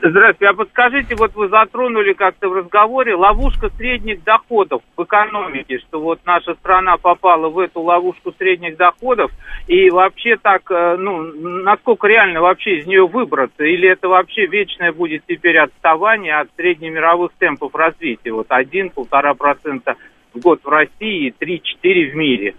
Здравствуйте. 0.02 0.46
А 0.46 0.54
подскажите, 0.54 1.14
вот 1.14 1.34
вы 1.34 1.48
затронули 1.48 2.14
как-то 2.14 2.48
в 2.48 2.54
разговоре 2.54 3.14
ловушка 3.14 3.70
средних 3.76 4.24
доходов 4.24 4.82
в 4.96 5.02
экономике, 5.02 5.78
что 5.78 6.00
вот 6.00 6.20
наша 6.24 6.54
страна 6.54 6.96
попала 6.96 7.50
в 7.50 7.58
эту 7.58 7.82
ловушку 7.82 8.32
средних 8.38 8.78
доходов, 8.78 9.30
и 9.66 9.90
вообще 9.90 10.36
так, 10.36 10.70
э, 10.70 10.96
ну, 10.98 11.22
насколько 11.62 12.06
реально 12.06 12.40
вообще 12.40 12.78
из 12.78 12.86
нее 12.86 13.06
выбраться, 13.06 13.62
или 13.62 13.90
это 13.90 14.08
вообще 14.08 14.46
вечное 14.46 14.92
будет 14.92 15.22
теперь 15.28 15.58
отставание 15.58 16.38
от 16.38 16.48
среднемировых 16.56 17.32
темпов 17.38 17.74
развития, 17.74 18.32
вот 18.32 18.48
1-1,5% 18.48 19.96
в 20.32 20.40
год 20.40 20.60
в 20.64 20.68
России 20.68 21.26
и 21.26 21.34
3-4 21.38 22.10
в 22.12 22.14
мире? 22.14 22.54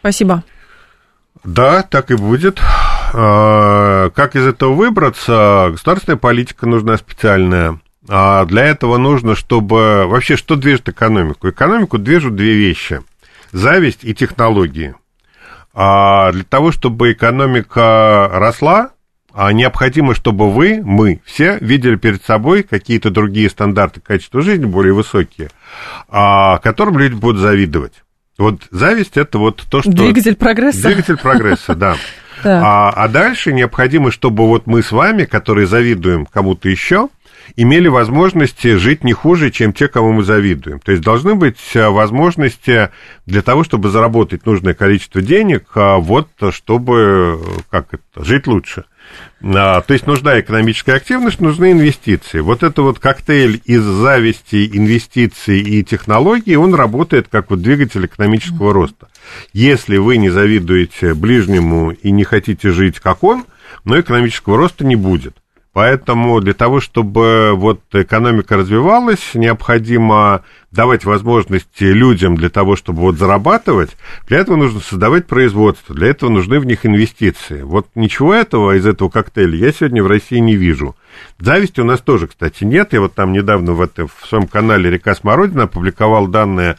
Спасибо. 0.00 0.42
Да, 1.44 1.82
так 1.82 2.10
и 2.10 2.16
будет. 2.16 2.60
А, 3.16 4.10
как 4.10 4.34
из 4.34 4.46
этого 4.46 4.72
выбраться? 4.72 5.68
Государственная 5.70 6.16
политика 6.16 6.66
нужна 6.66 6.96
специальная. 6.96 7.78
А 8.08 8.44
для 8.44 8.64
этого 8.64 8.98
нужно, 8.98 9.36
чтобы... 9.36 10.06
Вообще, 10.06 10.36
что 10.36 10.56
движет 10.56 10.88
экономику? 10.88 11.48
Экономику 11.48 11.98
движут 11.98 12.34
две 12.34 12.54
вещи. 12.54 13.02
Зависть 13.52 14.00
и 14.02 14.14
технологии. 14.14 14.94
А 15.72 16.32
для 16.32 16.44
того, 16.44 16.72
чтобы 16.72 17.12
экономика 17.12 18.28
росла, 18.32 18.90
а 19.32 19.52
необходимо, 19.52 20.14
чтобы 20.14 20.50
вы, 20.52 20.80
мы, 20.84 21.20
все 21.24 21.58
видели 21.60 21.96
перед 21.96 22.24
собой 22.24 22.62
какие-то 22.62 23.10
другие 23.10 23.48
стандарты 23.48 24.00
качества 24.00 24.42
жизни, 24.42 24.64
более 24.64 24.92
высокие, 24.92 25.50
а, 26.08 26.58
которым 26.58 26.98
люди 26.98 27.14
будут 27.14 27.40
завидовать. 27.40 27.94
Вот 28.38 28.62
зависть 28.70 29.16
это 29.16 29.38
вот 29.38 29.64
то, 29.70 29.82
что... 29.82 29.90
Двигатель 29.90 30.36
прогресса. 30.36 30.82
Двигатель 30.82 31.16
прогресса, 31.16 31.74
да. 31.74 31.96
А, 32.42 32.90
а 32.90 33.08
дальше 33.08 33.52
необходимо, 33.52 34.10
чтобы 34.10 34.46
вот 34.46 34.66
мы 34.66 34.82
с 34.82 34.92
вами, 34.92 35.24
которые 35.24 35.66
завидуем 35.66 36.26
кому-то 36.26 36.68
еще, 36.68 37.08
имели 37.56 37.88
возможности 37.88 38.76
жить 38.76 39.04
не 39.04 39.12
хуже, 39.12 39.50
чем 39.50 39.72
те, 39.72 39.88
кому 39.88 40.12
мы 40.12 40.24
завидуем. 40.24 40.80
То 40.80 40.92
есть 40.92 41.04
должны 41.04 41.34
быть 41.34 41.58
э, 41.74 41.88
возможности 41.88 42.90
для 43.26 43.42
того, 43.42 43.64
чтобы 43.64 43.90
заработать 43.90 44.46
нужное 44.46 44.74
количество 44.74 45.20
денег, 45.20 45.68
а 45.74 45.98
вот 45.98 46.28
чтобы 46.50 47.40
как 47.70 47.88
это, 47.92 48.24
жить 48.24 48.46
лучше. 48.46 48.84
А, 49.42 49.82
то 49.82 49.92
есть 49.92 50.06
нужна 50.06 50.40
экономическая 50.40 50.94
активность, 50.94 51.40
нужны 51.40 51.72
инвестиции. 51.72 52.40
Вот 52.40 52.62
это 52.62 52.82
вот 52.82 52.98
коктейль 52.98 53.60
из 53.64 53.82
зависти, 53.82 54.68
инвестиций 54.72 55.60
и 55.60 55.84
технологий, 55.84 56.56
он 56.56 56.74
работает 56.74 57.28
как 57.30 57.50
вот 57.50 57.60
двигатель 57.60 58.06
экономического 58.06 58.72
роста. 58.72 59.08
Если 59.52 59.96
вы 59.96 60.16
не 60.16 60.30
завидуете 60.30 61.14
ближнему 61.14 61.90
и 61.90 62.10
не 62.10 62.24
хотите 62.24 62.70
жить 62.70 63.00
как 63.00 63.24
он, 63.24 63.44
но 63.84 63.98
экономического 63.98 64.56
роста 64.56 64.84
не 64.84 64.96
будет. 64.96 65.36
Поэтому 65.74 66.40
для 66.40 66.54
того, 66.54 66.80
чтобы 66.80 67.50
вот 67.56 67.80
экономика 67.92 68.56
развивалась, 68.56 69.34
необходимо 69.34 70.44
давать 70.70 71.04
возможности 71.04 71.82
людям 71.82 72.36
для 72.36 72.48
того, 72.48 72.76
чтобы 72.76 73.00
вот 73.00 73.18
зарабатывать. 73.18 73.96
Для 74.28 74.38
этого 74.38 74.54
нужно 74.54 74.78
создавать 74.78 75.26
производство, 75.26 75.92
для 75.92 76.08
этого 76.08 76.30
нужны 76.30 76.60
в 76.60 76.64
них 76.64 76.86
инвестиции. 76.86 77.62
Вот 77.62 77.88
ничего 77.96 78.32
этого 78.32 78.76
из 78.76 78.86
этого 78.86 79.08
коктейля 79.08 79.56
я 79.56 79.72
сегодня 79.72 80.04
в 80.04 80.06
России 80.06 80.38
не 80.38 80.54
вижу. 80.54 80.94
Зависти 81.40 81.80
у 81.80 81.84
нас 81.84 82.00
тоже, 82.00 82.28
кстати, 82.28 82.62
нет. 82.62 82.92
Я 82.92 83.00
вот 83.00 83.14
там 83.14 83.32
недавно 83.32 83.72
в, 83.72 83.80
это, 83.80 84.06
в 84.06 84.26
своем 84.28 84.46
канале 84.46 84.90
«Река 84.90 85.16
Смородина» 85.16 85.64
опубликовал 85.64 86.28
данные 86.28 86.76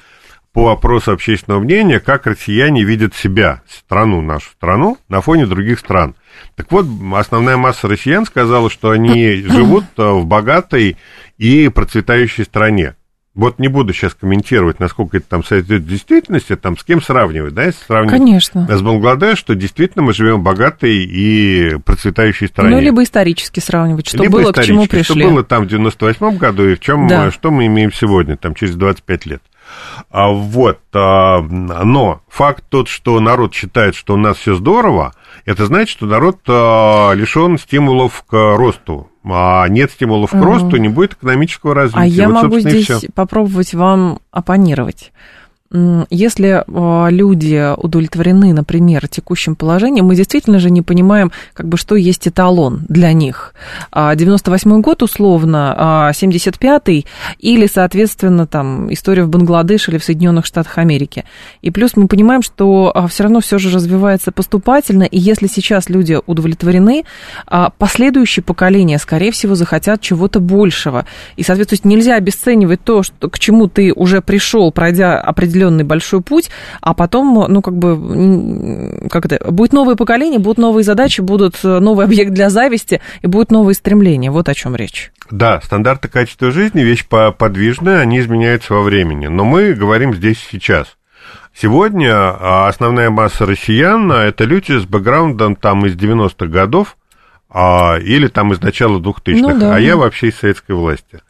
по 0.56 0.72
опросу 0.72 1.12
общественного 1.12 1.60
мнения, 1.60 2.00
как 2.00 2.26
россияне 2.26 2.86
видят 2.86 3.14
себя, 3.14 3.62
страну, 3.70 4.22
нашу 4.22 4.52
страну, 4.52 4.98
на 5.10 5.20
фоне 5.20 5.48
других 5.48 5.80
стран. 5.80 6.16
Так 6.56 6.72
вот, 6.72 6.86
основная 7.14 7.58
масса 7.58 7.90
россиян 7.90 8.26
сказала, 8.26 8.70
что 8.70 8.92
они 8.92 9.36
живут 9.48 9.84
э, 9.98 10.10
в 10.10 10.26
богатой 10.26 10.96
и 11.38 11.68
процветающей 11.68 12.46
стране. 12.46 12.96
Вот 13.34 13.60
не 13.60 13.68
буду 13.68 13.92
сейчас 13.92 14.14
комментировать, 14.14 14.80
насколько 14.80 15.18
это 15.18 15.28
там 15.28 15.44
соответствует 15.44 15.86
действительности, 15.86 16.56
там 16.56 16.78
с 16.78 16.86
кем 16.86 17.02
сравнивать, 17.02 17.54
да, 17.54 17.66
если 17.66 17.84
сравнивать 17.84 18.18
Конечно. 18.18 18.66
с 18.66 18.82
Бангладеш, 18.82 19.38
что 19.38 19.56
действительно 19.56 20.06
мы 20.06 20.14
живем 20.14 20.40
в 20.40 20.44
богатой 20.44 21.04
и 21.04 21.76
процветающей 21.84 22.48
стране. 22.48 22.78
Ну, 22.78 22.82
либо 22.82 23.04
исторически 23.04 23.60
сравнивать, 23.60 24.08
что 24.08 24.24
либо 24.24 24.40
было, 24.40 24.54
к 24.54 24.64
чему 24.64 24.88
пришли. 24.88 25.22
Что 25.22 25.30
было 25.30 25.44
там 25.44 25.66
в 25.66 25.68
98 25.68 26.38
году 26.38 26.70
и 26.70 26.76
в 26.76 26.80
чем, 26.80 27.08
да. 27.10 27.30
что 27.30 27.52
мы 27.52 27.66
имеем 27.66 27.92
сегодня, 27.92 28.38
там, 28.38 28.56
через 28.56 28.76
25 28.76 29.26
лет. 29.26 29.42
А, 30.10 30.30
вот, 30.30 30.80
а, 30.94 31.42
но 31.42 32.22
факт 32.28 32.64
тот, 32.70 32.88
что 32.88 33.20
народ 33.20 33.54
считает, 33.54 33.96
что 33.96 34.14
у 34.14 34.18
нас 34.18 34.38
все 34.38 34.56
здорово, 34.56 35.14
это 35.46 35.66
значит, 35.66 35.90
что 35.90 36.06
народ 36.06 36.40
а, 36.48 37.14
лишен 37.14 37.58
стимулов 37.58 38.24
к 38.28 38.34
росту. 38.34 39.10
А 39.28 39.68
нет 39.68 39.92
стимулов 39.92 40.32
к 40.32 40.36
росту, 40.36 40.78
не 40.78 40.88
будет 40.88 41.14
экономического 41.14 41.74
развития. 41.74 42.02
А 42.02 42.06
я 42.06 42.30
вот, 42.30 42.44
могу 42.44 42.60
здесь 42.60 43.06
попробовать 43.16 43.74
вам 43.74 44.20
оппонировать. 44.32 45.12
Если 45.72 46.64
а, 46.68 47.08
люди 47.10 47.76
удовлетворены, 47.76 48.54
например, 48.54 49.08
текущим 49.08 49.56
положением, 49.56 50.06
мы 50.06 50.16
действительно 50.16 50.60
же 50.60 50.70
не 50.70 50.84
понимаем, 50.84 51.32
как 51.54 51.68
бы, 51.68 51.78
что 51.78 51.96
есть 51.96 52.28
эталон 52.28 52.86
для 52.88 53.12
них. 53.14 53.56
98 53.92 54.72
а, 54.72 54.78
год, 54.78 55.02
условно, 55.02 56.12
75-й, 56.14 57.06
а, 57.08 57.34
или, 57.40 57.66
соответственно, 57.66 58.46
там, 58.46 58.94
история 58.94 59.24
в 59.24 59.30
Бангладеш 59.30 59.90
или 59.90 59.98
в 59.98 60.04
Соединенных 60.04 60.46
Штатах 60.46 60.78
Америки. 60.78 61.26
И 61.64 61.72
плюс 61.72 61.96
мы 61.96 62.08
понимаем, 62.08 62.44
что 62.44 62.94
все 63.10 63.24
равно 63.24 63.40
все 63.40 63.58
же 63.58 63.72
развивается 63.72 64.32
поступательно, 64.32 65.04
и 65.04 65.18
если 65.18 65.48
сейчас 65.48 65.90
люди 65.90 66.20
удовлетворены, 66.28 67.06
последующие 67.80 68.44
поколения, 68.44 69.00
скорее 69.00 69.32
всего, 69.32 69.56
захотят 69.56 70.00
чего-то 70.00 70.40
большего. 70.40 71.06
И, 71.38 71.44
соответственно, 71.44 71.92
нельзя 71.92 72.16
обесценивать 72.16 72.84
то, 72.84 73.02
что, 73.02 73.30
к 73.30 73.40
чему 73.40 73.68
ты 73.68 73.92
уже 73.94 74.22
пришел, 74.22 74.72
пройдя 74.72 75.20
определенный 75.20 75.55
определенный 75.56 75.84
большой 75.84 76.22
путь, 76.22 76.50
а 76.82 76.94
потом, 76.94 77.46
ну, 77.48 77.62
как 77.62 77.78
бы, 77.78 79.08
как 79.10 79.26
это, 79.26 79.52
будет 79.52 79.74
новое 79.74 79.96
поколение, 79.96 80.40
будут 80.40 80.58
новые 80.58 80.84
задачи, 80.84 81.22
будут 81.22 81.56
э, 81.64 81.80
новый 81.80 82.06
объект 82.06 82.32
для 82.32 82.50
зависти, 82.50 83.02
и 83.22 83.28
будут 83.28 83.52
новые 83.52 83.76
стремления. 83.76 84.32
Вот 84.32 84.50
о 84.50 84.54
чем 84.54 84.76
речь. 84.76 85.12
Да, 85.32 85.62
стандарты 85.62 86.08
качества 86.08 86.52
жизни 86.52 86.82
вещь 86.82 87.06
подвижная, 87.08 88.02
они 88.02 88.20
изменяются 88.20 88.74
во 88.74 88.82
времени. 88.82 89.28
Но 89.28 89.46
мы 89.46 89.74
говорим 89.74 90.14
здесь 90.14 90.46
сейчас. 90.52 90.98
Сегодня 91.54 92.12
а, 92.14 92.68
основная 92.68 93.10
масса 93.10 93.46
россиян– 93.46 94.12
это 94.12 94.44
люди 94.44 94.74
с 94.78 94.84
бэкграундом 94.84 95.56
там 95.56 95.86
из 95.86 95.96
90-х 95.96 96.48
годов, 96.48 96.98
а, 97.50 97.98
или 97.98 98.28
там 98.28 98.52
из 98.52 98.62
начала 98.62 99.00
2000-х, 99.00 99.54
ну, 99.54 99.60
да, 99.60 99.76
а 99.76 99.80
я 99.80 99.96
вообще 99.96 100.28
из 100.28 100.36
советской 100.36 100.74
власти. 100.74 101.22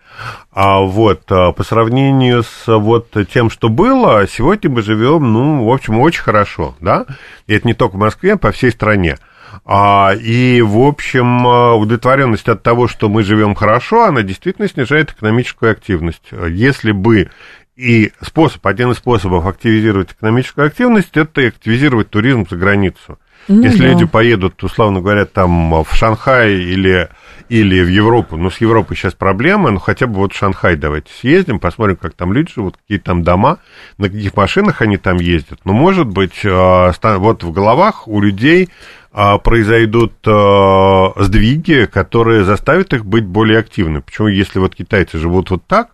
А 0.52 0.80
вот 0.80 1.24
а, 1.30 1.52
по 1.52 1.64
сравнению 1.64 2.44
с 2.44 2.68
вот 2.68 3.16
тем, 3.32 3.50
что 3.50 3.70
было, 3.70 4.28
сегодня 4.28 4.70
мы 4.70 4.82
живем, 4.82 5.34
ну, 5.34 5.66
в 5.66 5.74
общем, 5.74 6.00
очень 6.00 6.22
хорошо, 6.22 6.76
да? 6.80 7.06
И 7.48 7.54
это 7.54 7.68
не 7.68 7.74
только 7.74 7.96
в 7.96 8.00
Москве, 8.00 8.34
а 8.34 8.38
по 8.38 8.52
всей 8.52 8.72
стране. 8.72 9.18
А, 9.66 10.14
и, 10.14 10.62
в 10.62 10.78
общем, 10.80 11.48
а, 11.48 11.76
удовлетворенность 11.76 12.48
от 12.48 12.64
того, 12.64 12.88
что 12.88 13.10
мы 13.10 13.24
живем 13.24 13.56
хорошо, 13.56 14.06
она 14.06 14.22
действительно 14.22 14.68
снижает 14.68 15.12
экономическую 15.12 15.72
активность. 15.72 16.30
Если 16.50 16.92
бы 16.92 17.30
и 17.76 18.14
способ, 18.22 18.66
один 18.66 18.92
из 18.92 18.98
способов 18.98 19.46
активизировать 19.46 20.14
экономическую 20.14 20.68
активность, 20.68 21.16
это 21.18 21.42
активизировать 21.42 22.10
туризм 22.10 22.48
за 22.50 22.56
границу. 22.56 23.20
Ну, 23.48 23.62
Если 23.62 23.80
да. 23.80 23.88
люди 23.90 24.06
поедут, 24.06 24.64
условно 24.64 25.02
говоря, 25.02 25.26
там 25.26 25.84
в 25.84 25.88
Шанхай 25.94 26.54
или, 26.54 27.10
или 27.50 27.82
в 27.84 27.88
Европу, 27.88 28.38
ну, 28.38 28.50
с 28.50 28.58
Европой 28.60 28.96
сейчас 28.96 29.14
проблемы, 29.14 29.72
ну, 29.72 29.80
хотя 29.80 30.08
бы 30.08 30.16
вот 30.16 30.34
в 30.34 30.38
Шанхай 30.38 30.76
давайте 30.76 31.12
съездим, 31.14 31.60
посмотрим, 31.60 31.96
как 31.96 32.14
там 32.14 32.34
люди 32.34 32.52
живут, 32.54 32.78
какие 32.78 32.98
там 32.98 33.24
дома, 33.24 33.60
на 33.98 34.10
каких 34.10 34.36
машинах 34.36 34.82
они 34.82 34.98
там 34.98 35.18
ездят. 35.18 35.60
Ну, 35.64 35.74
может 35.74 36.08
быть, 36.08 36.42
а, 36.44 36.92
вот 37.02 37.44
в 37.44 37.52
головах 37.52 38.08
у 38.08 38.20
людей 38.20 38.70
а, 39.12 39.38
произойдут 39.38 40.14
а, 40.28 41.14
сдвиги, 41.18 41.86
которые 41.92 42.44
заставят 42.44 42.94
их 42.94 43.06
быть 43.06 43.26
более 43.26 43.60
активными. 43.60 44.02
Почему, 44.02 44.28
если 44.28 44.60
вот 44.60 44.76
китайцы 44.76 45.18
живут 45.18 45.52
вот 45.52 45.64
так, 45.68 45.90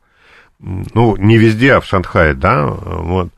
ну, 0.60 1.16
не 1.18 1.38
везде, 1.38 1.74
а 1.74 1.82
в 1.82 1.86
Шанхае, 1.86 2.34
да, 2.34 2.68
вот, 2.68 3.30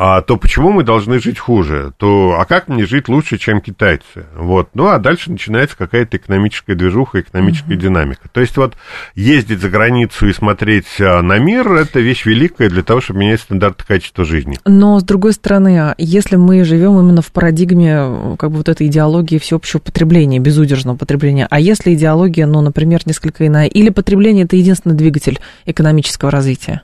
а, 0.00 0.22
то 0.22 0.36
почему 0.36 0.70
мы 0.70 0.84
должны 0.84 1.18
жить 1.18 1.40
хуже? 1.40 1.92
То, 1.96 2.36
а 2.38 2.44
как 2.44 2.68
мне 2.68 2.86
жить 2.86 3.08
лучше, 3.08 3.36
чем 3.36 3.60
китайцы? 3.60 4.26
Вот. 4.36 4.68
Ну, 4.74 4.86
а 4.86 5.00
дальше 5.00 5.32
начинается 5.32 5.76
какая-то 5.76 6.18
экономическая 6.18 6.76
движуха, 6.76 7.18
экономическая 7.18 7.74
uh-huh. 7.74 7.78
динамика. 7.78 8.28
То 8.30 8.40
есть 8.40 8.56
вот 8.56 8.76
ездить 9.16 9.60
за 9.60 9.70
границу 9.70 10.28
и 10.28 10.32
смотреть 10.32 10.86
а, 11.00 11.20
на 11.20 11.38
мир– 11.38 11.72
это 11.74 11.98
вещь 11.98 12.26
великая 12.26 12.68
для 12.68 12.84
того, 12.84 13.00
чтобы 13.00 13.18
менять 13.18 13.40
стандарты 13.40 13.84
качества 13.84 14.24
жизни. 14.24 14.60
Но, 14.64 15.00
с 15.00 15.02
другой 15.02 15.32
стороны, 15.32 15.76
а 15.80 15.94
если 15.98 16.36
мы 16.36 16.62
живем 16.62 16.96
именно 17.00 17.20
в 17.20 17.32
парадигме 17.32 18.36
как 18.38 18.52
бы 18.52 18.58
вот 18.58 18.68
этой 18.68 18.86
идеологии 18.86 19.38
всеобщего 19.38 19.80
потребления, 19.80 20.38
безудержного 20.38 20.96
потребления, 20.96 21.48
а 21.50 21.58
если 21.58 21.92
идеология, 21.94 22.46
ну, 22.46 22.60
например, 22.60 23.00
несколько 23.04 23.48
иная, 23.48 23.66
или 23.66 23.90
потребление– 23.90 24.44
это 24.46 24.54
единственный 24.54 24.94
двигатель 24.94 25.40
экономического 25.66 26.30
развития? 26.30 26.82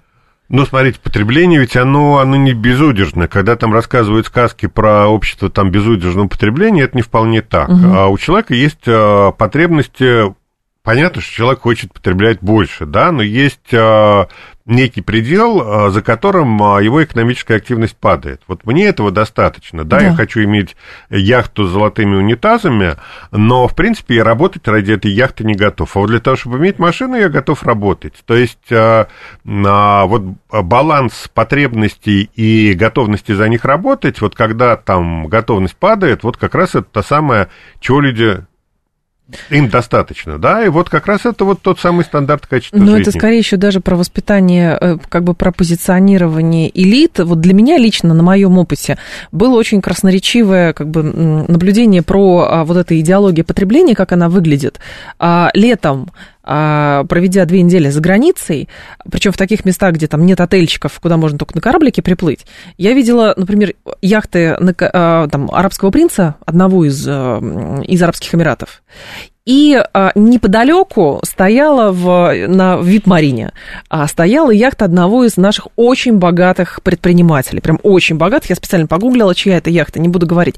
Ну, 0.48 0.66
смотрите, 0.66 1.00
потребление 1.02 1.58
ведь 1.58 1.76
оно, 1.76 2.18
оно 2.18 2.36
не 2.36 2.52
безудержное. 2.52 3.28
Когда 3.28 3.56
там 3.56 3.72
рассказывают 3.72 4.26
сказки 4.26 4.66
про 4.66 5.08
общество 5.08 5.48
там 5.48 5.70
безудержного 5.70 6.28
потребления, 6.28 6.82
это 6.82 6.96
не 6.96 7.02
вполне 7.02 7.40
так. 7.40 7.68
Угу. 7.70 7.94
А 7.94 8.08
у 8.08 8.18
человека 8.18 8.54
есть 8.54 8.86
а, 8.86 9.32
потребности 9.32 10.34
понятно, 10.84 11.20
что 11.20 11.32
человек 11.32 11.60
хочет 11.62 11.92
потреблять 11.92 12.38
больше, 12.40 12.86
да, 12.86 13.10
но 13.10 13.22
есть 13.22 13.72
э, 13.72 14.26
некий 14.66 15.00
предел, 15.00 15.88
э, 15.88 15.90
за 15.90 16.02
которым 16.02 16.62
э, 16.62 16.84
его 16.84 17.02
экономическая 17.02 17.56
активность 17.56 17.96
падает. 17.96 18.42
Вот 18.46 18.66
мне 18.66 18.86
этого 18.86 19.10
достаточно, 19.10 19.84
да, 19.84 19.98
да, 19.98 20.04
я 20.04 20.14
хочу 20.14 20.44
иметь 20.44 20.76
яхту 21.08 21.64
с 21.66 21.70
золотыми 21.70 22.16
унитазами, 22.16 22.96
но, 23.30 23.66
в 23.66 23.74
принципе, 23.74 24.16
я 24.16 24.24
работать 24.24 24.68
ради 24.68 24.92
этой 24.92 25.10
яхты 25.10 25.42
не 25.42 25.54
готов. 25.54 25.96
А 25.96 26.00
вот 26.00 26.10
для 26.10 26.20
того, 26.20 26.36
чтобы 26.36 26.58
иметь 26.58 26.78
машину, 26.78 27.16
я 27.16 27.30
готов 27.30 27.62
работать. 27.62 28.22
То 28.26 28.36
есть, 28.36 28.70
э, 28.70 29.06
э, 29.44 30.02
вот 30.04 30.22
баланс 30.50 31.30
потребностей 31.32 32.30
и 32.34 32.74
готовности 32.74 33.32
за 33.32 33.48
них 33.48 33.64
работать, 33.64 34.20
вот 34.20 34.34
когда 34.34 34.76
там 34.76 35.28
готовность 35.28 35.76
падает, 35.76 36.24
вот 36.24 36.36
как 36.36 36.54
раз 36.54 36.74
это 36.74 36.84
та 36.84 37.02
самая, 37.02 37.48
чего 37.80 38.00
люди 38.00 38.44
им 39.48 39.70
достаточно, 39.70 40.38
да, 40.38 40.64
и 40.64 40.68
вот 40.68 40.90
как 40.90 41.06
раз 41.06 41.24
это 41.24 41.44
вот 41.44 41.62
тот 41.62 41.80
самый 41.80 42.04
стандарт 42.04 42.46
качества 42.46 42.76
Но 42.76 42.92
жизни. 42.92 43.00
это 43.02 43.10
скорее 43.12 43.38
еще 43.38 43.56
даже 43.56 43.80
про 43.80 43.96
воспитание, 43.96 44.76
э, 44.78 44.98
как 45.08 45.24
бы 45.24 45.34
про 45.34 45.50
позиционирование 45.50 46.70
элит. 46.78 47.18
Вот 47.18 47.40
для 47.40 47.54
меня 47.54 47.78
лично, 47.78 48.12
на 48.12 48.22
моем 48.22 48.58
опыте, 48.58 48.98
было 49.32 49.56
очень 49.56 49.80
красноречивое 49.80 50.74
как 50.74 50.88
бы 50.88 51.02
наблюдение 51.02 52.02
про 52.02 52.46
а, 52.50 52.64
вот 52.64 52.76
эту 52.76 52.98
идеологию 52.98 53.46
потребления, 53.46 53.94
как 53.94 54.12
она 54.12 54.28
выглядит. 54.28 54.78
А, 55.18 55.50
летом 55.54 56.10
проведя 56.44 57.44
две 57.46 57.62
недели 57.62 57.88
за 57.88 58.00
границей, 58.00 58.68
причем 59.10 59.32
в 59.32 59.36
таких 59.36 59.64
местах, 59.64 59.94
где 59.94 60.06
там 60.06 60.26
нет 60.26 60.40
отельчиков, 60.40 60.98
куда 61.00 61.16
можно 61.16 61.38
только 61.38 61.54
на 61.54 61.60
кораблике 61.60 62.02
приплыть, 62.02 62.46
я 62.76 62.92
видела, 62.92 63.34
например, 63.36 63.74
яхты 64.02 64.56
на, 64.58 64.74
там, 65.28 65.50
арабского 65.50 65.90
принца, 65.90 66.36
одного 66.44 66.84
из, 66.84 67.00
из 67.02 68.02
Арабских 68.02 68.34
Эмиратов, 68.34 68.82
и 69.44 69.78
а, 69.92 70.12
неподалеку 70.14 71.20
стояла 71.22 71.92
в, 71.92 72.34
на 72.48 72.78
вип-марине, 72.78 73.52
а, 73.90 74.06
стояла 74.08 74.50
яхта 74.50 74.86
одного 74.86 75.24
из 75.24 75.36
наших 75.36 75.68
очень 75.76 76.16
богатых 76.16 76.80
предпринимателей. 76.82 77.60
Прям 77.60 77.78
очень 77.82 78.16
богатых. 78.16 78.50
Я 78.50 78.56
специально 78.56 78.86
погуглила, 78.86 79.34
чья 79.34 79.58
это 79.58 79.68
яхта, 79.68 80.00
не 80.00 80.08
буду 80.08 80.26
говорить. 80.26 80.56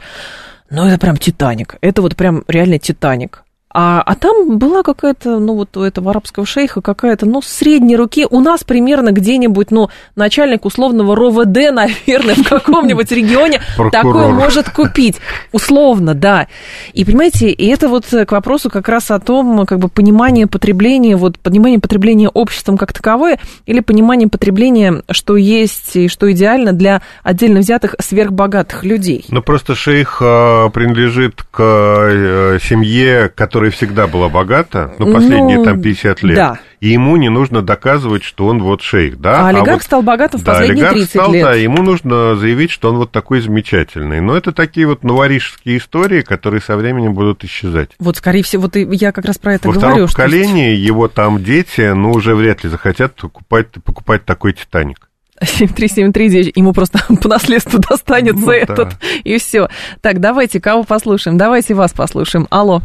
Но 0.70 0.88
это 0.88 0.98
прям 0.98 1.16
Титаник. 1.16 1.76
Это 1.80 2.00
вот 2.00 2.14
прям 2.14 2.44
реально 2.46 2.78
Титаник. 2.78 3.42
А, 3.78 4.00
а 4.00 4.14
там 4.14 4.56
была 4.56 4.82
какая-то, 4.82 5.38
ну, 5.38 5.54
вот 5.54 5.76
у 5.76 5.82
этого 5.82 6.10
арабского 6.10 6.46
шейха 6.46 6.80
какая-то, 6.80 7.26
ну, 7.26 7.42
средней 7.42 7.96
руки. 7.96 8.26
У 8.30 8.40
нас 8.40 8.64
примерно 8.64 9.12
где-нибудь, 9.12 9.70
ну, 9.70 9.90
начальник 10.14 10.64
условного 10.64 11.14
РОВД, 11.14 11.46
наверное, 11.72 12.36
в 12.36 12.48
каком-нибудь 12.48 13.12
регионе 13.12 13.60
такое 13.92 14.28
может 14.28 14.70
купить. 14.70 15.16
Условно, 15.52 16.14
да. 16.14 16.46
И, 16.94 17.04
понимаете, 17.04 17.50
и 17.50 17.66
это 17.66 17.90
вот 17.90 18.06
к 18.06 18.32
вопросу 18.32 18.70
как 18.70 18.88
раз 18.88 19.10
о 19.10 19.20
том, 19.20 19.66
как 19.66 19.78
бы, 19.78 19.88
понимание 19.88 20.46
потребления, 20.46 21.14
вот, 21.14 21.38
понимание 21.38 21.78
потребления 21.78 22.30
обществом 22.30 22.78
как 22.78 22.94
таковое, 22.94 23.38
или 23.66 23.80
понимание 23.80 24.30
потребления, 24.30 25.02
что 25.10 25.36
есть 25.36 25.96
и 25.96 26.08
что 26.08 26.32
идеально 26.32 26.72
для 26.72 27.02
отдельно 27.22 27.60
взятых 27.60 27.94
сверхбогатых 28.00 28.84
людей. 28.84 29.26
Ну, 29.28 29.42
просто 29.42 29.74
шейх 29.74 30.22
а, 30.22 30.70
принадлежит 30.70 31.42
к 31.50 31.60
э, 31.60 32.58
семье, 32.62 33.30
которая 33.34 33.65
которая 33.66 33.70
всегда 33.70 34.06
была 34.06 34.28
богата, 34.28 34.94
ну, 34.98 35.12
последние 35.12 35.58
ну, 35.58 35.64
там 35.64 35.80
50 35.82 36.22
лет, 36.22 36.36
да. 36.36 36.60
и 36.80 36.88
ему 36.88 37.16
не 37.16 37.28
нужно 37.28 37.62
доказывать, 37.62 38.22
что 38.22 38.46
он 38.46 38.62
вот 38.62 38.82
шейх, 38.82 39.18
да? 39.18 39.40
А, 39.40 39.46
а 39.46 39.48
олигарх 39.48 39.78
вот, 39.78 39.82
стал 39.82 40.02
богатым 40.02 40.40
в 40.40 40.44
да, 40.44 40.52
последние 40.52 40.88
30 40.88 41.10
стал, 41.10 41.32
лет. 41.32 41.42
Да, 41.42 41.54
ему 41.54 41.82
нужно 41.82 42.36
заявить, 42.36 42.70
что 42.70 42.90
он 42.90 42.96
вот 42.96 43.10
такой 43.10 43.40
замечательный. 43.40 44.20
Но 44.20 44.36
это 44.36 44.52
такие 44.52 44.86
вот 44.86 45.02
новорижские 45.02 45.78
истории, 45.78 46.22
которые 46.22 46.60
со 46.60 46.76
временем 46.76 47.14
будут 47.14 47.44
исчезать. 47.44 47.90
Вот, 47.98 48.16
скорее 48.16 48.42
всего, 48.42 48.62
вот 48.62 48.76
я 48.76 49.12
как 49.12 49.24
раз 49.24 49.38
про 49.38 49.54
это 49.54 49.68
Во 49.68 49.74
говорю. 49.74 50.02
Во 50.02 50.06
втором 50.06 50.26
поколении 50.28 50.74
что... 50.74 50.86
его 50.86 51.08
там 51.08 51.42
дети, 51.42 51.92
ну, 51.92 52.12
уже 52.12 52.34
вряд 52.34 52.62
ли 52.64 52.70
захотят 52.70 53.14
покупать, 53.14 53.68
покупать 53.84 54.24
такой 54.24 54.52
«Титаник». 54.52 55.08
7373, 55.38 56.52
ему 56.56 56.72
просто 56.72 56.98
по 57.22 57.28
наследству 57.28 57.78
достанется 57.78 58.46
ну, 58.46 58.52
этот, 58.52 58.88
да. 58.88 58.96
и 59.22 59.38
все. 59.38 59.68
Так, 60.00 60.20
давайте, 60.20 60.60
кого 60.60 60.84
послушаем? 60.84 61.36
Давайте 61.36 61.74
вас 61.74 61.92
послушаем. 61.92 62.46
Алло. 62.48 62.82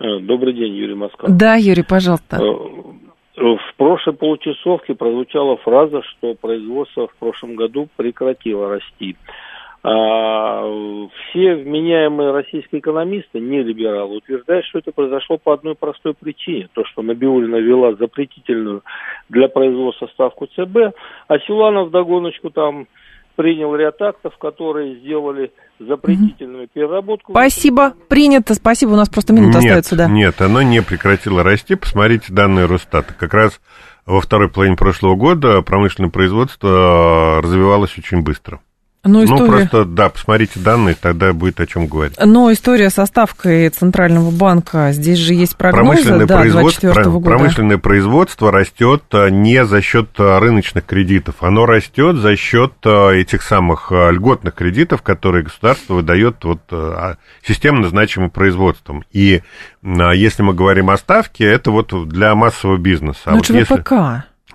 Э, 0.00 0.18
добрый 0.20 0.52
день, 0.52 0.74
Юрий 0.74 0.94
Москва. 0.94 1.28
Да, 1.30 1.56
Юрий, 1.56 1.82
пожалуйста. 1.82 2.36
Э, 2.36 3.40
в 3.40 3.74
прошлой 3.76 4.14
получасовке 4.14 4.94
прозвучала 4.94 5.56
фраза, 5.58 6.02
что 6.02 6.34
производство 6.34 7.08
в 7.08 7.14
прошлом 7.16 7.56
году 7.56 7.88
прекратило 7.96 8.68
расти. 8.68 9.16
А 9.84 10.64
все 11.30 11.54
вменяемые 11.54 12.32
российские 12.32 12.80
экономисты, 12.80 13.38
не 13.38 13.62
либералы, 13.62 14.16
утверждают, 14.16 14.66
что 14.66 14.80
это 14.80 14.90
произошло 14.90 15.38
по 15.38 15.54
одной 15.54 15.76
простой 15.76 16.14
причине. 16.14 16.68
То, 16.72 16.84
что 16.84 17.02
Набиулина 17.02 17.56
вела 17.56 17.94
запретительную 17.94 18.82
для 19.28 19.48
производства 19.48 20.08
ставку 20.08 20.46
ЦБ, 20.46 20.96
а 21.28 21.38
Силанов 21.46 21.90
догоночку 21.90 22.50
там 22.50 22.88
принял 23.38 23.72
ряд 23.76 24.02
актов, 24.02 24.36
которые 24.36 24.98
сделали 24.98 25.52
запретительную 25.78 26.66
переработку. 26.66 27.30
Спасибо, 27.32 27.94
принято, 28.08 28.54
спасибо, 28.54 28.90
у 28.90 28.96
нас 28.96 29.08
просто 29.08 29.32
минута 29.32 29.58
нет, 29.58 29.66
остается, 29.78 29.94
да. 29.94 30.08
Нет, 30.08 30.40
оно 30.40 30.60
не 30.62 30.82
прекратило 30.82 31.44
расти, 31.44 31.76
посмотрите 31.76 32.32
данные 32.32 32.66
Росстата. 32.66 33.14
Как 33.14 33.32
раз 33.32 33.60
во 34.06 34.20
второй 34.20 34.48
половине 34.50 34.76
прошлого 34.76 35.14
года 35.14 35.62
промышленное 35.62 36.10
производство 36.10 37.40
развивалось 37.40 37.96
очень 37.96 38.22
быстро. 38.22 38.60
Ну, 39.04 39.24
история... 39.24 39.40
ну, 39.40 39.46
просто, 39.46 39.84
да, 39.84 40.08
посмотрите 40.08 40.58
данные, 40.58 40.96
тогда 41.00 41.32
будет 41.32 41.60
о 41.60 41.66
чем 41.66 41.86
говорить. 41.86 42.16
Но 42.22 42.52
история 42.52 42.90
со 42.90 43.06
ставкой 43.06 43.68
Центрального 43.68 44.30
банка, 44.30 44.90
здесь 44.92 45.18
же 45.18 45.34
есть 45.34 45.56
прогнозы, 45.56 46.02
промышленное 46.02 46.26
да, 46.26 46.38
производство, 46.40 46.92
года. 47.04 47.24
Промышленное 47.24 47.78
производство 47.78 48.50
растет 48.50 49.04
а, 49.12 49.28
не 49.28 49.64
за 49.64 49.80
счет 49.82 50.08
а, 50.18 50.40
рыночных 50.40 50.84
кредитов, 50.84 51.36
оно 51.40 51.64
растет 51.64 52.16
за 52.16 52.36
счет 52.36 52.72
а, 52.84 53.10
этих 53.10 53.42
самых 53.42 53.92
льготных 53.92 54.54
кредитов, 54.54 55.02
которые 55.02 55.44
государство 55.44 55.94
выдает 55.94 56.42
вот, 56.42 56.60
системно 57.46 57.88
значимым 57.88 58.30
производством. 58.30 59.04
И 59.12 59.42
если 59.82 60.42
мы 60.42 60.54
говорим 60.54 60.90
о 60.90 60.96
ставке, 60.96 61.44
это 61.44 61.70
вот 61.70 62.08
для 62.08 62.34
массового 62.34 62.76
бизнеса. 62.76 63.20
Ну, 63.26 63.32
а 63.32 63.36
вот 63.36 63.48
если... 63.48 63.84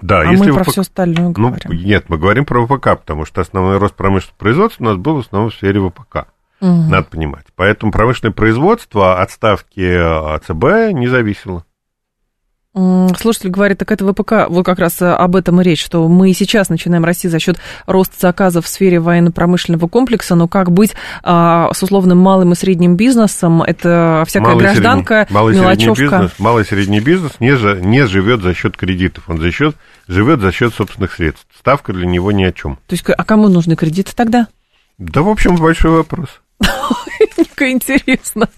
Да, 0.04 0.20
а 0.20 0.26
если 0.26 0.50
мы 0.50 0.56
про 0.56 0.64
ВПК... 0.64 0.72
все 0.72 0.82
остальное 0.82 1.34
ну, 1.36 1.50
говорим. 1.50 1.72
Нет, 1.72 2.10
мы 2.10 2.18
говорим 2.18 2.46
про 2.46 2.66
ВПК, 2.66 3.00
потому 3.00 3.24
что 3.26 3.40
основной 3.40 3.78
рост 3.78 3.96
промышленного 3.96 4.38
производства 4.38 4.84
у 4.84 4.88
нас 4.88 4.98
был 4.98 5.16
в 5.16 5.20
основном 5.20 5.50
в 5.50 5.54
сфере 5.56 5.80
ВПК. 5.80 6.28
Угу. 6.60 6.90
Надо 6.90 7.04
понимать. 7.10 7.46
Поэтому 7.56 7.94
промышленное 7.94 8.34
производство 8.34 9.22
от 9.22 9.32
ставки 9.32 9.80
АЦБ 9.80 10.94
не 10.94 11.08
зависело. 11.08 11.66
Слушатель 12.76 13.52
говорит, 13.52 13.78
так 13.78 13.92
это 13.92 14.04
ВПК, 14.04 14.50
вот 14.50 14.66
как 14.66 14.80
раз 14.80 15.00
э, 15.00 15.06
об 15.06 15.36
этом 15.36 15.62
и 15.62 15.64
речь, 15.64 15.84
что 15.84 16.08
мы 16.08 16.34
сейчас 16.34 16.70
начинаем 16.70 17.06
расти 17.06 17.28
за 17.28 17.38
счет 17.38 17.60
роста 17.86 18.16
заказов 18.20 18.66
в 18.66 18.68
сфере 18.68 19.00
военно-промышленного 19.00 19.88
комплекса, 19.88 20.34
но 20.34 20.48
как 20.48 20.72
быть 20.72 20.96
а, 21.22 21.70
с 21.72 21.84
условным 21.84 22.18
малым 22.18 22.54
и 22.54 22.56
средним 22.56 22.96
бизнесом? 22.96 23.62
Это 23.62 24.24
всякая 24.26 24.54
малый 24.54 24.62
гражданка, 24.62 25.14
средний, 25.14 25.36
малый 25.36 25.56
мелочевка. 25.56 25.96
Средний 25.96 26.18
бизнес, 26.18 26.40
малый 26.40 26.64
и 26.64 26.66
средний 26.66 27.00
бизнес 27.00 27.32
не, 27.40 27.82
не 27.86 28.08
живет 28.08 28.42
за 28.42 28.56
счет 28.56 28.76
кредитов, 28.76 29.26
он 29.28 29.40
за 29.40 29.52
счет, 29.52 29.76
живет 30.08 30.42
за 30.42 30.52
счет 30.52 30.74
собственных 30.74 31.14
средств. 31.14 31.46
Ставка 31.56 31.94
для 31.94 32.08
него 32.08 32.32
ни 32.32 32.44
о 32.44 32.52
чем. 32.52 32.78
То 32.88 32.94
есть, 32.96 33.06
а 33.08 33.24
кому 33.24 33.50
нужны 33.50 33.76
кредиты 33.76 34.14
тогда? 34.16 34.48
Да, 34.98 35.22
в 35.22 35.30
общем, 35.30 35.58
большой 35.58 35.92
вопрос. 35.92 36.42
Дико 37.54 37.70
интересно. 37.70 38.50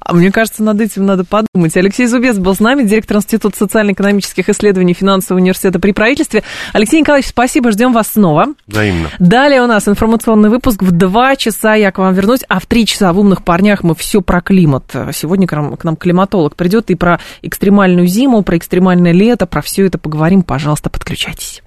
А 0.00 0.12
мне 0.12 0.30
кажется, 0.30 0.62
над 0.62 0.80
этим 0.80 1.06
надо 1.06 1.24
подумать. 1.24 1.76
Алексей 1.76 2.06
Зубец 2.06 2.36
был 2.36 2.54
с 2.54 2.60
нами, 2.60 2.82
директор 2.82 3.16
Института 3.16 3.56
социально-экономических 3.56 4.48
исследований 4.48 4.92
Финансового 4.92 5.40
университета 5.40 5.78
при 5.78 5.92
правительстве. 5.92 6.42
Алексей 6.72 7.00
Николаевич, 7.00 7.30
спасибо, 7.30 7.70
ждем 7.70 7.92
вас 7.92 8.12
снова. 8.12 8.48
Взаимно. 8.66 9.08
Далее 9.18 9.62
у 9.62 9.66
нас 9.66 9.88
информационный 9.88 10.50
выпуск. 10.50 10.82
В 10.82 10.90
два 10.90 11.36
часа 11.36 11.74
я 11.74 11.92
к 11.92 11.98
вам 11.98 12.12
вернусь, 12.14 12.40
а 12.48 12.60
в 12.60 12.66
три 12.66 12.84
часа 12.84 13.12
в 13.12 13.18
«Умных 13.18 13.42
парнях» 13.42 13.82
мы 13.82 13.94
все 13.94 14.20
про 14.20 14.42
климат. 14.42 14.84
Сегодня 15.12 15.46
к 15.46 15.84
нам 15.84 15.96
климатолог 15.96 16.56
придет 16.56 16.90
и 16.90 16.94
про 16.94 17.20
экстремальную 17.40 18.06
зиму, 18.06 18.42
про 18.42 18.58
экстремальное 18.58 19.12
лето, 19.12 19.46
про 19.46 19.62
все 19.62 19.86
это 19.86 19.98
поговорим. 19.98 20.42
Пожалуйста, 20.42 20.90
подключайтесь. 20.90 21.62